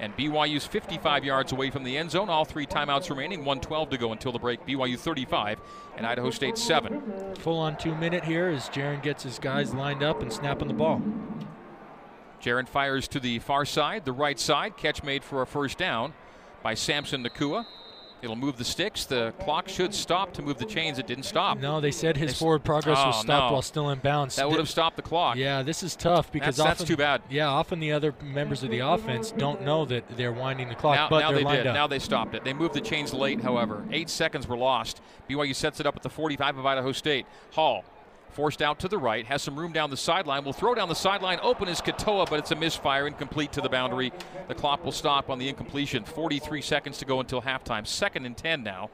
And 0.00 0.16
BYU's 0.16 0.66
55 0.66 1.24
yards 1.24 1.52
away 1.52 1.70
from 1.70 1.84
the 1.84 1.96
end 1.96 2.10
zone. 2.10 2.28
All 2.28 2.44
three 2.44 2.66
timeouts 2.66 3.10
remaining. 3.10 3.40
112 3.40 3.90
to 3.90 3.98
go 3.98 4.12
until 4.12 4.32
the 4.32 4.38
break. 4.38 4.66
BYU 4.66 4.98
35 4.98 5.60
and 5.96 6.06
Idaho 6.06 6.30
State 6.30 6.58
7. 6.58 7.34
Full 7.36 7.58
on 7.58 7.76
two 7.76 7.94
minute 7.94 8.24
here 8.24 8.48
as 8.48 8.68
Jaren 8.68 9.02
gets 9.02 9.22
his 9.22 9.38
guys 9.38 9.72
lined 9.72 10.02
up 10.02 10.20
and 10.20 10.32
snapping 10.32 10.68
the 10.68 10.74
ball. 10.74 11.00
Jaren 12.42 12.68
fires 12.68 13.08
to 13.08 13.20
the 13.20 13.38
far 13.38 13.64
side, 13.64 14.04
the 14.04 14.12
right 14.12 14.38
side. 14.38 14.76
Catch 14.76 15.02
made 15.02 15.24
for 15.24 15.40
a 15.40 15.46
first 15.46 15.78
down 15.78 16.12
by 16.62 16.74
Samson 16.74 17.24
Nacua. 17.24 17.64
It'll 18.24 18.36
move 18.36 18.56
the 18.56 18.64
sticks. 18.64 19.04
The 19.04 19.32
clock 19.38 19.68
should 19.68 19.94
stop 19.94 20.32
to 20.32 20.42
move 20.42 20.56
the 20.56 20.64
chains. 20.64 20.98
It 20.98 21.06
didn't 21.06 21.24
stop. 21.24 21.58
No, 21.58 21.78
they 21.80 21.90
said 21.90 22.16
his 22.16 22.30
It's- 22.30 22.38
forward 22.38 22.64
progress 22.64 22.96
was 22.96 23.16
Oh, 23.18 23.20
stopped 23.22 23.50
no. 23.50 23.52
while 23.52 23.60
still 23.62 23.90
in 23.90 23.98
bounds. 23.98 24.36
That 24.36 24.48
would 24.48 24.58
have 24.58 24.68
stopped 24.70 24.96
the 24.96 25.02
clock. 25.02 25.36
Yeah, 25.36 25.62
this 25.62 25.82
is 25.82 25.94
tough 25.94 26.32
because 26.32 26.56
That's- 26.56 26.72
often, 26.72 26.78
that's 26.78 26.88
too 26.88 26.96
bad. 26.96 27.20
Yeah, 27.28 27.48
often 27.48 27.80
the 27.80 27.92
other 27.92 28.14
members 28.22 28.62
of 28.62 28.70
the 28.70 28.78
offense 28.78 29.30
don't 29.30 29.60
know 29.62 29.84
that 29.84 30.16
they're 30.16 30.32
winding 30.32 30.70
the 30.70 30.74
clock, 30.74 30.96
Now, 30.96 31.08
but 31.10 31.20
now 31.20 31.28
they're 31.30 31.38
they 31.40 31.44
lined 31.44 31.56
did. 31.58 31.66
up. 31.66 31.74
Now 31.74 31.86
they 31.86 31.98
stopped 31.98 32.34
it. 32.34 32.44
They 32.44 32.54
moved 32.54 32.72
the 32.74 32.80
chains 32.80 33.12
late, 33.12 33.42
however. 33.42 33.84
Eight 33.92 34.08
seconds 34.08 34.48
were 34.48 34.56
lost. 34.56 35.02
BYU 35.28 35.52
sets 35.54 35.78
it 35.78 35.84
up 35.86 35.94
at 35.94 36.02
the 36.02 36.08
45 36.10 36.56
of 36.56 36.64
Idaho 36.64 36.92
State. 36.92 37.26
Hall 37.52 37.84
forced 38.34 38.60
out 38.60 38.78
to 38.80 38.88
the 38.88 38.98
right, 38.98 39.24
has 39.26 39.42
some 39.42 39.58
room 39.58 39.72
down 39.72 39.90
the 39.90 39.96
sideline. 39.96 40.44
Will 40.44 40.52
throw 40.52 40.74
down 40.74 40.88
the 40.88 40.94
sideline. 40.94 41.38
Open 41.42 41.68
is 41.68 41.80
Katoa, 41.80 42.28
but 42.28 42.38
it's 42.38 42.50
a 42.50 42.56
misfire, 42.56 43.06
incomplete 43.06 43.52
to 43.52 43.60
the 43.60 43.68
boundary. 43.68 44.12
The 44.48 44.54
clock 44.54 44.84
will 44.84 44.92
stop 44.92 45.30
on 45.30 45.38
the 45.38 45.48
incompletion. 45.48 46.04
43 46.04 46.60
seconds 46.60 46.98
to 46.98 47.04
go 47.04 47.20
until 47.20 47.42
halftime. 47.42 47.86
Second 47.86 48.26
and 48.26 48.36
10 48.36 48.62
now 48.62 48.90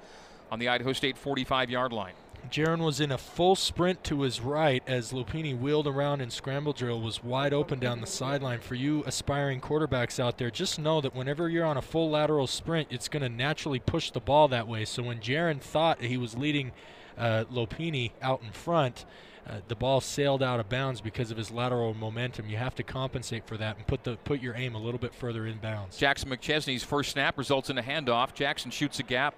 on 0.50 0.58
the 0.58 0.68
Idaho 0.68 0.92
State 0.92 1.16
45 1.16 1.70
yard 1.70 1.92
line. 1.92 2.14
Jaren 2.48 2.82
was 2.82 3.00
in 3.00 3.12
a 3.12 3.18
full 3.18 3.54
sprint 3.54 4.02
to 4.04 4.22
his 4.22 4.40
right 4.40 4.82
as 4.86 5.12
Lopini 5.12 5.56
wheeled 5.56 5.86
around 5.86 6.20
and 6.20 6.32
scramble 6.32 6.72
drill 6.72 7.00
was 7.00 7.22
wide 7.22 7.52
open 7.52 7.78
down 7.78 8.00
the 8.00 8.06
sideline. 8.06 8.60
For 8.60 8.74
you 8.74 9.04
aspiring 9.06 9.60
quarterbacks 9.60 10.18
out 10.18 10.38
there, 10.38 10.50
just 10.50 10.78
know 10.78 11.00
that 11.00 11.14
whenever 11.14 11.48
you're 11.48 11.66
on 11.66 11.76
a 11.76 11.82
full 11.82 12.10
lateral 12.10 12.46
sprint, 12.46 12.88
it's 12.90 13.08
going 13.08 13.22
to 13.22 13.28
naturally 13.28 13.78
push 13.78 14.10
the 14.10 14.20
ball 14.20 14.48
that 14.48 14.66
way. 14.66 14.84
So 14.84 15.02
when 15.02 15.20
Jaren 15.20 15.60
thought 15.60 16.00
he 16.00 16.16
was 16.16 16.36
leading 16.36 16.72
uh, 17.16 17.44
Lopini 17.52 18.12
out 18.22 18.42
in 18.42 18.50
front, 18.50 19.04
uh, 19.50 19.60
the 19.68 19.74
ball 19.74 20.00
sailed 20.00 20.42
out 20.42 20.60
of 20.60 20.68
bounds 20.68 21.00
because 21.00 21.30
of 21.30 21.36
his 21.36 21.50
lateral 21.50 21.92
momentum. 21.92 22.46
You 22.48 22.56
have 22.56 22.74
to 22.76 22.82
compensate 22.82 23.44
for 23.46 23.56
that 23.56 23.76
and 23.76 23.86
put 23.86 24.04
the 24.04 24.16
put 24.24 24.40
your 24.40 24.54
aim 24.54 24.74
a 24.74 24.78
little 24.78 25.00
bit 25.00 25.12
further 25.14 25.46
in 25.46 25.58
bounds. 25.58 25.96
Jackson 25.96 26.30
McChesney's 26.30 26.84
first 26.84 27.10
snap 27.10 27.36
results 27.36 27.68
in 27.68 27.76
a 27.76 27.82
handoff. 27.82 28.32
Jackson 28.32 28.70
shoots 28.70 29.00
a 29.00 29.02
gap, 29.02 29.34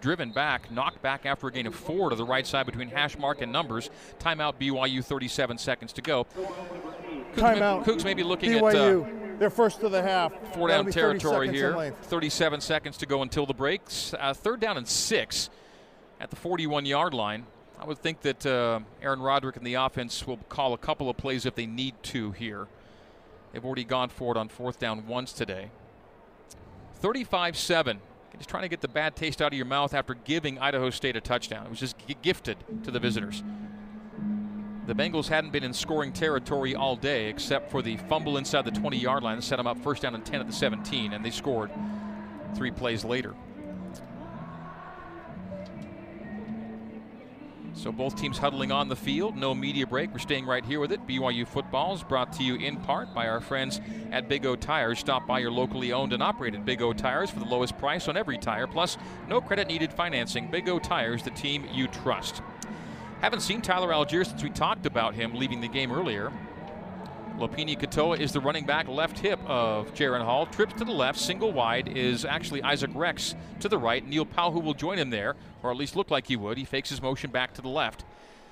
driven 0.00 0.30
back, 0.32 0.70
knocked 0.70 1.02
back 1.02 1.26
after 1.26 1.46
a 1.48 1.52
gain 1.52 1.66
of 1.66 1.74
four 1.74 2.08
to 2.10 2.16
the 2.16 2.24
right 2.24 2.46
side 2.46 2.64
between 2.64 2.88
hash 2.88 3.18
mark 3.18 3.42
and 3.42 3.52
numbers. 3.52 3.90
Timeout 4.18 4.54
BYU, 4.58 5.04
37 5.04 5.58
seconds 5.58 5.92
to 5.92 6.00
go. 6.02 6.24
Cougs 6.24 6.46
may- 7.36 7.42
Timeout. 7.42 7.84
Cougs 7.84 8.04
may 8.04 8.14
be 8.14 8.22
looking 8.22 8.54
at 8.54 8.62
uh, 8.62 8.70
BYU. 8.72 9.38
They're 9.38 9.50
first 9.50 9.80
to 9.80 9.88
the 9.88 10.00
half. 10.00 10.32
four 10.54 10.68
That'll 10.68 10.84
down 10.84 10.86
be 10.86 10.92
30 10.92 11.18
territory 11.18 11.52
here. 11.52 11.92
37 12.02 12.60
seconds 12.60 12.96
to 12.98 13.06
go 13.06 13.20
until 13.22 13.44
the 13.46 13.54
breaks. 13.54 14.14
Uh, 14.18 14.32
third 14.32 14.60
down 14.60 14.76
and 14.76 14.86
six 14.88 15.50
at 16.20 16.30
the 16.30 16.36
41 16.36 16.86
yard 16.86 17.12
line. 17.12 17.46
I 17.78 17.86
would 17.86 17.98
think 17.98 18.20
that 18.22 18.46
uh, 18.46 18.80
Aaron 19.02 19.20
Roderick 19.20 19.56
and 19.56 19.66
the 19.66 19.74
offense 19.74 20.26
will 20.26 20.38
call 20.48 20.72
a 20.72 20.78
couple 20.78 21.10
of 21.10 21.16
plays 21.16 21.44
if 21.44 21.54
they 21.54 21.66
need 21.66 21.94
to 22.04 22.32
here. 22.32 22.66
They've 23.52 23.64
already 23.64 23.84
gone 23.84 24.08
for 24.08 24.34
it 24.34 24.38
on 24.38 24.48
fourth 24.48 24.78
down 24.78 25.06
once 25.06 25.32
today. 25.32 25.70
35 26.96 27.56
7. 27.56 28.00
Just 28.36 28.48
trying 28.48 28.62
to 28.64 28.68
get 28.68 28.80
the 28.80 28.88
bad 28.88 29.14
taste 29.14 29.40
out 29.40 29.52
of 29.52 29.56
your 29.56 29.66
mouth 29.66 29.94
after 29.94 30.14
giving 30.14 30.58
Idaho 30.58 30.90
State 30.90 31.14
a 31.14 31.20
touchdown. 31.20 31.66
It 31.66 31.70
was 31.70 31.78
just 31.78 31.96
gifted 32.22 32.56
to 32.82 32.90
the 32.90 32.98
visitors. 32.98 33.44
The 34.86 34.94
Bengals 34.94 35.28
hadn't 35.28 35.50
been 35.50 35.64
in 35.64 35.72
scoring 35.72 36.12
territory 36.12 36.74
all 36.74 36.96
day 36.96 37.28
except 37.28 37.70
for 37.70 37.80
the 37.80 37.96
fumble 37.96 38.36
inside 38.36 38.64
the 38.64 38.70
20 38.70 38.98
yard 38.98 39.22
line 39.22 39.36
that 39.36 39.42
set 39.42 39.56
them 39.56 39.66
up 39.66 39.78
first 39.78 40.02
down 40.02 40.14
and 40.14 40.24
10 40.24 40.40
at 40.40 40.46
the 40.46 40.52
17, 40.52 41.12
and 41.12 41.24
they 41.24 41.30
scored 41.30 41.70
three 42.54 42.70
plays 42.70 43.04
later. 43.04 43.34
So 47.84 47.92
both 47.92 48.16
teams 48.16 48.38
huddling 48.38 48.72
on 48.72 48.88
the 48.88 48.96
field. 48.96 49.36
No 49.36 49.54
media 49.54 49.86
break. 49.86 50.10
We're 50.10 50.18
staying 50.18 50.46
right 50.46 50.64
here 50.64 50.80
with 50.80 50.90
it. 50.90 51.06
BYU 51.06 51.46
football 51.46 51.94
is 51.94 52.02
brought 52.02 52.32
to 52.32 52.42
you 52.42 52.54
in 52.54 52.78
part 52.78 53.12
by 53.12 53.28
our 53.28 53.42
friends 53.42 53.78
at 54.10 54.26
Big 54.26 54.46
O 54.46 54.56
Tires. 54.56 54.98
Stop 54.98 55.26
by 55.26 55.38
your 55.40 55.50
locally 55.50 55.92
owned 55.92 56.14
and 56.14 56.22
operated 56.22 56.64
Big 56.64 56.80
O 56.80 56.94
Tires 56.94 57.28
for 57.28 57.40
the 57.40 57.44
lowest 57.44 57.76
price 57.76 58.08
on 58.08 58.16
every 58.16 58.38
tire. 58.38 58.66
Plus, 58.66 58.96
no 59.28 59.38
credit 59.38 59.68
needed 59.68 59.92
financing. 59.92 60.50
Big 60.50 60.66
O 60.66 60.78
Tires, 60.78 61.22
the 61.24 61.30
team 61.32 61.66
you 61.74 61.86
trust. 61.86 62.40
Haven't 63.20 63.40
seen 63.40 63.60
Tyler 63.60 63.90
Allgeier 63.90 64.26
since 64.26 64.42
we 64.42 64.48
talked 64.48 64.86
about 64.86 65.12
him 65.12 65.34
leaving 65.34 65.60
the 65.60 65.68
game 65.68 65.92
earlier. 65.92 66.32
Lopini 67.38 67.76
Katoa 67.76 68.20
is 68.20 68.30
the 68.32 68.38
running 68.38 68.64
back 68.64 68.86
left 68.86 69.18
hip 69.18 69.40
of 69.46 69.92
Jaren 69.92 70.24
Hall. 70.24 70.46
Trips 70.46 70.74
to 70.74 70.84
the 70.84 70.92
left, 70.92 71.18
single 71.18 71.52
wide 71.52 71.88
is 71.88 72.24
actually 72.24 72.62
Isaac 72.62 72.90
Rex 72.94 73.34
to 73.58 73.68
the 73.68 73.76
right. 73.76 74.06
Neil 74.06 74.24
Pau'u 74.24 74.62
will 74.62 74.72
join 74.72 74.98
him 74.98 75.10
there, 75.10 75.34
or 75.62 75.72
at 75.72 75.76
least 75.76 75.96
look 75.96 76.12
like 76.12 76.28
he 76.28 76.36
would. 76.36 76.56
He 76.56 76.64
fakes 76.64 76.90
his 76.90 77.02
motion 77.02 77.32
back 77.32 77.52
to 77.54 77.62
the 77.62 77.68
left. 77.68 78.04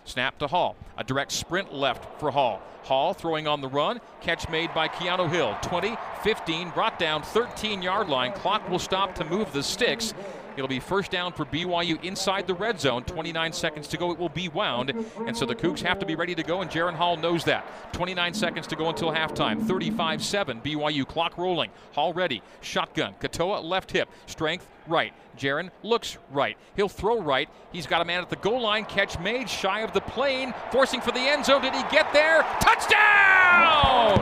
Snap 0.05 0.37
to 0.41 0.49
Hall. 0.49 0.75
A 0.99 1.05
direct 1.05 1.31
sprint 1.31 1.73
left 1.73 2.19
for 2.19 2.33
Hall. 2.33 2.61
Hall 2.83 3.15
throwing 3.15 3.47
on 3.47 3.61
the 3.61 3.69
run. 3.69 4.01
Catch 4.21 4.49
made 4.49 4.75
by 4.75 4.89
Keanu 4.89 5.31
Hill. 5.31 5.57
20, 5.63 5.97
15, 6.25 6.71
brought 6.71 6.99
down 6.99 7.23
13 7.23 7.83
yard 7.83 8.09
line. 8.09 8.33
Clock 8.33 8.69
will 8.69 8.81
stop 8.81 9.15
to 9.15 9.25
move 9.25 9.53
the 9.53 9.63
sticks. 9.63 10.13
It'll 10.57 10.69
be 10.69 10.81
first 10.81 11.11
down 11.11 11.33
for 11.33 11.45
BYU 11.45 12.03
inside 12.05 12.47
the 12.47 12.55
red 12.55 12.81
zone. 12.81 13.05
29 13.05 13.53
seconds 13.53 13.89
to 13.89 13.97
go. 13.97 14.13
It 14.13 14.19
will 14.19 14.29
be 14.29 14.49
wound. 14.49 14.93
And 15.27 15.37
so 15.37 15.47
the 15.47 15.55
Cougs 15.55 15.81
have 15.81 15.99
to 15.99 16.07
be 16.07 16.15
ready 16.15 16.35
to 16.35 16.43
go, 16.43 16.61
and 16.61 16.71
Jaren 16.71 16.95
Hall 16.95 17.17
knows 17.17 17.45
that. 17.45 17.65
29 17.93 18.35
seconds 18.35 18.67
to 18.69 18.77
go 18.77 18.89
until 18.89 19.11
halftime. 19.11 19.63
35 19.67 20.23
7. 20.23 20.61
BYU 20.61 21.07
clock 21.07 21.39
rolling. 21.39 21.71
Hall 21.93 22.13
ready. 22.13 22.43
Shotgun. 22.61 23.15
Katoa 23.21 23.63
left 23.63 23.91
hip. 23.91 24.09
Strength 24.27 24.69
right. 24.87 25.13
Jaren 25.39 25.71
looks 25.83 26.19
right. 26.31 26.57
He'll 26.77 26.89
throw 26.89 27.21
right. 27.21 27.49
He's 27.73 27.87
got 27.87 28.03
a 28.03 28.05
man 28.05 28.21
at 28.23 28.31
the 28.31 28.37
goal 28.37 28.61
line. 28.61 28.85
Catch 28.85 29.19
made 29.21 29.49
shy 29.49 29.81
of 29.81 29.93
the 29.93 30.01
plane. 30.01 30.53
Forcing 30.71 31.01
for 31.01 31.13
the 31.13 31.21
end 31.21 31.45
zone. 31.47 31.63
Did 31.63 31.75
he 31.75 31.83
get 31.91 32.13
there? 32.13 32.43
Touchdown! 32.61 34.19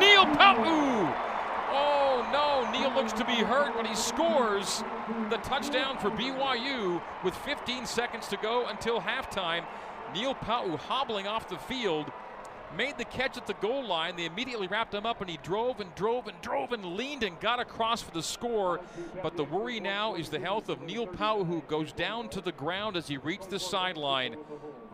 Neil 0.00 0.24
Pau'u! 0.36 1.33
Looks 2.94 3.12
to 3.14 3.24
be 3.24 3.32
hurt, 3.32 3.74
but 3.74 3.86
he 3.86 3.94
scores 3.96 4.84
the 5.28 5.38
touchdown 5.38 5.98
for 5.98 6.10
BYU 6.10 7.02
with 7.24 7.34
15 7.38 7.86
seconds 7.86 8.28
to 8.28 8.36
go 8.36 8.66
until 8.68 9.00
halftime. 9.00 9.64
Neil 10.14 10.34
Pau'u 10.34 10.78
hobbling 10.78 11.26
off 11.26 11.48
the 11.48 11.58
field 11.58 12.12
made 12.76 12.96
the 12.96 13.04
catch 13.04 13.36
at 13.36 13.48
the 13.48 13.54
goal 13.54 13.84
line. 13.84 14.14
They 14.14 14.26
immediately 14.26 14.68
wrapped 14.68 14.94
him 14.94 15.06
up, 15.06 15.20
and 15.20 15.28
he 15.28 15.38
drove 15.42 15.80
and 15.80 15.92
drove 15.96 16.28
and 16.28 16.40
drove 16.40 16.72
and 16.72 16.84
leaned 16.96 17.24
and 17.24 17.38
got 17.40 17.58
across 17.58 18.00
for 18.00 18.12
the 18.12 18.22
score. 18.22 18.80
But 19.22 19.36
the 19.36 19.44
worry 19.44 19.80
now 19.80 20.14
is 20.14 20.28
the 20.28 20.38
health 20.38 20.68
of 20.68 20.80
Neil 20.80 21.06
Pau'u, 21.06 21.44
who 21.44 21.62
goes 21.62 21.92
down 21.92 22.28
to 22.30 22.40
the 22.40 22.52
ground 22.52 22.96
as 22.96 23.08
he 23.08 23.16
reached 23.16 23.50
the 23.50 23.58
sideline. 23.58 24.36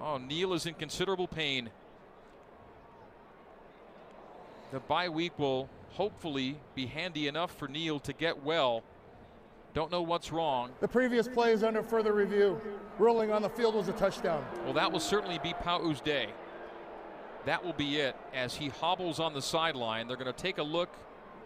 Oh, 0.01 0.17
Neil 0.17 0.55
is 0.55 0.65
in 0.65 0.75
considerable 0.75 1.29
pain. 1.29 1.69
The 4.73 4.81
bye 4.81 5.09
week 5.09 5.39
will 5.39 5.69
hopefully 5.91 6.59
be 6.75 6.87
handy 6.87 7.29
enough 7.29 7.57
for 7.57 7.69
Neil 7.69 7.99
to 8.01 8.13
get 8.13 8.43
well. 8.43 8.83
Don't 9.73 9.91
know 9.91 10.03
what's 10.03 10.33
wrong. 10.33 10.71
The 10.81 10.89
previous 10.89 11.29
play 11.29 11.53
is 11.53 11.63
under 11.63 11.83
further 11.83 12.13
review. 12.13 12.61
Rolling 12.99 13.31
on 13.31 13.43
the 13.43 13.49
field 13.49 13.77
was 13.77 13.89
a 13.89 13.93
touchdown. 13.93 14.45
Well, 14.65 14.73
that 14.75 14.91
will 14.91 15.01
certainly 15.01 15.39
be 15.39 15.55
Pau's 15.55 16.01
day 16.01 16.31
that 17.47 17.65
will 17.65 17.73
be 17.73 17.97
it 17.97 18.17
as 18.35 18.55
he 18.55 18.69
hobbles 18.69 19.19
on 19.19 19.33
the 19.35 19.43
sideline. 19.43 20.07
They're 20.07 20.17
going 20.17 20.33
to 20.33 20.43
take 20.43 20.59
a 20.59 20.63
look 20.63 20.91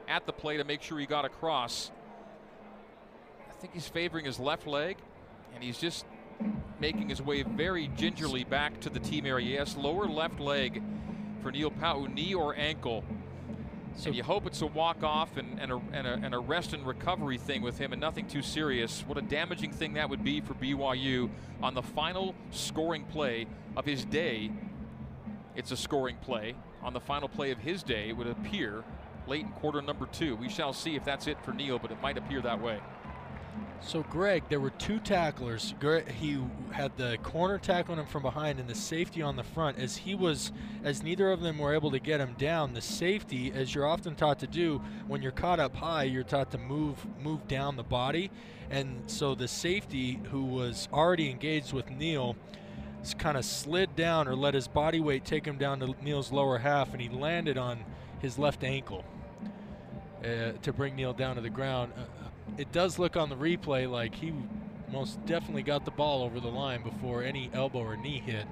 at 0.09 0.27
the 0.27 0.33
play 0.33 0.57
to 0.57 0.65
make 0.65 0.83
sure 0.83 0.99
he 0.99 1.07
got 1.07 1.25
across. 1.25 1.91
I 3.49 3.53
think 3.55 3.75
he's 3.75 3.89
favoring 3.89 4.25
his 4.25 4.39
left 4.39 4.67
leg, 4.67 4.97
and 5.55 5.63
he's 5.63 5.79
just 5.79 6.05
making 6.81 7.09
his 7.09 7.23
way 7.23 7.43
very 7.43 7.89
gingerly 7.97 8.45
back 8.45 8.81
to 8.81 8.91
the 8.91 8.99
team 8.99 9.25
area. 9.25 9.59
Yes, 9.59 9.77
lower 9.77 10.07
left 10.07 10.41
leg 10.41 10.83
for 11.43 11.53
Neil 11.53 11.71
Pau'u, 11.71 12.13
knee 12.13 12.35
or 12.35 12.55
ankle. 12.57 13.05
So 13.97 14.09
and 14.09 14.17
you 14.17 14.23
hope 14.23 14.47
it's 14.47 14.61
a 14.63 14.67
walk 14.67 15.03
off 15.03 15.37
and, 15.37 15.61
and, 15.61 15.71
a, 15.71 15.81
and, 15.93 16.07
a, 16.07 16.13
and 16.15 16.35
a 16.35 16.39
rest 16.39 16.73
and 16.73 16.85
recovery 16.87 17.39
thing 17.39 17.63
with 17.63 17.79
him 17.79 17.93
and 17.93 18.01
nothing 18.01 18.27
too 18.27 18.43
serious. 18.43 19.05
What 19.07 19.19
a 19.19 19.23
damaging 19.23 19.71
thing 19.71 19.95
that 19.95 20.11
would 20.11 20.25
be 20.25 20.41
for 20.41 20.55
BYU 20.55 21.31
on 21.63 21.75
the 21.75 21.83
final 21.83 22.35
scoring 22.51 23.05
play 23.05 23.47
of 23.77 23.85
his 23.85 24.05
day 24.05 24.51
it's 25.57 25.71
a 25.71 25.77
scoring 25.77 26.17
play. 26.17 26.55
On 26.83 26.93
the 26.93 27.01
final 27.01 27.29
play 27.29 27.51
of 27.51 27.59
his 27.59 27.83
day, 27.83 28.09
it 28.09 28.17
would 28.17 28.27
appear 28.27 28.85
late 29.27 29.45
in 29.45 29.53
quarter 29.53 29.81
number 29.81 30.07
two. 30.07 30.37
We 30.37 30.49
shall 30.49 30.73
see 30.73 30.97
if 30.97 31.05
that's 31.05 31.27
it 31.27 31.43
for 31.45 31.53
Neil, 31.53 31.79
but 31.79 31.91
it 31.91 32.03
might 32.03 32.19
appear 32.19 32.41
that 32.43 32.61
way. 32.61 32.81
So, 33.81 34.03
Greg, 34.03 34.45
there 34.49 34.61
were 34.61 34.71
two 34.71 34.99
tacklers. 34.99 35.75
He 36.19 36.39
had 36.73 36.97
the 36.97 37.19
corner 37.23 37.59
tackling 37.59 37.99
him 37.99 38.07
from 38.07 38.23
behind 38.23 38.59
and 38.59 38.67
the 38.69 38.75
safety 38.75 39.21
on 39.21 39.37
the 39.37 39.43
front. 39.43 39.79
As 39.79 39.99
he 39.99 40.15
was, 40.15 40.53
as 40.83 41.03
neither 41.03 41.31
of 41.31 41.43
them 41.43 41.59
were 41.59 41.75
able 41.75 41.91
to 41.91 41.99
get 41.99 42.19
him 42.19 42.35
down, 42.39 42.73
the 42.73 42.81
safety, 42.81 43.53
as 43.55 43.75
you're 43.75 43.87
often 43.87 44.15
taught 44.15 44.39
to 44.39 44.47
do, 44.47 44.81
when 45.07 45.21
you're 45.21 45.33
caught 45.33 45.61
up 45.61 45.77
high, 45.77 46.05
you're 46.05 46.25
taught 46.25 46.51
to 46.53 46.59
move, 46.59 47.07
move 47.23 47.47
down 47.47 47.77
the 47.77 47.83
body. 47.83 48.31
And 48.71 49.03
so 49.07 49.35
the 49.35 49.49
safety, 49.49 50.19
who 50.31 50.45
was 50.45 50.89
already 50.91 51.31
engaged 51.31 51.75
with 51.75 51.91
Neil, 51.91 52.37
kind 53.19 53.37
of 53.37 53.45
slid 53.45 53.95
down 53.95 54.27
or 54.27 54.35
let 54.35 54.55
his 54.55 54.67
body 54.67 54.99
weight 54.99 55.27
take 55.27 55.45
him 55.45 55.59
down 55.59 55.81
to 55.81 55.95
Neil's 56.03 56.33
lower 56.33 56.57
half, 56.57 56.93
and 56.93 57.03
he 57.03 57.11
landed 57.11 57.59
on 57.59 57.85
his 58.21 58.39
left 58.39 58.65
ankle 58.65 59.05
uh, 60.25 60.53
to 60.63 60.73
bring 60.73 60.97
Neil 60.97 61.13
down 61.13 61.37
to 61.37 61.43
the 61.43 61.51
ground. 61.51 61.93
Uh, 61.95 62.24
it 62.59 62.71
does 62.73 62.99
look 62.99 63.17
on 63.17 63.29
the 63.29 63.37
replay 63.37 63.91
like 63.91 64.15
he 64.15 64.33
most 64.93 65.25
definitely 65.27 65.63
got 65.63 65.85
the 65.85 65.91
ball 65.91 66.23
over 66.23 66.41
the 66.41 66.49
line 66.49 66.83
before 66.83 67.23
any 67.23 67.51
elbow 67.53 67.81
or 67.81 67.97
knee 67.97 68.23
hit, 68.25 68.47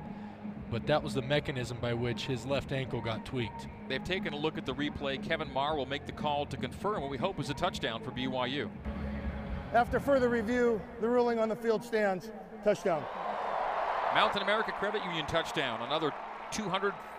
but 0.71 0.87
that 0.87 1.03
was 1.03 1.15
the 1.15 1.23
mechanism 1.23 1.77
by 1.81 1.95
which 1.95 2.27
his 2.27 2.45
left 2.47 2.73
ankle 2.73 3.01
got 3.01 3.25
tweaked. 3.25 3.69
They've 3.89 4.03
taken 4.03 4.33
a 4.33 4.37
look 4.37 4.59
at 4.59 4.67
the 4.67 4.75
replay. 4.75 5.23
Kevin 5.23 5.53
Marr 5.53 5.77
will 5.77 5.87
make 5.87 6.07
the 6.07 6.13
call 6.13 6.47
to 6.47 6.57
confirm 6.57 7.03
what 7.03 7.11
we 7.11 7.19
hope 7.19 7.39
is 7.39 7.51
a 7.51 7.55
touchdown 7.55 8.03
for 8.03 8.11
BYU. 8.11 8.69
After 9.73 10.01
further 10.01 10.29
review, 10.29 10.81
the 11.01 11.09
ruling 11.09 11.39
on 11.39 11.49
the 11.49 11.57
field 11.57 11.85
stands. 11.85 12.31
Touchdown. 12.65 13.05
Mountain 14.15 14.43
America 14.43 14.73
Credit 14.73 15.03
Union 15.05 15.27
touchdown. 15.27 15.81
Another 15.83 16.13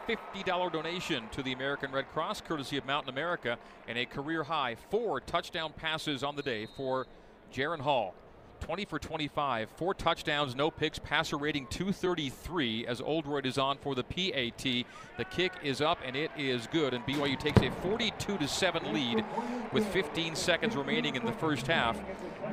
$250 0.08 0.72
donation 0.72 1.24
to 1.32 1.43
the 1.43 1.54
American 1.54 1.91
Red 1.91 2.12
Cross, 2.12 2.41
courtesy 2.41 2.78
of 2.78 2.86
Mountain 2.86 3.10
America, 3.10 3.58
and 3.88 3.97
a 3.97 4.06
career 4.06 4.43
high 4.43 4.76
four 4.89 5.20
touchdown 5.22 5.74
passes 5.76 6.24
on 6.24 6.36
the 6.36 6.41
day 6.41 6.68
for 6.78 7.08
Jaren 7.54 7.80
Hall. 7.80 8.14
20 8.60 8.86
for 8.86 8.97
25, 8.97 9.70
four 9.76 9.93
touchdowns, 9.93 10.56
no 10.56 10.72
picks, 10.72 10.97
passer 10.97 11.36
rating 11.36 11.68
233 11.68 12.88
as 12.88 13.01
Oldroyd 13.01 13.45
is 13.45 13.58
on 13.58 13.78
for 13.78 13.93
the 13.93 14.06
PAT. 14.06 14.64
The 14.64 15.26
kick 15.32 15.51
is 15.64 15.82
up 15.82 15.99
and 16.06 16.16
it 16.16 16.32
is 16.38 16.68
good, 16.68 16.93
and 16.93 17.06
BYU 17.06 17.38
takes 17.38 17.62
a 17.62 17.70
42 17.82 18.38
to 18.38 18.47
7 18.47 18.93
lead 18.93 19.26
with 19.74 19.86
15 19.88 20.36
seconds 20.36 20.78
remaining 20.78 21.18
in 21.18 21.26
the 21.26 21.34
first 21.34 21.68
half. 21.68 21.99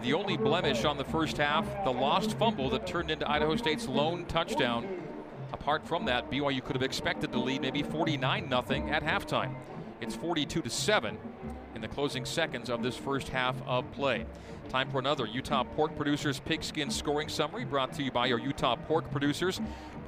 The 0.03 0.15
only 0.15 0.37
blemish 0.37 0.85
on 0.85 0.97
the 0.97 1.05
first 1.05 1.37
half, 1.37 1.65
the 1.85 1.93
lost 1.93 2.37
fumble 2.39 2.71
that 2.71 2.89
turned 2.89 3.13
into 3.13 3.31
Idaho 3.31 3.55
State's 3.55 3.87
lone 3.87 4.25
touchdown. 4.27 4.89
Apart 5.53 5.87
from 5.87 6.05
that, 6.07 6.31
BYU 6.31 6.65
could 6.65 6.77
have 6.77 6.83
expected 6.83 7.33
to 7.33 7.39
lead 7.39 7.63
maybe 7.63 7.83
49 7.83 8.49
0 8.49 8.89
at 8.89 9.03
halftime. 9.03 9.55
It's 10.01 10.15
42 10.15 10.63
to 10.63 10.71
7 10.71 11.19
in 11.75 11.81
the 11.81 11.89
closing 11.89 12.25
seconds 12.25 12.71
of 12.71 12.83
this 12.83 12.97
first 12.97 13.29
half 13.29 13.57
of 13.67 13.91
play. 13.93 14.25
Time 14.71 14.89
for 14.91 14.99
another 14.99 15.27
Utah 15.27 15.65
Pork 15.65 15.97
Producers 15.97 16.41
Pigskin 16.41 16.91
Scoring 16.91 17.29
Summary 17.29 17.65
brought 17.65 17.93
to 17.95 18.03
you 18.03 18.11
by 18.11 18.31
our 18.31 18.39
Utah 18.39 18.77
Pork 18.77 19.11
Producers. 19.11 19.61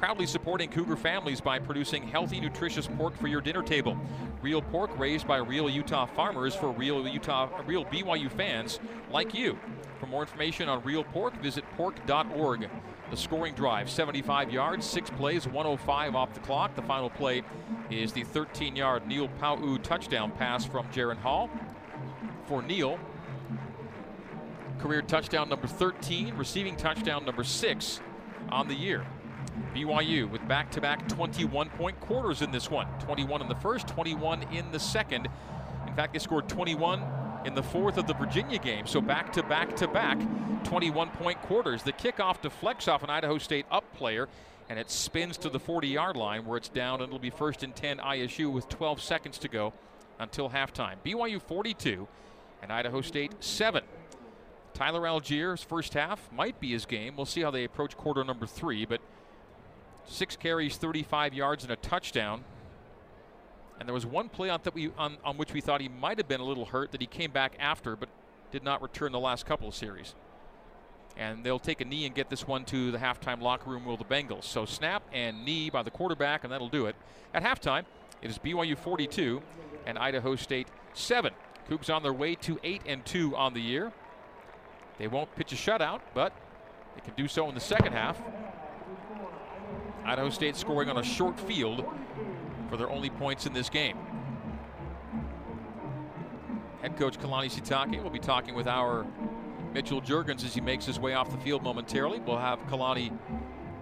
Proudly 0.02 0.26
supporting 0.26 0.68
Cougar 0.68 0.96
families 0.96 1.40
by 1.40 1.60
producing 1.60 2.02
healthy, 2.02 2.40
nutritious 2.40 2.88
pork 2.88 3.16
for 3.16 3.28
your 3.28 3.40
dinner 3.40 3.62
table. 3.62 3.96
Real 4.42 4.60
pork 4.60 4.90
raised 4.98 5.28
by 5.28 5.36
real 5.36 5.70
Utah 5.70 6.06
farmers 6.06 6.56
for 6.56 6.72
real 6.72 7.06
Utah, 7.06 7.48
real 7.66 7.84
BYU 7.84 8.28
fans 8.28 8.80
like 9.12 9.32
you. 9.32 9.56
For 10.00 10.06
more 10.06 10.22
information 10.22 10.68
on 10.68 10.82
real 10.82 11.04
pork, 11.04 11.40
visit 11.40 11.62
pork.org. 11.76 12.68
The 13.10 13.16
scoring 13.16 13.54
drive, 13.54 13.88
75 13.88 14.50
yards, 14.50 14.84
six 14.84 15.08
plays, 15.08 15.46
105 15.46 16.16
off 16.16 16.34
the 16.34 16.40
clock. 16.40 16.74
The 16.74 16.82
final 16.82 17.08
play 17.08 17.44
is 17.88 18.12
the 18.12 18.24
13 18.24 18.74
yard 18.74 19.06
Neil 19.06 19.28
Pau'u 19.40 19.80
touchdown 19.84 20.32
pass 20.32 20.64
from 20.64 20.88
Jaren 20.88 21.18
Hall. 21.18 21.48
For 22.46 22.60
Neil, 22.60 22.98
career 24.80 25.02
touchdown 25.02 25.48
number 25.48 25.68
13, 25.68 26.34
receiving 26.34 26.74
touchdown 26.74 27.24
number 27.24 27.44
6 27.44 28.00
on 28.50 28.66
the 28.66 28.74
year. 28.74 29.06
BYU 29.74 30.30
with 30.30 30.46
back 30.48 30.70
to 30.72 30.80
back 30.80 31.08
21 31.08 31.70
point 31.70 31.98
quarters 32.00 32.42
in 32.42 32.50
this 32.50 32.70
one 32.70 32.86
21 33.00 33.42
in 33.42 33.48
the 33.48 33.54
first, 33.56 33.88
21 33.88 34.42
in 34.52 34.70
the 34.72 34.80
second. 34.80 35.28
In 35.86 35.94
fact, 35.94 36.12
they 36.12 36.18
scored 36.18 36.48
21 36.48 37.02
in 37.44 37.54
the 37.54 37.62
fourth 37.62 37.98
of 37.98 38.06
the 38.06 38.14
Virginia 38.14 38.58
game. 38.58 38.86
So 38.86 39.00
back 39.00 39.32
to 39.34 39.42
back 39.42 39.76
to 39.76 39.88
back 39.88 40.18
21 40.64 41.10
point 41.10 41.40
quarters. 41.42 41.82
The 41.82 41.92
kickoff 41.92 42.40
deflects 42.40 42.88
off 42.88 43.02
an 43.02 43.10
Idaho 43.10 43.38
State 43.38 43.66
up 43.70 43.84
player 43.96 44.28
and 44.68 44.78
it 44.78 44.90
spins 44.90 45.36
to 45.38 45.48
the 45.48 45.58
40 45.58 45.88
yard 45.88 46.16
line 46.16 46.46
where 46.46 46.56
it's 46.56 46.68
down 46.68 47.00
and 47.00 47.08
it'll 47.08 47.18
be 47.18 47.30
first 47.30 47.62
and 47.62 47.74
10 47.74 47.98
ISU 47.98 48.50
with 48.50 48.68
12 48.68 49.00
seconds 49.00 49.38
to 49.38 49.48
go 49.48 49.72
until 50.18 50.50
halftime. 50.50 50.96
BYU 51.04 51.40
42 51.40 52.06
and 52.62 52.72
Idaho 52.72 53.00
State 53.00 53.32
7. 53.40 53.82
Tyler 54.72 55.02
Allgeier's 55.02 55.62
first 55.62 55.94
half 55.94 56.30
might 56.32 56.58
be 56.58 56.70
his 56.72 56.86
game. 56.86 57.16
We'll 57.16 57.26
see 57.26 57.42
how 57.42 57.50
they 57.50 57.64
approach 57.64 57.96
quarter 57.96 58.24
number 58.24 58.46
three, 58.46 58.86
but 58.86 59.00
six 60.06 60.36
carries, 60.36 60.76
35 60.76 61.34
yards, 61.34 61.64
and 61.64 61.72
a 61.72 61.76
touchdown. 61.76 62.44
And 63.78 63.88
there 63.88 63.94
was 63.94 64.06
one 64.06 64.28
play 64.28 64.48
on, 64.48 64.60
that 64.62 64.74
we, 64.74 64.90
on, 64.96 65.16
on 65.24 65.36
which 65.36 65.52
we 65.52 65.60
thought 65.60 65.80
he 65.80 65.88
might 65.88 66.18
have 66.18 66.28
been 66.28 66.40
a 66.40 66.44
little 66.44 66.66
hurt 66.66 66.92
that 66.92 67.00
he 67.00 67.06
came 67.06 67.30
back 67.30 67.54
after, 67.58 67.96
but 67.96 68.08
did 68.50 68.62
not 68.62 68.82
return 68.82 69.12
the 69.12 69.18
last 69.18 69.46
couple 69.46 69.66
of 69.66 69.74
series. 69.74 70.14
And 71.16 71.44
they'll 71.44 71.58
take 71.58 71.80
a 71.80 71.84
knee 71.84 72.06
and 72.06 72.14
get 72.14 72.30
this 72.30 72.46
one 72.46 72.64
to 72.66 72.90
the 72.90 72.98
halftime 72.98 73.40
locker 73.40 73.70
room, 73.70 73.84
will 73.84 73.96
the 73.96 74.04
Bengals. 74.04 74.44
So 74.44 74.64
snap 74.64 75.02
and 75.12 75.44
knee 75.44 75.68
by 75.68 75.82
the 75.82 75.90
quarterback, 75.90 76.44
and 76.44 76.52
that'll 76.52 76.68
do 76.68 76.86
it. 76.86 76.96
At 77.34 77.42
halftime, 77.42 77.84
it 78.22 78.30
is 78.30 78.38
BYU 78.38 78.78
42 78.78 79.42
and 79.86 79.98
Idaho 79.98 80.36
State 80.36 80.68
7. 80.94 81.32
Cougs 81.68 81.94
on 81.94 82.02
their 82.02 82.12
way 82.12 82.34
to 82.36 82.58
8 82.62 82.82
and 82.86 83.04
2 83.04 83.36
on 83.36 83.54
the 83.54 83.60
year. 83.60 83.92
They 84.98 85.08
won't 85.08 85.34
pitch 85.34 85.52
a 85.52 85.56
shutout, 85.56 86.00
but 86.14 86.32
they 86.94 87.00
can 87.00 87.14
do 87.14 87.26
so 87.26 87.48
in 87.48 87.54
the 87.54 87.60
second 87.60 87.92
half. 87.92 88.20
Idaho 90.04 90.30
State 90.30 90.56
scoring 90.56 90.88
on 90.88 90.98
a 90.98 91.02
short 91.02 91.38
field 91.40 91.84
for 92.68 92.76
their 92.76 92.90
only 92.90 93.10
points 93.10 93.46
in 93.46 93.52
this 93.52 93.68
game. 93.68 93.96
Head 96.80 96.96
coach 96.96 97.18
Kalani 97.18 97.50
Sitake 97.50 98.02
will 98.02 98.10
be 98.10 98.18
talking 98.18 98.54
with 98.54 98.66
our 98.66 99.06
Mitchell 99.72 100.02
Juergens 100.02 100.44
as 100.44 100.54
he 100.54 100.60
makes 100.60 100.84
his 100.84 100.98
way 100.98 101.14
off 101.14 101.30
the 101.30 101.38
field 101.38 101.62
momentarily. 101.62 102.18
We'll 102.20 102.38
have 102.38 102.58
Kalani 102.66 103.16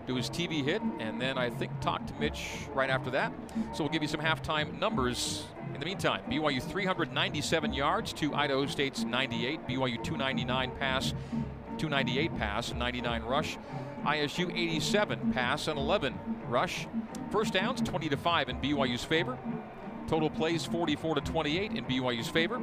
do 0.06 0.14
his 0.16 0.28
TV 0.28 0.64
hit 0.64 0.82
and 0.98 1.20
then 1.20 1.38
I 1.38 1.50
think 1.50 1.78
talk 1.80 2.06
to 2.06 2.14
Mitch 2.14 2.66
right 2.74 2.90
after 2.90 3.10
that. 3.10 3.32
So 3.72 3.84
we'll 3.84 3.92
give 3.92 4.02
you 4.02 4.08
some 4.08 4.20
halftime 4.20 4.78
numbers 4.78 5.44
in 5.74 5.80
the 5.80 5.86
meantime. 5.86 6.22
BYU 6.28 6.62
397 6.62 7.72
yards 7.72 8.12
to 8.14 8.34
Idaho 8.34 8.66
State's 8.66 9.04
98. 9.04 9.66
BYU 9.66 10.02
299 10.02 10.72
pass, 10.78 11.14
298 11.78 12.36
pass, 12.36 12.74
99 12.74 13.22
rush. 13.22 13.56
ISU 14.04 14.56
87 14.56 15.32
pass 15.32 15.68
and 15.68 15.78
11 15.78 16.18
rush. 16.48 16.86
First 17.30 17.52
downs 17.52 17.80
20 17.80 18.08
to 18.08 18.16
5 18.16 18.48
in 18.48 18.60
BYU's 18.60 19.04
favor. 19.04 19.38
Total 20.06 20.30
plays 20.30 20.64
44 20.64 21.16
to 21.16 21.20
28 21.20 21.72
in 21.72 21.84
BYU's 21.84 22.28
favor. 22.28 22.60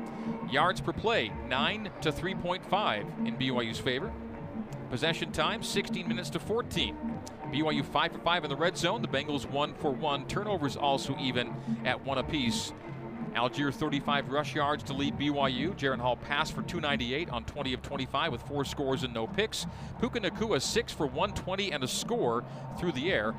Yards 0.50 0.82
per 0.82 0.92
play 0.92 1.32
9 1.48 1.90
to 2.02 2.12
3.5 2.12 3.28
in 3.28 3.38
BYU's 3.38 3.80
favor. 3.80 4.12
Possession 4.90 5.32
time 5.32 5.64
16 5.64 6.08
minutes 6.08 6.30
to 6.32 6.40
14. 6.40 6.96
BYU 7.52 7.86
5 7.86 8.12
for 8.12 8.20
5 8.20 8.44
in 8.44 8.50
the 8.50 8.56
red 8.56 8.78
zone. 8.78 9.02
The 9.02 9.08
Bengals 9.08 9.50
1 9.50 9.76
for 9.76 9.92
1. 9.92 10.28
Turnovers 10.28 10.76
also 10.76 11.16
even 11.20 11.54
at 11.86 12.06
1 12.06 12.18
apiece. 12.18 12.74
Allgeier 13.38 13.72
35 13.72 14.30
rush 14.30 14.56
yards 14.56 14.84
to 14.86 14.94
lead 14.94 15.16
BYU. 15.16 15.78
Jaren 15.78 16.00
Hall 16.00 16.16
passed 16.16 16.54
for 16.54 16.64
298 16.64 17.30
on 17.30 17.46
20 17.46 17.74
of 17.74 17.84
25 17.84 18.32
with 18.32 18.42
four 18.42 18.66
scores 18.66 19.04
and 19.04 19.14
no 19.14 19.28
picks. 19.28 19.68
Puka 20.00 20.20
Nacua 20.20 20.60
6 20.60 20.94
for 20.94 21.06
120 21.06 21.72
and 21.72 21.84
a 21.84 21.88
score 21.88 22.44
through 22.80 22.92
the 22.94 23.12
air. 23.12 23.36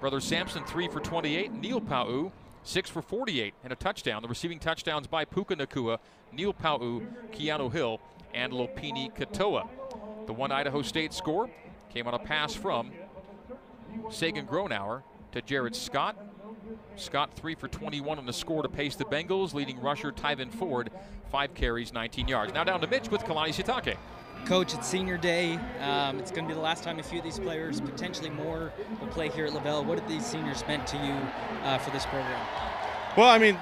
Brother 0.00 0.20
Samson 0.20 0.64
3 0.64 0.88
for 0.88 1.00
28. 1.00 1.50
Neil 1.50 1.80
Pau'u 1.80 2.30
6 2.62 2.90
for 2.90 3.00
48 3.00 3.54
and 3.64 3.72
a 3.72 3.76
touchdown. 3.76 4.20
The 4.20 4.28
receiving 4.28 4.58
touchdowns 4.58 5.06
by 5.06 5.24
Puka 5.24 5.56
Nacua, 5.56 5.98
Neil 6.30 6.52
Pau'u, 6.52 7.06
Keanu 7.32 7.72
Hill, 7.72 8.00
and 8.34 8.52
Lopini 8.52 9.10
Katoa. 9.16 9.66
The 10.26 10.34
one 10.34 10.52
Idaho 10.52 10.82
State 10.82 11.14
score 11.14 11.48
came 11.88 12.06
on 12.06 12.12
a 12.12 12.18
pass 12.18 12.54
from 12.54 12.92
Sagan 14.10 14.46
Gronauer 14.46 15.02
to 15.32 15.40
Jared 15.40 15.74
Scott. 15.74 16.18
Scott 16.96 17.32
three 17.34 17.54
for 17.54 17.68
21 17.68 18.18
on 18.18 18.26
the 18.26 18.32
score 18.32 18.62
to 18.62 18.68
pace 18.68 18.96
the 18.96 19.04
Bengals, 19.04 19.54
leading 19.54 19.80
rusher 19.80 20.12
Tyven 20.12 20.52
Ford, 20.52 20.90
five 21.30 21.54
carries, 21.54 21.92
19 21.92 22.28
yards. 22.28 22.52
Now 22.52 22.64
down 22.64 22.80
to 22.80 22.86
Mitch 22.86 23.10
with 23.10 23.22
Kalani 23.22 23.50
Sitake. 23.50 23.96
Coach, 24.44 24.74
it's 24.74 24.86
senior 24.86 25.18
day. 25.18 25.58
Um, 25.80 26.20
it's 26.20 26.30
going 26.30 26.44
to 26.44 26.48
be 26.48 26.54
the 26.54 26.60
last 26.60 26.84
time 26.84 26.98
a 27.00 27.02
few 27.02 27.18
of 27.18 27.24
these 27.24 27.38
players, 27.38 27.80
potentially 27.80 28.30
more, 28.30 28.72
will 29.00 29.08
play 29.08 29.28
here 29.28 29.46
at 29.46 29.52
LaVell. 29.52 29.84
What 29.84 29.98
have 29.98 30.08
these 30.08 30.24
seniors 30.24 30.64
meant 30.68 30.86
to 30.88 30.96
you 30.98 31.14
uh, 31.64 31.78
for 31.78 31.90
this 31.90 32.06
program? 32.06 32.46
Well, 33.16 33.28
I 33.28 33.38
mean, 33.38 33.58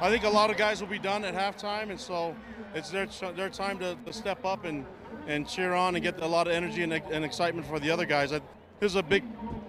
I 0.00 0.10
think 0.10 0.24
a 0.24 0.28
lot 0.28 0.50
of 0.50 0.56
guys 0.56 0.80
will 0.80 0.88
be 0.88 0.98
done 0.98 1.24
at 1.24 1.34
halftime, 1.34 1.90
and 1.90 2.00
so 2.00 2.34
it's 2.74 2.90
their, 2.90 3.06
their 3.36 3.48
time 3.48 3.78
to, 3.78 3.96
to 4.06 4.12
step 4.12 4.44
up 4.44 4.64
and, 4.64 4.84
and 5.28 5.48
cheer 5.48 5.74
on 5.74 5.94
and 5.94 6.02
get 6.02 6.20
a 6.20 6.26
lot 6.26 6.48
of 6.48 6.52
energy 6.52 6.82
and, 6.82 6.92
and 6.92 7.24
excitement 7.24 7.66
for 7.66 7.78
the 7.78 7.90
other 7.90 8.04
guys. 8.04 8.32
I, 8.32 8.40
this 8.80 8.92
is 8.92 8.96
a 8.96 9.02
big 9.02 9.22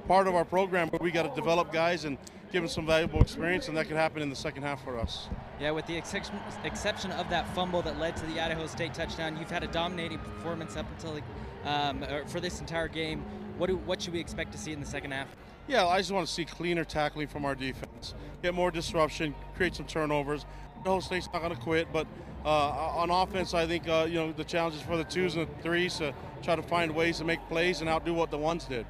part 0.08 0.28
of 0.28 0.34
our 0.34 0.46
program 0.46 0.88
where 0.90 1.00
we 1.00 1.12
got 1.12 1.24
to 1.24 1.36
develop 1.40 1.72
guys 1.72 2.06
and 2.06 2.18
give 2.52 2.62
them 2.62 2.70
some 2.70 2.86
valuable 2.86 3.22
experience, 3.22 3.68
and 3.68 3.78
that 3.78 3.88
could 3.88 3.98
happen 3.98 4.22
in 4.22 4.30
the 4.30 4.36
second 4.36 4.64
half 4.64 4.84
for 4.84 5.00
us. 5.00 5.30
Yeah, 5.60 5.72
with 5.72 5.86
the 5.86 5.96
exception, 5.96 6.40
exception 6.64 7.12
of 7.12 7.30
that 7.30 7.48
fumble 7.54 7.82
that 7.84 8.00
led 8.00 8.18
to 8.18 8.26
the 8.26 8.40
Idaho 8.40 8.68
State 8.68 8.94
touchdown, 8.94 9.38
you've 9.38 9.52
had 9.52 9.64
a 9.64 9.68
dominating 9.68 10.20
performance 10.20 10.76
up 10.76 10.86
until 10.92 11.20
um, 11.66 12.06
for 12.28 12.40
this 12.40 12.60
entire 12.60 12.88
game. 12.88 13.24
What, 13.58 13.68
do, 13.68 13.78
what 13.78 14.02
should 14.02 14.14
we 14.14 14.20
expect 14.20 14.52
to 14.54 14.58
see 14.58 14.72
in 14.72 14.80
the 14.80 14.86
second 14.86 15.12
half? 15.12 15.28
Yeah, 15.68 15.86
I 15.86 16.00
just 16.00 16.12
want 16.12 16.26
to 16.26 16.34
see 16.34 16.46
cleaner 16.46 16.84
tackling 16.84 17.28
from 17.28 17.46
our 17.46 17.54
defense, 17.54 18.16
get 18.42 18.54
more 18.54 18.72
disruption, 18.72 19.36
create 19.56 19.76
some 19.76 19.86
turnovers. 19.86 20.46
Idaho 20.82 21.00
State's 21.02 21.28
not 21.34 21.42
going 21.42 21.56
to 21.56 21.62
quit, 21.62 21.88
but 21.92 22.08
uh, 22.46 22.50
on 22.50 23.10
offense, 23.10 23.54
I 23.54 23.68
think 23.68 23.88
uh, 23.88 24.08
you 24.10 24.16
know 24.16 24.32
the 24.32 24.46
challenges 24.46 24.82
for 24.82 24.98
the 24.98 25.04
twos 25.04 25.36
and 25.36 25.46
the 25.46 25.62
threes 25.62 25.98
to 25.98 26.14
try 26.42 26.56
to 26.56 26.64
find 26.64 26.96
ways 26.96 27.18
to 27.18 27.26
make 27.26 27.46
plays 27.50 27.82
and 27.82 27.90
outdo 27.90 28.14
what 28.14 28.32
the 28.32 28.38
ones 28.38 28.66
did. 28.66 28.86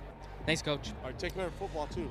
Thanks, 0.46 0.62
Coach. 0.62 0.92
All 1.02 1.10
right, 1.10 1.20
take 1.20 1.34
care 1.34 1.48
of 1.48 1.54
football 1.56 1.88
too. 1.88 2.10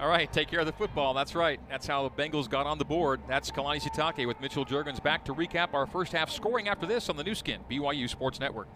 All 0.00 0.08
right, 0.08 0.32
take 0.32 0.48
care 0.48 0.60
of 0.60 0.66
the 0.66 0.72
football. 0.72 1.14
That's 1.14 1.34
right. 1.34 1.60
That's 1.68 1.86
how 1.86 2.08
the 2.08 2.10
Bengals 2.10 2.48
got 2.48 2.66
on 2.66 2.78
the 2.78 2.84
board. 2.84 3.20
That's 3.28 3.50
Kalani 3.50 3.82
Sitake 3.82 4.26
with 4.26 4.40
Mitchell 4.40 4.64
Juergens 4.64 5.02
back 5.02 5.24
to 5.26 5.34
recap 5.34 5.74
our 5.74 5.86
first 5.86 6.12
half 6.12 6.30
scoring 6.30 6.68
after 6.68 6.86
this 6.86 7.08
on 7.08 7.16
the 7.16 7.24
Nu 7.24 7.34
Skin, 7.34 7.60
BYU 7.70 8.08
Sports 8.08 8.40
Network. 8.40 8.68